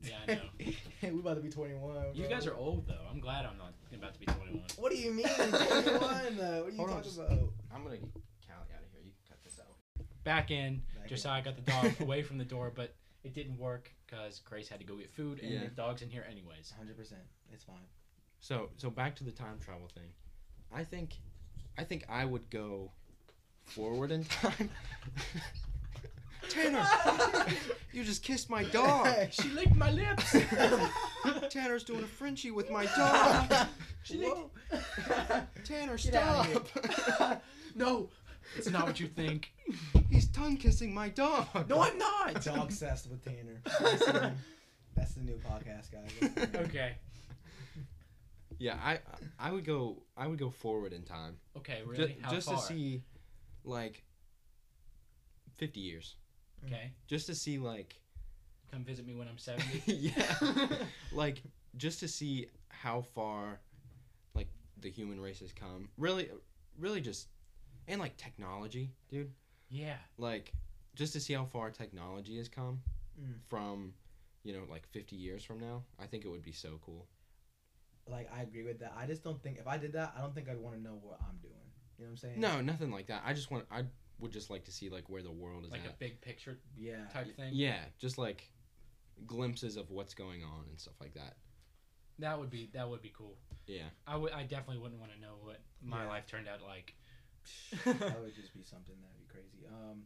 Yeah, 0.04 0.14
I 0.28 0.34
know. 0.36 0.42
dang. 1.02 1.14
we 1.16 1.20
about 1.20 1.36
to 1.38 1.42
be 1.42 1.50
21. 1.50 2.14
You 2.14 2.28
guys 2.28 2.46
are 2.46 2.56
old 2.56 2.88
though. 2.88 3.02
I'm 3.12 3.20
glad 3.20 3.46
I'm 3.46 3.58
not 3.58 3.74
about 3.94 4.14
to 4.14 4.20
be 4.20 4.28
21. 4.28 4.62
What 4.78 4.92
do 4.92 4.98
you 4.98 5.12
mean? 5.12 5.26
21? 5.28 5.60
uh, 5.60 5.90
what 5.90 6.00
are 6.00 6.70
you 6.70 6.78
Hold 6.78 6.80
on, 6.80 6.88
talking 6.88 7.04
just- 7.04 7.18
about? 7.18 7.32
I'm 7.74 7.84
gonna 7.84 7.98
get 7.98 8.14
Callie 8.14 8.74
out 8.76 8.84
of 8.84 8.92
here. 8.92 9.02
You 9.04 9.12
can 9.12 9.28
cut 9.28 9.44
this 9.44 9.60
out. 9.60 9.76
Back 10.24 10.52
in, 10.52 10.84
Back 11.00 11.08
Josiah 11.08 11.42
got 11.44 11.56
the 11.56 11.64
dog 11.64 11.92
away 12.02 12.22
from 12.22 12.38
the 12.38 12.46
door, 12.46 12.72
but 12.76 12.96
it 13.24 13.34
didn't 13.34 13.58
work 13.58 13.92
because 14.06 14.40
Grace 14.40 14.70
had 14.70 14.80
to 14.80 14.86
go 14.86 14.98
get 14.98 15.12
food, 15.12 15.40
and 15.42 15.52
Yeah. 15.52 15.60
the 15.64 15.68
dog's 15.70 16.04
in 16.04 16.10
here 16.12 16.26
anyways. 16.30 16.72
100%. 16.80 17.14
It's 17.52 17.64
fine. 17.64 17.76
So 18.40 18.70
so 18.78 18.92
back 18.92 19.16
to 19.16 19.24
the 19.24 19.32
time 19.32 19.58
travel 19.60 19.88
thing. 19.88 20.10
I 20.72 20.84
think 20.84 21.16
I 21.76 21.84
think 21.84 22.06
I 22.08 22.24
would 22.24 22.52
go 22.52 22.92
forward 23.68 24.12
in 24.12 24.24
time. 24.26 24.70
Tanner, 26.50 26.88
you 27.92 28.04
just 28.06 28.24
kissed 28.24 28.50
my 28.50 28.64
dog. 28.64 29.08
she 29.32 29.50
licked 29.50 29.76
my 29.76 29.92
lips. 29.92 30.34
Tanner's 31.50 31.84
doing 31.84 32.04
a 32.04 32.08
Frenchie 32.08 32.52
with 32.52 32.72
my 32.72 32.86
dog. 32.86 33.68
She 34.04 34.18
licked- 34.18 34.56
Tanner, 35.66 35.98
stop. 35.98 36.48
no, 37.76 38.10
it's 38.56 38.70
not 38.70 38.86
what 38.86 39.00
you 39.00 39.08
think. 39.08 39.52
He's 40.10 40.28
tongue 40.28 40.56
kissing 40.56 40.94
my 40.94 41.10
dog. 41.10 41.48
No, 41.68 41.82
I'm 41.82 41.98
not. 41.98 42.42
Dog 42.46 42.60
obsessed 42.60 43.10
with 43.10 43.26
Tanner. 43.26 43.62
That's 43.66 44.06
the, 44.06 44.32
that's 44.96 45.14
the 45.16 45.22
new 45.24 45.40
podcast, 45.46 45.92
guys. 45.92 46.56
Okay. 46.68 46.96
Yeah, 48.58 48.76
I 48.82 49.00
I 49.38 49.52
would 49.52 49.66
go 49.66 50.02
I 50.16 50.28
would 50.28 50.40
go 50.40 50.50
forward 50.50 50.94
in 50.94 51.04
time. 51.04 51.36
Okay. 51.58 51.82
Ju- 51.84 51.90
Really? 51.92 52.18
How 52.22 52.32
just 52.32 52.48
far? 52.48 52.56
to 52.56 52.62
see 52.64 53.04
like 53.64 54.04
50 55.58 55.80
years. 55.80 56.16
Okay. 56.66 56.92
Just 57.08 57.28
to 57.28 57.36
see 57.36 57.58
like 57.58 58.00
Come 58.72 58.84
visit 58.84 59.08
me 59.08 59.14
when 59.16 59.28
I'm 59.28 59.38
70. 59.38 59.82
yeah. 59.94 60.36
like 61.14 61.42
just 61.78 62.00
to 62.02 62.08
see 62.08 62.48
how 62.70 63.02
far 63.02 63.60
like 64.36 64.48
the 64.82 64.90
human 64.90 65.20
race 65.22 65.40
has 65.40 65.52
come. 65.54 65.90
Really 65.98 66.30
really 66.80 67.02
just 67.02 67.28
and 67.88 68.00
like 68.02 68.18
technology, 68.18 68.92
dude. 69.10 69.32
yeah. 69.70 69.96
Like 70.18 70.52
just 70.96 71.14
to 71.14 71.20
see 71.20 71.34
how 71.34 71.46
far 71.46 71.70
technology 71.72 72.38
has 72.38 72.50
come 72.50 72.82
Mm. 73.20 73.34
from 73.48 73.94
you 74.44 74.54
know 74.54 74.62
like 74.70 74.86
50 74.90 75.16
years 75.16 75.44
from 75.44 75.60
now. 75.60 75.82
I 76.00 76.06
think 76.06 76.24
it 76.24 76.28
would 76.30 76.44
be 76.44 76.52
so 76.52 76.80
cool. 76.86 77.08
Like, 78.08 78.30
I 78.32 78.44
agree 78.44 78.62
with 78.64 78.80
that. 78.82 78.94
I 78.96 79.08
just 79.08 79.24
don't 79.24 79.42
think, 79.42 79.58
if 79.58 79.66
I 79.68 79.78
did 79.78 79.92
that, 79.94 80.14
I 80.16 80.22
don't 80.22 80.34
think 80.36 80.48
I'd 80.48 80.60
want 80.60 80.76
to 80.78 80.82
know 80.82 80.98
what 81.02 81.20
I'm 81.28 81.36
doing. 81.42 81.57
You 81.98 82.06
know 82.06 82.10
what 82.10 82.12
I'm 82.12 82.18
saying? 82.18 82.40
No, 82.40 82.62
nothing 82.62 82.92
like 82.92 83.08
that. 83.08 83.24
I 83.26 83.34
just 83.34 83.50
want. 83.52 83.66
I 83.72 83.84
would 84.20 84.32
just 84.32 84.50
like 84.50 84.66
to 84.66 84.72
see 84.72 84.90
like 84.90 85.10
where 85.10 85.22
the 85.22 85.32
world 85.32 85.64
is 85.66 85.72
like 85.72 85.86
a 85.86 85.94
big 86.00 86.22
picture 86.22 86.58
Yeah. 86.78 87.06
type 87.14 87.36
thing. 87.36 87.52
Yeah, 87.54 87.80
just 88.00 88.18
like 88.18 88.50
glimpses 89.26 89.78
of 89.78 89.90
what's 89.90 90.14
going 90.14 90.44
on 90.44 90.66
and 90.70 90.80
stuff 90.80 90.96
like 91.00 91.14
that. 91.16 91.36
That 92.20 92.40
would 92.40 92.50
be 92.50 92.70
that 92.74 92.90
would 92.90 93.02
be 93.02 93.12
cool. 93.16 93.38
Yeah. 93.68 93.84
I 94.08 94.16
would 94.18 94.32
I 94.32 94.44
definitely 94.44 94.80
wouldn't 94.80 95.00
want 95.00 95.12
to 95.14 95.20
know 95.22 95.36
what 95.42 95.60
my 95.84 96.04
Yeah. 96.04 96.10
life 96.10 96.26
turned 96.28 96.48
out 96.48 96.62
like. 96.64 96.94
that 97.86 98.22
would 98.22 98.36
just 98.36 98.54
be 98.54 98.64
something 98.64 98.96
that'd 99.02 99.18
be 99.20 99.26
crazy. 99.32 99.66
Um, 99.68 100.04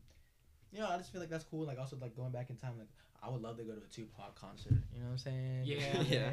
you 0.72 0.80
know, 0.80 0.88
I 0.90 0.98
just 0.98 1.12
feel 1.12 1.20
like 1.22 1.30
that's 1.30 1.44
cool. 1.46 1.66
Like 1.66 1.80
also 1.80 1.98
like 2.02 2.16
going 2.16 2.32
back 2.32 2.50
in 2.50 2.56
time, 2.58 2.78
like 2.78 2.90
I 3.24 3.30
would 3.30 3.42
love 3.42 3.58
to 3.58 3.64
go 3.64 3.74
to 3.74 3.82
a 3.82 3.88
Tupac 3.94 4.36
concert. 4.40 4.74
You 4.94 5.00
know 5.00 5.06
what 5.08 5.12
I'm 5.14 5.18
saying? 5.18 5.62
Yeah. 5.66 5.94
Go 5.94 6.02
Yeah. 6.10 6.32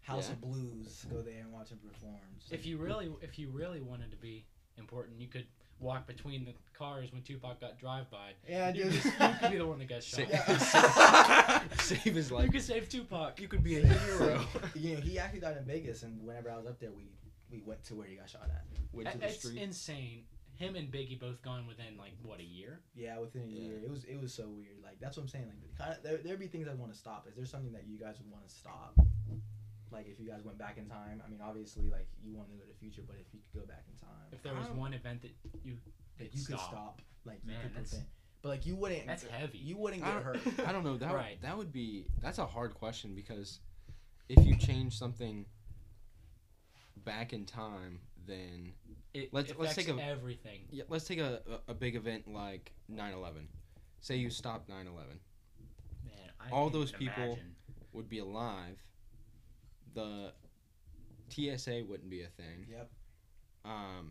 House 0.00 0.28
Yeah. 0.28 0.32
of 0.34 0.40
Blues. 0.40 1.06
Go 1.10 1.20
there 1.22 1.40
and 1.42 1.52
watch 1.52 1.70
him 1.70 1.78
perform. 1.78 2.16
Just 2.40 2.52
If 2.52 2.60
like- 2.60 2.66
you 2.66 2.78
really 2.78 3.10
if 3.20 3.38
you 3.38 3.50
really 3.50 3.80
wanted 3.80 4.10
to 4.12 4.16
be 4.16 4.46
important, 4.78 5.20
you 5.20 5.28
could 5.28 5.46
walk 5.80 6.06
between 6.06 6.44
the 6.44 6.52
cars 6.74 7.12
when 7.12 7.22
Tupac 7.22 7.60
got 7.60 7.78
drive 7.78 8.08
by. 8.10 8.32
yeah, 8.48 8.72
You, 8.72 8.84
dude. 8.84 9.02
could- 9.02 9.12
you 9.12 9.34
could 9.40 9.50
be 9.50 9.58
the 9.58 9.66
one 9.66 9.78
that 9.80 9.88
got 9.88 10.02
Sa- 10.02 10.18
shot. 10.22 10.28
Yeah. 10.30 11.62
Save 11.78 12.14
his 12.14 12.30
life. 12.32 12.46
you 12.46 12.52
could 12.52 12.62
save 12.62 12.88
Tupac. 12.88 13.40
You 13.40 13.48
could 13.48 13.62
be 13.64 13.76
a 13.80 13.86
hero. 13.86 14.44
you 14.74 14.94
know, 14.94 15.00
he 15.00 15.18
actually 15.18 15.40
died 15.40 15.56
in 15.56 15.64
Vegas, 15.64 16.02
and 16.04 16.22
whenever 16.24 16.50
I 16.50 16.56
was 16.56 16.66
up 16.66 16.78
there, 16.78 16.90
we 16.92 17.08
we 17.50 17.60
went 17.66 17.82
to 17.84 17.94
where 17.94 18.06
he 18.06 18.14
got 18.16 18.30
shot 18.30 18.44
at. 18.48 18.64
Went 18.92 19.10
to 19.10 19.18
the 19.18 19.26
It's 19.26 19.38
street. 19.40 19.60
insane. 19.60 20.24
Him 20.54 20.76
and 20.76 20.90
Biggie 20.92 21.18
both 21.18 21.42
gone 21.42 21.66
within 21.66 21.96
like 21.98 22.12
what 22.22 22.38
a 22.38 22.44
year. 22.44 22.80
Yeah, 22.94 23.18
within 23.18 23.42
a 23.42 23.46
Yeah. 23.46 23.60
year, 23.68 23.80
it 23.84 23.90
was 23.90 24.04
it 24.04 24.20
was 24.20 24.32
so 24.32 24.48
weird. 24.48 24.76
Like 24.82 25.00
that's 25.00 25.16
what 25.16 25.24
I'm 25.24 25.28
saying. 25.28 25.46
Like 25.46 25.76
kind 25.76 25.96
of 25.96 26.02
there 26.04 26.18
there'd 26.18 26.38
be 26.38 26.46
things 26.46 26.68
I'd 26.68 26.78
want 26.78 26.92
to 26.92 26.98
stop. 26.98 27.26
Is 27.28 27.34
there 27.34 27.44
something 27.46 27.72
that 27.72 27.86
you 27.88 27.98
guys 27.98 28.16
would 28.18 28.30
want 28.30 28.46
to 28.46 28.54
stop? 28.54 28.94
Like 29.92 30.08
if 30.08 30.18
you 30.18 30.26
guys 30.28 30.42
went 30.42 30.58
back 30.58 30.78
in 30.78 30.86
time. 30.86 31.22
I 31.24 31.30
mean, 31.30 31.40
obviously, 31.44 31.84
like 31.90 32.08
you 32.24 32.34
want 32.34 32.48
to 32.50 32.54
go 32.56 32.62
to 32.62 32.68
the 32.68 32.78
future, 32.78 33.02
but 33.06 33.16
if 33.20 33.26
you 33.32 33.40
could 33.52 33.60
go 33.60 33.66
back 33.66 33.84
in 33.90 33.96
time, 33.98 34.28
If 34.32 34.42
there 34.42 34.54
was 34.54 34.66
Um, 34.68 34.78
one 34.78 34.94
event 34.94 35.22
that 35.22 35.32
you 35.64 35.76
that 36.18 36.30
could 36.30 36.38
you 36.38 36.44
could 36.46 36.58
stop. 36.58 36.70
stop. 36.70 37.02
Like 37.24 37.40
you 37.44 37.52
Man, 37.52 37.62
could 37.62 37.74
prevent. 37.74 38.04
But 38.40 38.48
like 38.48 38.66
you 38.66 38.74
wouldn't. 38.74 39.06
That's 39.06 39.22
heavy. 39.24 39.58
You 39.58 39.76
wouldn't 39.76 40.02
get 40.02 40.12
don't, 40.14 40.22
hurt. 40.24 40.40
I 40.66 40.72
don't 40.72 40.82
know. 40.84 40.96
That 40.96 41.14
Right. 41.14 41.40
that 41.42 41.56
would 41.56 41.72
be 41.72 42.06
that's 42.20 42.38
a 42.38 42.46
hard 42.46 42.74
question 42.74 43.14
because 43.14 43.60
if 44.28 44.44
you 44.46 44.56
change 44.56 44.96
something 44.98 45.44
back 47.04 47.32
in 47.32 47.44
time, 47.44 48.00
then 48.26 48.72
it 49.14 49.32
Let's- 49.32 49.50
let's 49.58 49.72
affects 49.72 49.88
take 49.88 49.88
a- 49.98 50.02
everything. 50.02 50.62
yeah, 50.70 50.84
let's 50.88 51.04
take 51.06 51.18
a, 51.18 51.42
a, 51.68 51.72
a 51.72 51.74
big 51.74 51.96
event 51.96 52.26
like 52.32 52.72
9/11. 52.90 53.46
Say 54.00 54.16
you 54.16 54.30
stop 54.30 54.68
9/11, 54.68 55.18
Man, 56.04 56.30
I 56.40 56.50
All 56.50 56.70
those 56.70 56.92
people- 56.92 57.22
imagine. 57.24 57.54
would 57.92 58.08
be 58.08 58.18
alive. 58.18 58.78
The 59.94 60.32
TSA 61.28 61.84
wouldn't 61.88 62.10
be 62.10 62.22
a 62.22 62.28
thing. 62.28 62.66
Yep. 62.70 62.90
Um, 63.64 64.10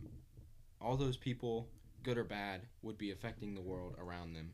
all 0.79 0.95
those 0.97 1.17
people, 1.17 1.69
good 2.03 2.17
or 2.17 2.23
bad, 2.23 2.61
would 2.81 2.97
be 2.97 3.11
affecting 3.11 3.53
the 3.55 3.61
world 3.61 3.95
around 3.99 4.33
them. 4.33 4.53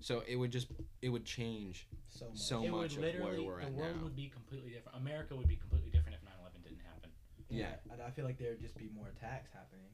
So 0.00 0.22
it 0.26 0.36
would 0.36 0.50
just 0.50 0.68
it 1.02 1.08
would 1.08 1.24
change 1.24 1.86
So 2.08 2.26
much. 2.28 2.38
so 2.38 2.64
it 2.64 2.70
much 2.70 2.96
would 2.96 3.14
of 3.14 3.20
where 3.22 3.40
we're 3.42 3.60
at 3.60 3.66
the 3.68 3.72
world 3.72 3.96
now. 3.96 4.02
would 4.04 4.16
be 4.16 4.28
completely 4.28 4.70
different. 4.70 4.98
America 4.98 5.36
would 5.36 5.48
be 5.48 5.56
completely 5.56 5.90
different 5.90 6.16
if 6.16 6.22
9/11 6.22 6.62
didn't 6.64 6.80
happen. 6.80 7.10
Yeah. 7.48 7.76
And 7.90 8.02
I, 8.02 8.08
I 8.08 8.10
feel 8.10 8.24
like 8.24 8.38
there'd 8.38 8.60
just 8.60 8.76
be 8.76 8.90
more 8.94 9.08
attacks 9.16 9.50
happening. 9.52 9.86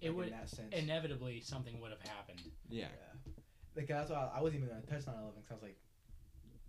It 0.00 0.08
like, 0.08 0.16
would 0.16 0.26
in 0.26 0.32
that 0.32 0.50
sense. 0.50 0.72
inevitably 0.74 1.40
something 1.40 1.80
would 1.80 1.90
have 1.90 2.02
happened. 2.02 2.42
Yeah. 2.68 2.88
Like 3.74 3.88
that's 3.88 4.10
why 4.10 4.30
I, 4.34 4.38
I 4.38 4.42
wasn't 4.42 4.62
even 4.62 4.68
gonna 4.74 4.86
touch 4.86 5.06
9/11 5.06 5.34
because 5.36 5.50
I 5.50 5.54
was 5.54 5.62
like, 5.62 5.78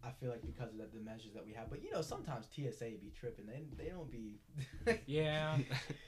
I 0.05 0.11
feel 0.19 0.29
like 0.29 0.45
because 0.45 0.71
of 0.71 0.77
the, 0.77 0.87
the 0.93 1.03
measures 1.03 1.33
that 1.33 1.45
we 1.45 1.53
have. 1.53 1.69
But 1.69 1.83
you 1.83 1.91
know, 1.91 2.01
sometimes 2.01 2.45
TSA 2.53 2.85
be 3.01 3.11
tripping. 3.19 3.45
They 3.47 3.65
they 3.77 3.89
don't 3.89 4.11
be. 4.11 4.39
Yeah, 5.07 5.57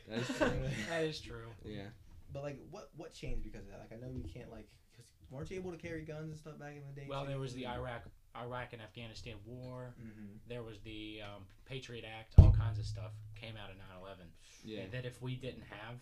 that 0.08 0.20
is 0.20 0.28
true. 0.38 0.50
that 0.90 1.04
is 1.04 1.20
true. 1.20 1.48
Yeah. 1.66 1.88
But 2.34 2.44
like, 2.44 2.60
what 2.70 2.90
what 2.96 3.14
changed 3.14 3.44
because 3.44 3.62
of 3.66 3.72
that? 3.72 3.80
Like, 3.80 3.92
I 3.98 4.02
know 4.02 4.12
you 4.12 4.24
can't 4.32 4.52
like, 4.52 4.68
cause 4.96 5.06
weren't 5.32 5.50
you 5.50 5.58
able 5.58 5.72
to 5.72 5.78
carry 5.78 6.02
guns 6.04 6.30
and 6.30 6.38
stuff 6.38 6.60
back 6.60 6.74
in 6.76 6.84
the 6.94 7.02
day? 7.02 7.08
Well, 7.10 7.26
there 7.26 7.40
was 7.40 7.54
the 7.54 7.66
Iraq 7.68 8.04
Iraq 8.40 8.74
and 8.74 8.82
Afghanistan 8.82 9.36
war. 9.46 9.96
Mm-hmm. 10.00 10.36
There 10.48 10.62
was 10.62 10.80
the 10.82 11.22
um, 11.24 11.44
Patriot 11.66 12.04
Act. 12.06 12.34
All 12.38 12.52
kinds 12.52 12.78
of 12.78 12.86
stuff 12.86 13.12
came 13.36 13.56
out 13.58 13.72
of 13.72 13.78
9/11. 13.78 14.28
Yeah. 14.64 14.82
That 14.92 15.06
if 15.06 15.22
we 15.22 15.36
didn't 15.36 15.64
have, 15.70 15.96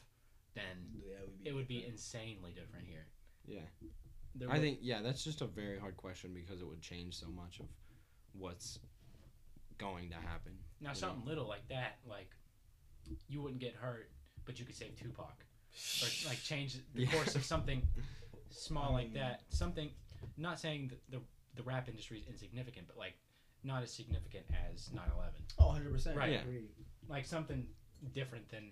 then 0.53 0.63
Yeah, 0.93 1.15
it 1.15 1.21
would 1.21 1.43
be. 1.43 1.49
it 1.49 1.53
would 1.53 1.67
be 1.67 1.85
insanely 1.85 2.51
different 2.51 2.85
here. 2.87 3.05
Yeah. 3.45 3.59
There 4.37 4.49
I 4.49 4.53
would- 4.53 4.61
think 4.61 4.79
yeah, 4.81 5.01
that's 5.01 5.23
just 5.23 5.41
a 5.41 5.45
very 5.45 5.79
hard 5.79 5.95
question 5.95 6.33
because 6.33 6.59
it 6.59 6.67
would 6.67 6.81
change 6.81 7.15
so 7.17 7.27
much 7.27 7.59
of 7.61 7.67
what's 8.37 8.79
going 9.77 10.09
to 10.09 10.15
happen. 10.15 10.53
now 10.81 10.89
you 10.89 10.95
something 10.95 11.25
little 11.25 11.47
like 11.47 11.67
that, 11.69 11.97
like 12.07 12.29
you 13.27 13.41
wouldn't 13.41 13.59
get 13.61 13.75
hurt, 13.75 14.09
but 14.45 14.59
you 14.59 14.65
could 14.65 14.75
save 14.75 14.95
Tupac, 14.99 15.45
or 16.01 16.07
like 16.27 16.41
change 16.43 16.77
the 16.93 17.03
Yeah. 17.03 17.11
course 17.11 17.35
of 17.35 17.43
something 17.43 17.81
small 18.49 18.91
I 18.91 18.93
like 18.93 19.09
mm. 19.11 19.15
that. 19.15 19.41
Something, 19.49 19.91
not 20.37 20.59
saying 20.59 20.89
that 20.89 20.99
the 21.09 21.21
the 21.55 21.63
rap 21.63 21.87
industry 21.87 22.19
is 22.19 22.27
insignificant, 22.27 22.87
but 22.87 22.97
like 22.97 23.13
not 23.63 23.83
as 23.83 23.91
significant 23.91 24.45
as 24.71 24.89
9/11. 24.89 24.99
Oh, 25.59 25.67
100 25.67 25.91
percent. 25.91 26.17
Right. 26.17 26.29
I 26.29 26.31
Yeah. 26.33 26.41
agree. 26.41 26.69
Like 27.07 27.25
something 27.25 27.67
different 28.13 28.49
than 28.49 28.71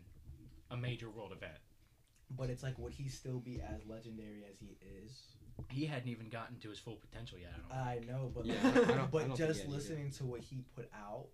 a 0.71 0.77
major 0.77 1.09
world 1.09 1.31
event. 1.31 1.57
But 2.31 2.49
it's 2.49 2.63
like, 2.63 2.77
would 2.79 2.93
he 2.93 3.09
still 3.09 3.39
be 3.39 3.61
as 3.61 3.85
legendary 3.85 4.43
as 4.49 4.57
he 4.57 4.77
is? 4.81 5.35
He 5.69 5.85
hadn't 5.85 6.09
even 6.09 6.29
gotten 6.29 6.59
to 6.59 6.69
his 6.69 6.79
full 6.79 6.95
potential 6.97 7.37
yet. 7.39 7.53
I 7.71 7.95
don't. 7.95 8.09
I 8.09 8.11
know, 8.11 8.31
but 8.33 8.45
Yeah, 8.45 8.53
like, 8.63 8.65
I 8.65 8.71
don't- 8.73 8.89
I 8.89 8.97
don't 8.97 9.11
but 9.11 9.27
just 9.35 9.37
he 9.39 9.43
had 9.43 9.57
either. 9.59 9.69
listening 9.69 10.11
to 10.11 10.25
what 10.25 10.41
he 10.41 10.63
put 10.75 10.89
out, 10.93 11.27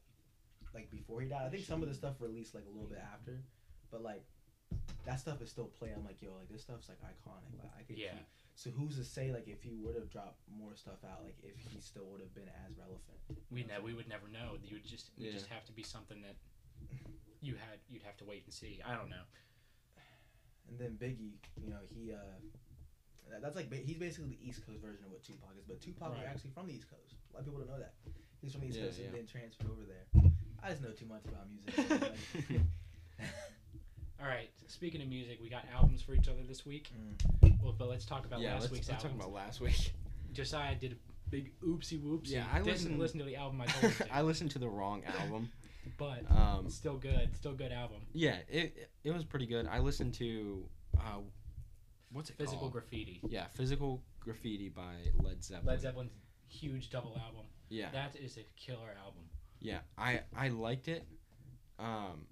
like 0.73 0.89
before 0.91 1.21
he 1.21 1.27
died, 1.27 1.45
I 1.45 1.49
think 1.49 1.65
some 1.65 1.81
of 1.81 1.89
the 1.89 1.95
stuff 1.95 2.15
released 2.19 2.53
like 2.55 2.65
a 2.65 2.69
little 2.69 2.87
bit 2.89 2.99
after, 2.99 3.41
but 3.91 4.01
like 4.01 4.23
that 5.05 5.19
stuff 5.19 5.41
is 5.41 5.49
still 5.49 5.65
playing. 5.65 5.95
I'm 5.97 6.05
like, 6.05 6.21
yo, 6.21 6.33
like 6.35 6.49
this 6.49 6.61
stuff's 6.61 6.89
like 6.89 6.99
iconic. 7.01 7.57
Like 7.57 7.71
I 7.79 7.83
could 7.83 7.97
Yeah. 7.97 8.11
keep. 8.13 8.25
So 8.55 8.69
who's 8.71 8.97
to 8.97 9.03
say 9.05 9.31
like 9.31 9.47
if 9.47 9.63
he 9.63 9.73
would 9.75 9.95
have 9.95 10.09
dropped 10.09 10.41
more 10.49 10.75
stuff 10.75 11.03
out, 11.05 11.23
like 11.23 11.37
if 11.43 11.57
he 11.57 11.79
still 11.79 12.05
would 12.11 12.19
have 12.21 12.33
been 12.35 12.49
as 12.67 12.77
relevant? 12.77 13.01
we 13.49 13.63
ne- 13.63 13.79
we 13.79 13.93
would 13.93 14.07
never 14.09 14.27
know. 14.27 14.57
You 14.63 14.75
would 14.75 14.85
just 14.85 15.07
it 15.09 15.19
would 15.19 15.25
Yeah. 15.27 15.31
just 15.33 15.47
have 15.47 15.65
to 15.65 15.71
be 15.71 15.81
something 15.83 16.21
that 16.21 16.35
you 17.41 17.55
had 17.55 17.79
you'd 17.89 18.03
have 18.03 18.17
to 18.17 18.25
wait 18.25 18.43
and 18.45 18.53
see. 18.53 18.81
I 18.85 18.95
don't 18.95 19.09
know. 19.09 19.23
And 20.67 20.77
then 20.77 20.97
Biggie, 21.01 21.33
you 21.59 21.69
know, 21.69 21.79
he 21.89 22.11
uh, 22.11 22.17
that- 22.17 22.68
that's 23.41 23.55
like 23.55 23.71
he's 23.73 23.97
basically 23.97 24.29
the 24.29 24.39
East 24.47 24.65
Coast 24.65 24.79
version 24.81 25.05
of 25.05 25.11
what 25.11 25.21
Tupac 25.23 25.49
is. 25.57 25.63
But 25.67 25.81
Tupac 25.81 26.09
was 26.09 26.17
Right. 26.17 26.27
actually 26.27 26.51
from 26.51 26.67
the 26.67 26.73
East 26.73 26.89
Coast. 26.89 27.13
A 27.31 27.33
lot 27.33 27.39
of 27.41 27.45
people 27.45 27.59
don't 27.61 27.69
know 27.69 27.79
that. 27.79 27.93
He's 28.41 28.51
from 28.53 28.61
the 28.61 28.67
East 28.67 28.77
Yeah, 28.79 28.85
Coast 28.85 28.97
and 28.99 29.07
yeah. 29.07 29.15
then 29.17 29.25
transferred 29.27 29.67
over 29.69 29.83
there. 29.85 30.31
I 30.63 30.69
just 30.71 30.81
know 30.81 30.91
too 30.91 31.05
much 31.05 31.23
about 31.25 31.45
music. 31.49 32.11
All 34.21 34.27
right. 34.27 34.49
Speaking 34.67 35.01
of 35.01 35.07
music, 35.07 35.39
we 35.41 35.49
got 35.49 35.63
albums 35.73 36.01
for 36.01 36.13
each 36.13 36.27
other 36.27 36.43
this 36.47 36.65
week. 36.65 36.89
Mm. 37.41 37.61
Well, 37.63 37.73
but 37.77 37.89
let's 37.89 38.05
talk 38.05 38.25
about 38.25 38.41
yeah, 38.41 38.53
last 38.53 38.61
let's, 38.63 38.73
week's 38.73 38.89
let's 38.89 39.03
talk 39.03 39.11
albums. 39.11 39.25
about 39.25 39.33
last 39.35 39.61
week. 39.61 39.93
Josiah 40.33 40.75
did 40.75 40.93
a 40.93 40.95
big 41.29 41.51
oopsie 41.61 41.99
whoopsie. 42.01 42.31
Yeah, 42.31 42.45
I 42.51 42.57
didn't 42.57 42.67
listened- 42.73 42.99
listen 42.99 43.19
to 43.19 43.25
the 43.25 43.35
album 43.35 43.61
I 43.61 43.65
told 43.67 43.93
him 43.93 44.07
to, 44.07 44.13
I 44.13 44.21
listened 44.21 44.51
to 44.51 44.59
the 44.59 44.67
wrong 44.69 45.03
album. 45.19 45.49
but 45.97 46.29
Um, 46.29 46.69
still 46.69 46.97
good. 46.97 47.35
Still 47.35 47.53
good 47.53 47.71
album. 47.71 47.97
yeah, 48.13 48.37
it 48.49 48.75
it- 48.77 48.89
it 49.05 49.11
was 49.11 49.23
pretty 49.23 49.45
good. 49.45 49.67
I 49.67 49.79
listened 49.79 50.13
to 50.15 50.65
uh, 50.97 51.19
what's 52.11 52.29
it 52.29 52.37
Physical 52.37 52.59
called? 52.59 52.73
Graffiti. 52.73 53.19
yeah, 53.27 53.45
Physical 53.53 54.01
Graffiti 54.19 54.69
by 54.69 54.95
Led 55.23 55.43
Zeppelin. 55.43 55.67
Led 55.67 55.81
Zeppelin's 55.81 56.11
huge 56.47 56.89
double 56.89 57.15
album. 57.23 57.45
Yeah, 57.69 57.89
That 57.91 58.15
is 58.15 58.37
a 58.37 58.45
killer 58.55 58.95
album. 59.05 59.23
yeah. 59.59 59.79
I 59.97 60.21
I 60.35 60.47
liked 60.49 60.87
it, 60.87 61.05
um, 61.77 62.25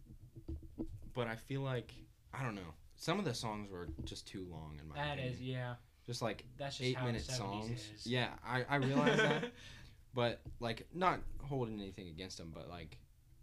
but 1.13 1.28
I 1.28 1.36
feel 1.36 1.62
like 1.62 1.92
I 2.34 2.44
don't 2.44 2.56
know. 2.56 2.74
Some 2.96 3.20
of 3.20 3.26
the 3.26 3.34
songs 3.34 3.70
were 3.72 3.88
just 4.06 4.28
too 4.28 4.46
long 4.50 4.78
in 4.82 4.88
my 4.88 4.96
That 4.96 5.13
opinion. 5.13 5.34
is, 5.34 5.42
yeah. 5.42 5.76
just 6.06 6.22
like 6.22 6.44
That's 6.58 6.78
just 6.78 6.90
eight 6.90 6.96
how 6.98 7.06
minute 7.06 7.26
the 7.28 7.34
70s 7.34 7.38
songs. 7.38 7.70
is. 7.96 8.08
Yeah, 8.08 8.30
I 8.46 8.66
I 8.70 8.76
realize 8.78 9.18
that, 9.18 9.52
but 10.16 10.42
like 10.60 10.88
not 10.94 11.20
holding 11.44 11.80
anything 11.80 12.08
against 12.08 12.38
them, 12.40 12.52
but 12.54 12.68
like 12.70 12.98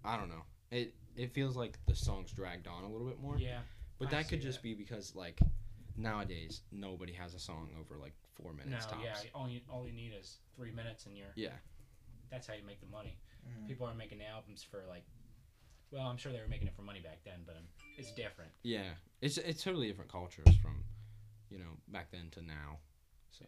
I 0.04 0.16
don't 0.16 0.28
know. 0.28 0.42
It 0.72 0.94
it 1.16 1.32
feels 1.32 1.56
like 1.56 1.78
the 1.86 1.94
songs 1.94 2.32
dragged 2.32 2.66
on 2.66 2.82
a 2.82 2.88
little 2.90 3.06
bit 3.06 3.20
more. 3.20 3.38
Yeah. 3.38 3.60
But 3.98 4.08
I 4.08 4.10
that 4.12 4.28
could 4.28 4.40
just 4.42 4.58
that. 4.58 4.62
be 4.64 4.74
because 4.74 5.14
like 5.14 5.38
nowadays 5.96 6.62
nobody 6.72 7.12
has 7.12 7.34
a 7.34 7.38
song 7.38 7.68
over 7.80 7.98
like 7.98 8.14
four 8.34 8.52
No, 8.52 8.64
minutes 8.64 8.86
tops. 8.86 9.02
yeah. 9.04 9.30
All 9.34 9.48
you 9.48 9.60
all 9.70 9.86
you 9.86 9.92
need 9.92 10.12
is 10.18 10.38
three 10.56 10.70
minutes, 10.72 11.06
and 11.06 11.16
you're. 11.16 11.32
Yeah. 11.36 11.50
That's 12.30 12.46
how 12.46 12.54
you 12.54 12.64
make 12.66 12.80
the 12.80 12.86
money. 12.86 13.16
Mhm. 13.46 13.68
People 13.68 13.86
are 13.86 13.94
making 13.94 14.20
albums 14.22 14.62
for 14.62 14.84
like. 14.88 15.04
Well, 15.90 16.02
I'm 16.06 16.16
sure 16.16 16.32
they 16.32 16.40
were 16.40 16.48
making 16.48 16.66
it 16.66 16.74
for 16.74 16.82
money 16.82 16.98
back 17.00 17.22
then, 17.24 17.40
but 17.46 17.56
um, 17.56 17.62
it's 17.96 18.10
different. 18.12 18.50
Yeah, 18.62 18.94
it's 19.20 19.38
it's 19.38 19.62
totally 19.62 19.86
different 19.86 20.10
cultures 20.10 20.56
from, 20.60 20.82
you 21.50 21.58
know, 21.58 21.76
back 21.88 22.10
then 22.10 22.30
to 22.32 22.42
now. 22.42 22.78
So 23.30 23.44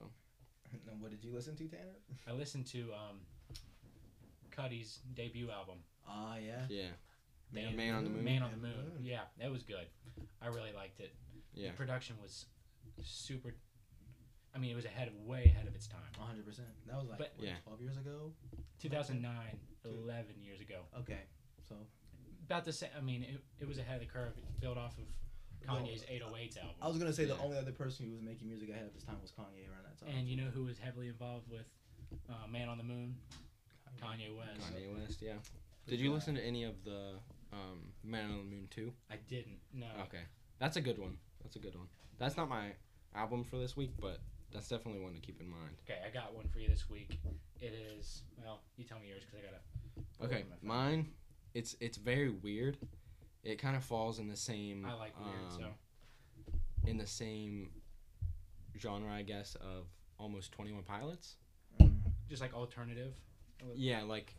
And 0.88 1.00
what 1.00 1.10
did 1.10 1.24
you 1.24 1.32
listen 1.32 1.56
to, 1.56 1.64
Tanner? 1.66 1.96
I 2.28 2.32
listened 2.32 2.66
to 2.68 2.92
um, 2.94 3.20
Cudi's 4.54 5.00
debut 5.14 5.50
album, 5.50 5.78
Ah, 6.06 6.36
yeah. 6.36 6.66
yeah, 6.68 6.88
Man, 7.52 7.74
Man 7.76 7.94
on 7.94 8.04
the 8.04 8.10
Moon. 8.10 8.24
Man 8.24 8.42
on 8.42 8.50
the 8.52 8.56
Man 8.58 8.72
on 8.72 8.76
the 8.78 8.82
Moon. 8.84 8.94
Moon. 8.96 9.04
Yeah, 9.04 9.22
that 9.40 9.50
was 9.50 9.62
good. 9.62 9.86
I 10.40 10.46
really 10.48 10.72
liked 10.72 11.00
it. 11.00 11.12
Yeah, 11.56 11.70
The 11.70 11.76
production 11.76 12.16
was 12.22 12.46
super. 13.02 13.54
I 14.54 14.58
mean, 14.58 14.70
it 14.70 14.76
was 14.76 14.84
ahead 14.86 15.08
of 15.08 15.14
way 15.26 15.44
ahead 15.44 15.66
of 15.66 15.74
its 15.74 15.86
time. 15.86 16.00
100. 16.16 16.46
percent 16.46 16.68
That 16.86 16.96
was 16.96 17.08
like 17.08 17.18
But- 17.18 17.32
what, 17.36 17.46
Yeah. 17.46 17.56
12 17.64 17.80
years 17.82 17.96
ago. 17.96 18.32
2009, 18.78 19.58
11 19.84 20.40
years 20.42 20.60
ago. 20.60 20.82
Okay, 21.00 21.20
so 21.68 21.74
About 22.44 22.64
the 22.64 22.72
same. 22.72 22.90
I 22.96 23.00
mean, 23.00 23.22
it, 23.24 23.40
it 23.60 23.66
was 23.66 23.78
ahead 23.78 24.00
of 24.00 24.06
the 24.06 24.12
curve. 24.12 24.32
It 24.38 24.60
built 24.60 24.78
off 24.78 24.96
of 24.98 25.04
Kanye's 25.66 26.04
808s 26.04 26.56
album. 26.58 26.76
I 26.80 26.86
was 26.88 26.96
gonna 26.96 27.12
say 27.12 27.24
the 27.24 27.34
Yeah. 27.34 27.42
only 27.42 27.58
other 27.58 27.72
person 27.72 28.06
who 28.06 28.12
was 28.12 28.22
making 28.22 28.46
music 28.48 28.68
ahead 28.70 28.86
of 28.86 28.94
this 28.94 29.02
time 29.02 29.20
was 29.20 29.32
Kanye 29.32 29.68
around 29.68 29.82
that 29.84 29.98
time. 29.98 30.10
and 30.14 30.28
you 30.28 30.36
know 30.36 30.48
who 30.50 30.62
was 30.64 30.78
heavily 30.78 31.08
involved 31.08 31.48
with 31.50 31.66
uh, 32.30 32.46
Man 32.46 32.68
on 32.68 32.78
the 32.78 32.84
Moon? 32.84 33.16
Kanye 34.00 34.34
West. 34.36 34.60
Kanye 34.60 34.94
West, 34.94 35.20
yeah. 35.22 35.34
Did 35.88 35.98
you 36.00 36.12
listen 36.12 36.34
to 36.36 36.40
any 36.42 36.62
of 36.64 36.84
the 36.84 37.14
um, 37.52 37.92
Man 38.04 38.30
on 38.30 38.36
the 38.38 38.44
Moon 38.44 38.68
2? 38.70 38.92
I 39.10 39.16
didn't. 39.28 39.58
No. 39.72 39.86
Okay. 40.02 40.22
That's 40.58 40.76
a 40.76 40.80
good 40.80 40.98
one. 40.98 41.18
That's 41.46 41.56
a 41.56 41.60
good 41.60 41.76
one. 41.76 41.86
That's 42.18 42.36
not 42.36 42.48
my 42.48 42.72
album 43.14 43.44
for 43.44 43.56
this 43.56 43.76
week, 43.76 43.92
but 44.00 44.18
that's 44.52 44.68
definitely 44.68 45.00
one 45.00 45.14
to 45.14 45.20
keep 45.20 45.40
in 45.40 45.48
mind. 45.48 45.76
Okay, 45.88 46.00
I 46.04 46.10
got 46.10 46.34
one 46.34 46.48
for 46.48 46.58
you 46.58 46.68
this 46.68 46.90
week. 46.90 47.20
It 47.60 47.72
is 47.72 48.22
well, 48.42 48.62
you 48.76 48.84
tell 48.84 48.98
me 48.98 49.06
yours 49.08 49.22
because 49.24 49.38
I 49.38 49.46
gotta. 49.46 50.26
Okay, 50.34 50.42
from 50.42 50.50
my 50.50 50.56
phone. 50.56 50.88
mine 50.90 51.08
it's 51.54 51.76
it's 51.80 51.96
very 51.96 52.30
weird. 52.30 52.76
It 53.44 53.58
kind 53.58 53.76
of 53.76 53.84
falls 53.84 54.18
in 54.18 54.28
the 54.28 54.36
same 54.36 54.84
I 54.84 54.94
like 54.94 55.18
weird, 55.18 55.52
um, 55.52 55.58
so 55.58 56.90
in 56.90 56.98
the 56.98 57.06
same 57.06 57.70
genre, 58.78 59.12
I 59.12 59.22
guess, 59.22 59.54
of 59.56 59.86
almost 60.18 60.52
21 60.52 60.82
Pilots. 60.82 61.36
Mm. 61.80 61.94
just 62.28 62.42
like 62.42 62.52
alternative. 62.54 63.14
Yeah, 63.74 64.02
like 64.02 64.34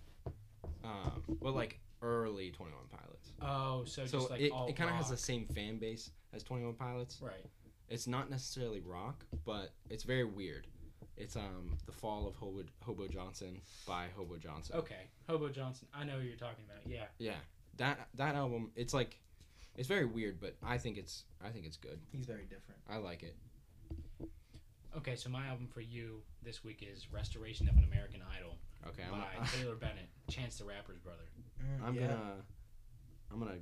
um 0.84 1.24
well 1.39 1.53
like 1.53 1.80
early 2.08 2.51
21 2.51 2.80
Pilots. 2.89 3.32
Oh, 3.41 3.84
so, 3.86 4.05
So 4.05 4.20
just 4.20 4.32
like 4.32 4.41
it, 4.41 4.51
it 4.70 4.76
kind 4.76 4.89
of 4.89 4.95
has 4.95 5.10
the 5.10 5.18
same 5.18 5.45
fan 5.45 5.78
base 5.78 6.12
as 6.34 6.43
21 6.43 6.74
Pilots. 6.76 7.20
right. 7.22 7.45
It's 7.89 8.05
not 8.08 8.30
necessarily 8.30 8.82
rock, 8.82 9.24
but 9.45 9.72
it's 9.89 10.03
very 10.03 10.26
weird. 10.26 10.68
It's 11.16 11.36
um 11.36 11.78
the 11.86 11.91
fall 11.91 12.28
of 12.28 12.36
Hobo, 12.36 12.64
Hobo 12.86 13.08
Johnson 13.08 13.62
by 13.88 14.08
Hobo 14.16 14.38
Johnson. 14.38 14.76
Okay, 14.76 15.08
Hobo 15.28 15.49
Johnson. 15.49 15.88
I 15.93 16.03
know 16.03 16.20
who 16.20 16.28
you're 16.28 16.36
talking 16.38 16.66
about. 16.70 16.86
Yeah. 16.86 17.05
Yeah, 17.18 17.39
that 17.78 18.10
that 18.16 18.36
album. 18.36 18.72
It's 18.76 18.93
like, 18.93 19.20
it's 19.78 19.88
very 19.88 20.05
weird, 20.05 20.39
but 20.39 20.55
I 20.62 20.78
think 20.78 20.97
it's 20.97 21.24
I 21.43 21.49
think 21.49 21.66
it's 21.66 21.78
good. 21.78 21.99
He's 22.12 22.26
very 22.26 22.43
different. 22.43 22.82
I 22.89 22.97
like 22.97 23.24
it. 23.24 23.36
Okay, 24.95 25.16
so 25.16 25.30
my 25.30 25.47
album 25.47 25.68
for 25.68 25.82
you 25.82 26.22
this 26.43 26.64
week 26.64 26.84
is 26.88 27.12
"Restoration 27.12 27.70
of 27.70 27.78
an 27.78 27.84
American 27.84 28.22
Idol" 28.38 28.58
Okay, 28.88 29.04
I'm 29.04 29.12
by 29.12 29.26
gonna, 29.34 29.48
Taylor 29.58 29.76
Bennett, 29.76 30.10
Chance 30.30 30.58
the 30.60 30.66
Rapper's 30.66 31.00
brother. 31.00 31.26
Mm, 31.58 31.88
I'm 31.88 31.96
yeah. 31.96 32.02
gonna 32.08 32.34
I'm 33.32 33.40
gonna 33.40 33.62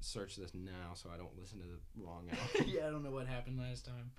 search 0.00 0.36
this 0.36 0.52
now 0.54 0.94
so 0.94 1.10
I 1.12 1.16
don't 1.16 1.36
listen 1.38 1.58
to 1.60 1.66
the 1.66 1.80
wrong 2.02 2.28
album. 2.30 2.68
yeah, 2.72 2.88
I 2.88 2.90
don't 2.90 3.02
know 3.02 3.12
what 3.12 3.26
happened 3.26 3.58
last 3.58 3.84
time. 3.84 4.10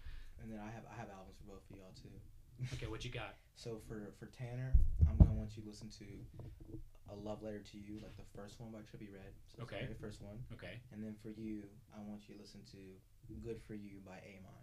And 0.41 0.51
then 0.51 0.59
I 0.59 0.69
have 0.71 0.85
I 0.85 0.95
have 0.99 1.09
albums 1.09 1.37
for 1.37 1.55
both 1.55 1.63
of 1.69 1.75
y'all 1.75 1.95
too. 1.95 2.13
Okay, 2.75 2.87
what 2.87 3.03
you 3.03 3.11
got? 3.11 3.35
So 3.55 3.79
for 3.87 4.11
for 4.19 4.27
Tanner, 4.35 4.75
I'm 5.07 5.15
gonna 5.15 5.31
want 5.31 5.55
you 5.55 5.63
to 5.63 5.69
listen 5.69 5.87
to 6.03 6.05
a 7.07 7.15
love 7.15 7.41
letter 7.41 7.63
to 7.71 7.77
you, 7.77 8.03
like 8.03 8.11
the 8.19 8.27
first 8.35 8.59
one 8.59 8.67
by 8.75 8.79
Trippie 8.83 9.07
Redd. 9.07 9.31
So 9.47 9.63
it's 9.63 9.71
the 9.71 9.79
very 9.79 9.95
first 9.95 10.21
one. 10.21 10.43
Okay. 10.51 10.83
And 10.91 10.99
then 10.99 11.15
for 11.23 11.29
you, 11.29 11.63
I 11.95 12.03
want 12.03 12.27
you 12.27 12.35
to 12.35 12.41
listen 12.41 12.59
to 12.75 12.79
Good 13.47 13.61
for 13.63 13.73
You 13.73 14.03
by 14.05 14.19
Aminé. 14.27 14.59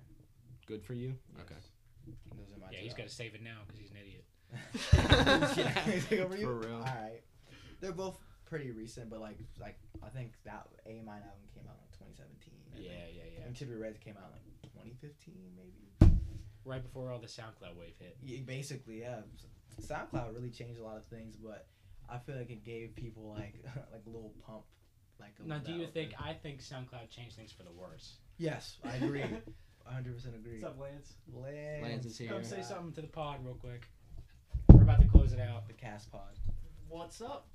Good 0.66 0.84
for 0.84 0.92
you. 0.92 1.16
Yes. 1.32 1.46
Okay. 1.48 1.60
Those 2.36 2.52
are 2.52 2.60
my 2.60 2.66
Yeah, 2.70 2.78
two 2.78 2.84
he's 2.84 2.94
got 2.94 3.08
to 3.08 3.14
save 3.14 3.34
it 3.34 3.42
now 3.42 3.64
because 3.66 3.80
he's 3.80 3.90
an 3.90 3.96
idiot. 3.96 4.24
yeah. 5.56 5.82
Take 6.08 6.20
over 6.20 6.36
you? 6.36 6.44
For 6.46 6.54
real. 6.54 6.76
All 6.76 6.82
right. 6.82 7.20
They're 7.80 7.92
both 7.92 8.18
pretty 8.44 8.70
recent, 8.70 9.10
but 9.10 9.20
like 9.20 9.38
like 9.60 9.78
I 10.02 10.08
think 10.08 10.32
that 10.44 10.66
Aminé 10.88 11.08
album 11.08 11.48
came 11.54 11.64
out 11.68 11.76
like 11.80 11.92
2017. 11.98 12.52
Yeah, 12.76 12.90
yeah, 13.12 13.22
yeah. 13.38 13.46
And 13.46 13.54
Trippie 13.54 13.80
Redd 13.80 14.00
came 14.00 14.14
out 14.16 14.30
like 14.32 14.42
2015 14.72 15.34
maybe. 15.56 16.12
Right 16.64 16.82
before 16.82 17.10
all 17.10 17.18
the 17.18 17.26
SoundCloud 17.26 17.76
wave 17.76 17.94
hit. 17.98 18.16
Yeah, 18.22 18.38
basically, 18.46 19.00
yeah. 19.00 19.20
SoundCloud 19.80 20.34
really 20.34 20.50
changed 20.50 20.78
a 20.78 20.84
lot 20.84 20.96
of 20.96 21.04
things, 21.06 21.36
but 21.36 21.66
I 22.08 22.18
feel 22.18 22.36
like 22.36 22.50
it 22.50 22.64
gave 22.64 22.94
people 22.94 23.34
like 23.36 23.64
like 23.92 24.02
a 24.06 24.10
little 24.10 24.32
pump. 24.46 24.62
Like 25.18 25.34
a 25.44 25.48
Now, 25.48 25.58
do 25.58 25.72
you 25.72 25.80
that- 25.86 25.94
think? 25.94 26.12
I 26.20 26.34
think 26.34 26.60
SoundCloud 26.62 27.10
changed 27.10 27.36
things 27.36 27.52
for 27.52 27.62
the 27.64 27.72
worse. 27.72 28.16
Yes, 28.38 28.78
I 28.84 28.96
agree. 28.96 29.22
100 29.84 30.14
percent 30.14 30.34
agree. 30.36 30.60
What's 30.62 30.64
up, 30.64 30.78
Lance? 30.80 31.14
Lance, 31.32 31.82
Lance 31.82 32.06
is 32.06 32.18
here. 32.18 32.28
Come 32.30 32.44
say 32.44 32.62
something 32.62 32.92
to 32.92 33.00
the 33.00 33.08
pod 33.08 33.44
real 33.44 33.54
quick. 33.54 33.88
We're 34.82 34.90
about 34.90 35.00
to 35.00 35.06
close 35.06 35.32
it 35.32 35.38
out. 35.38 35.68
The 35.68 35.74
cast 35.74 36.10
pod. 36.10 36.22
What's 36.88 37.22
up? 37.22 37.46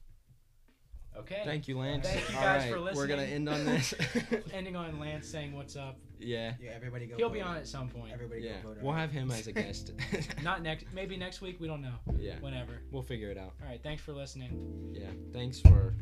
Okay. 1.18 1.42
Thank 1.44 1.68
you, 1.68 1.78
Lance. 1.78 2.08
Thank 2.08 2.30
you 2.30 2.38
All 2.38 2.42
guys 2.42 2.70
for 2.70 2.80
right, 2.80 2.96
We're 2.96 3.06
gonna 3.06 3.24
end 3.24 3.50
on 3.50 3.66
this. 3.66 3.94
Ending 4.54 4.78
on 4.78 4.98
Lance 4.98 5.28
saying 5.28 5.54
what's 5.54 5.76
up. 5.76 5.98
yeah. 6.22 6.54
Yeah, 6.58 6.72
everybody 6.74 7.06
go. 7.06 7.18
He'll 7.18 7.28
vote. 7.28 7.34
be 7.34 7.42
on 7.42 7.58
at 7.58 7.68
some 7.68 7.90
point. 7.90 8.14
Everybody 8.14 8.44
Yeah. 8.44 8.62
go 8.64 8.70
vote. 8.70 8.78
We'll 8.82 8.94
on 8.94 9.00
have 9.00 9.12
him 9.12 9.30
as 9.32 9.46
a 9.48 9.52
guest. 9.52 9.92
Not 10.42 10.62
next. 10.64 10.86
Maybe 10.94 11.18
next 11.18 11.42
week. 11.42 11.60
We 11.60 11.68
don't 11.68 11.82
know. 11.82 11.96
yeah. 12.18 12.36
Whenever. 12.40 12.80
We'll 12.92 13.04
figure 13.04 13.30
it 13.30 13.38
out. 13.38 13.56
All 13.62 13.68
right. 13.68 13.84
Thanks 13.84 14.02
for 14.02 14.14
listening. 14.14 14.94
Yeah. 14.94 15.10
Thanks 15.34 15.60
for 15.60 15.96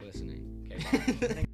listening. 0.00 0.70
Okay. 0.72 0.84
Bye. 0.84 1.26
Thank- 1.26 1.48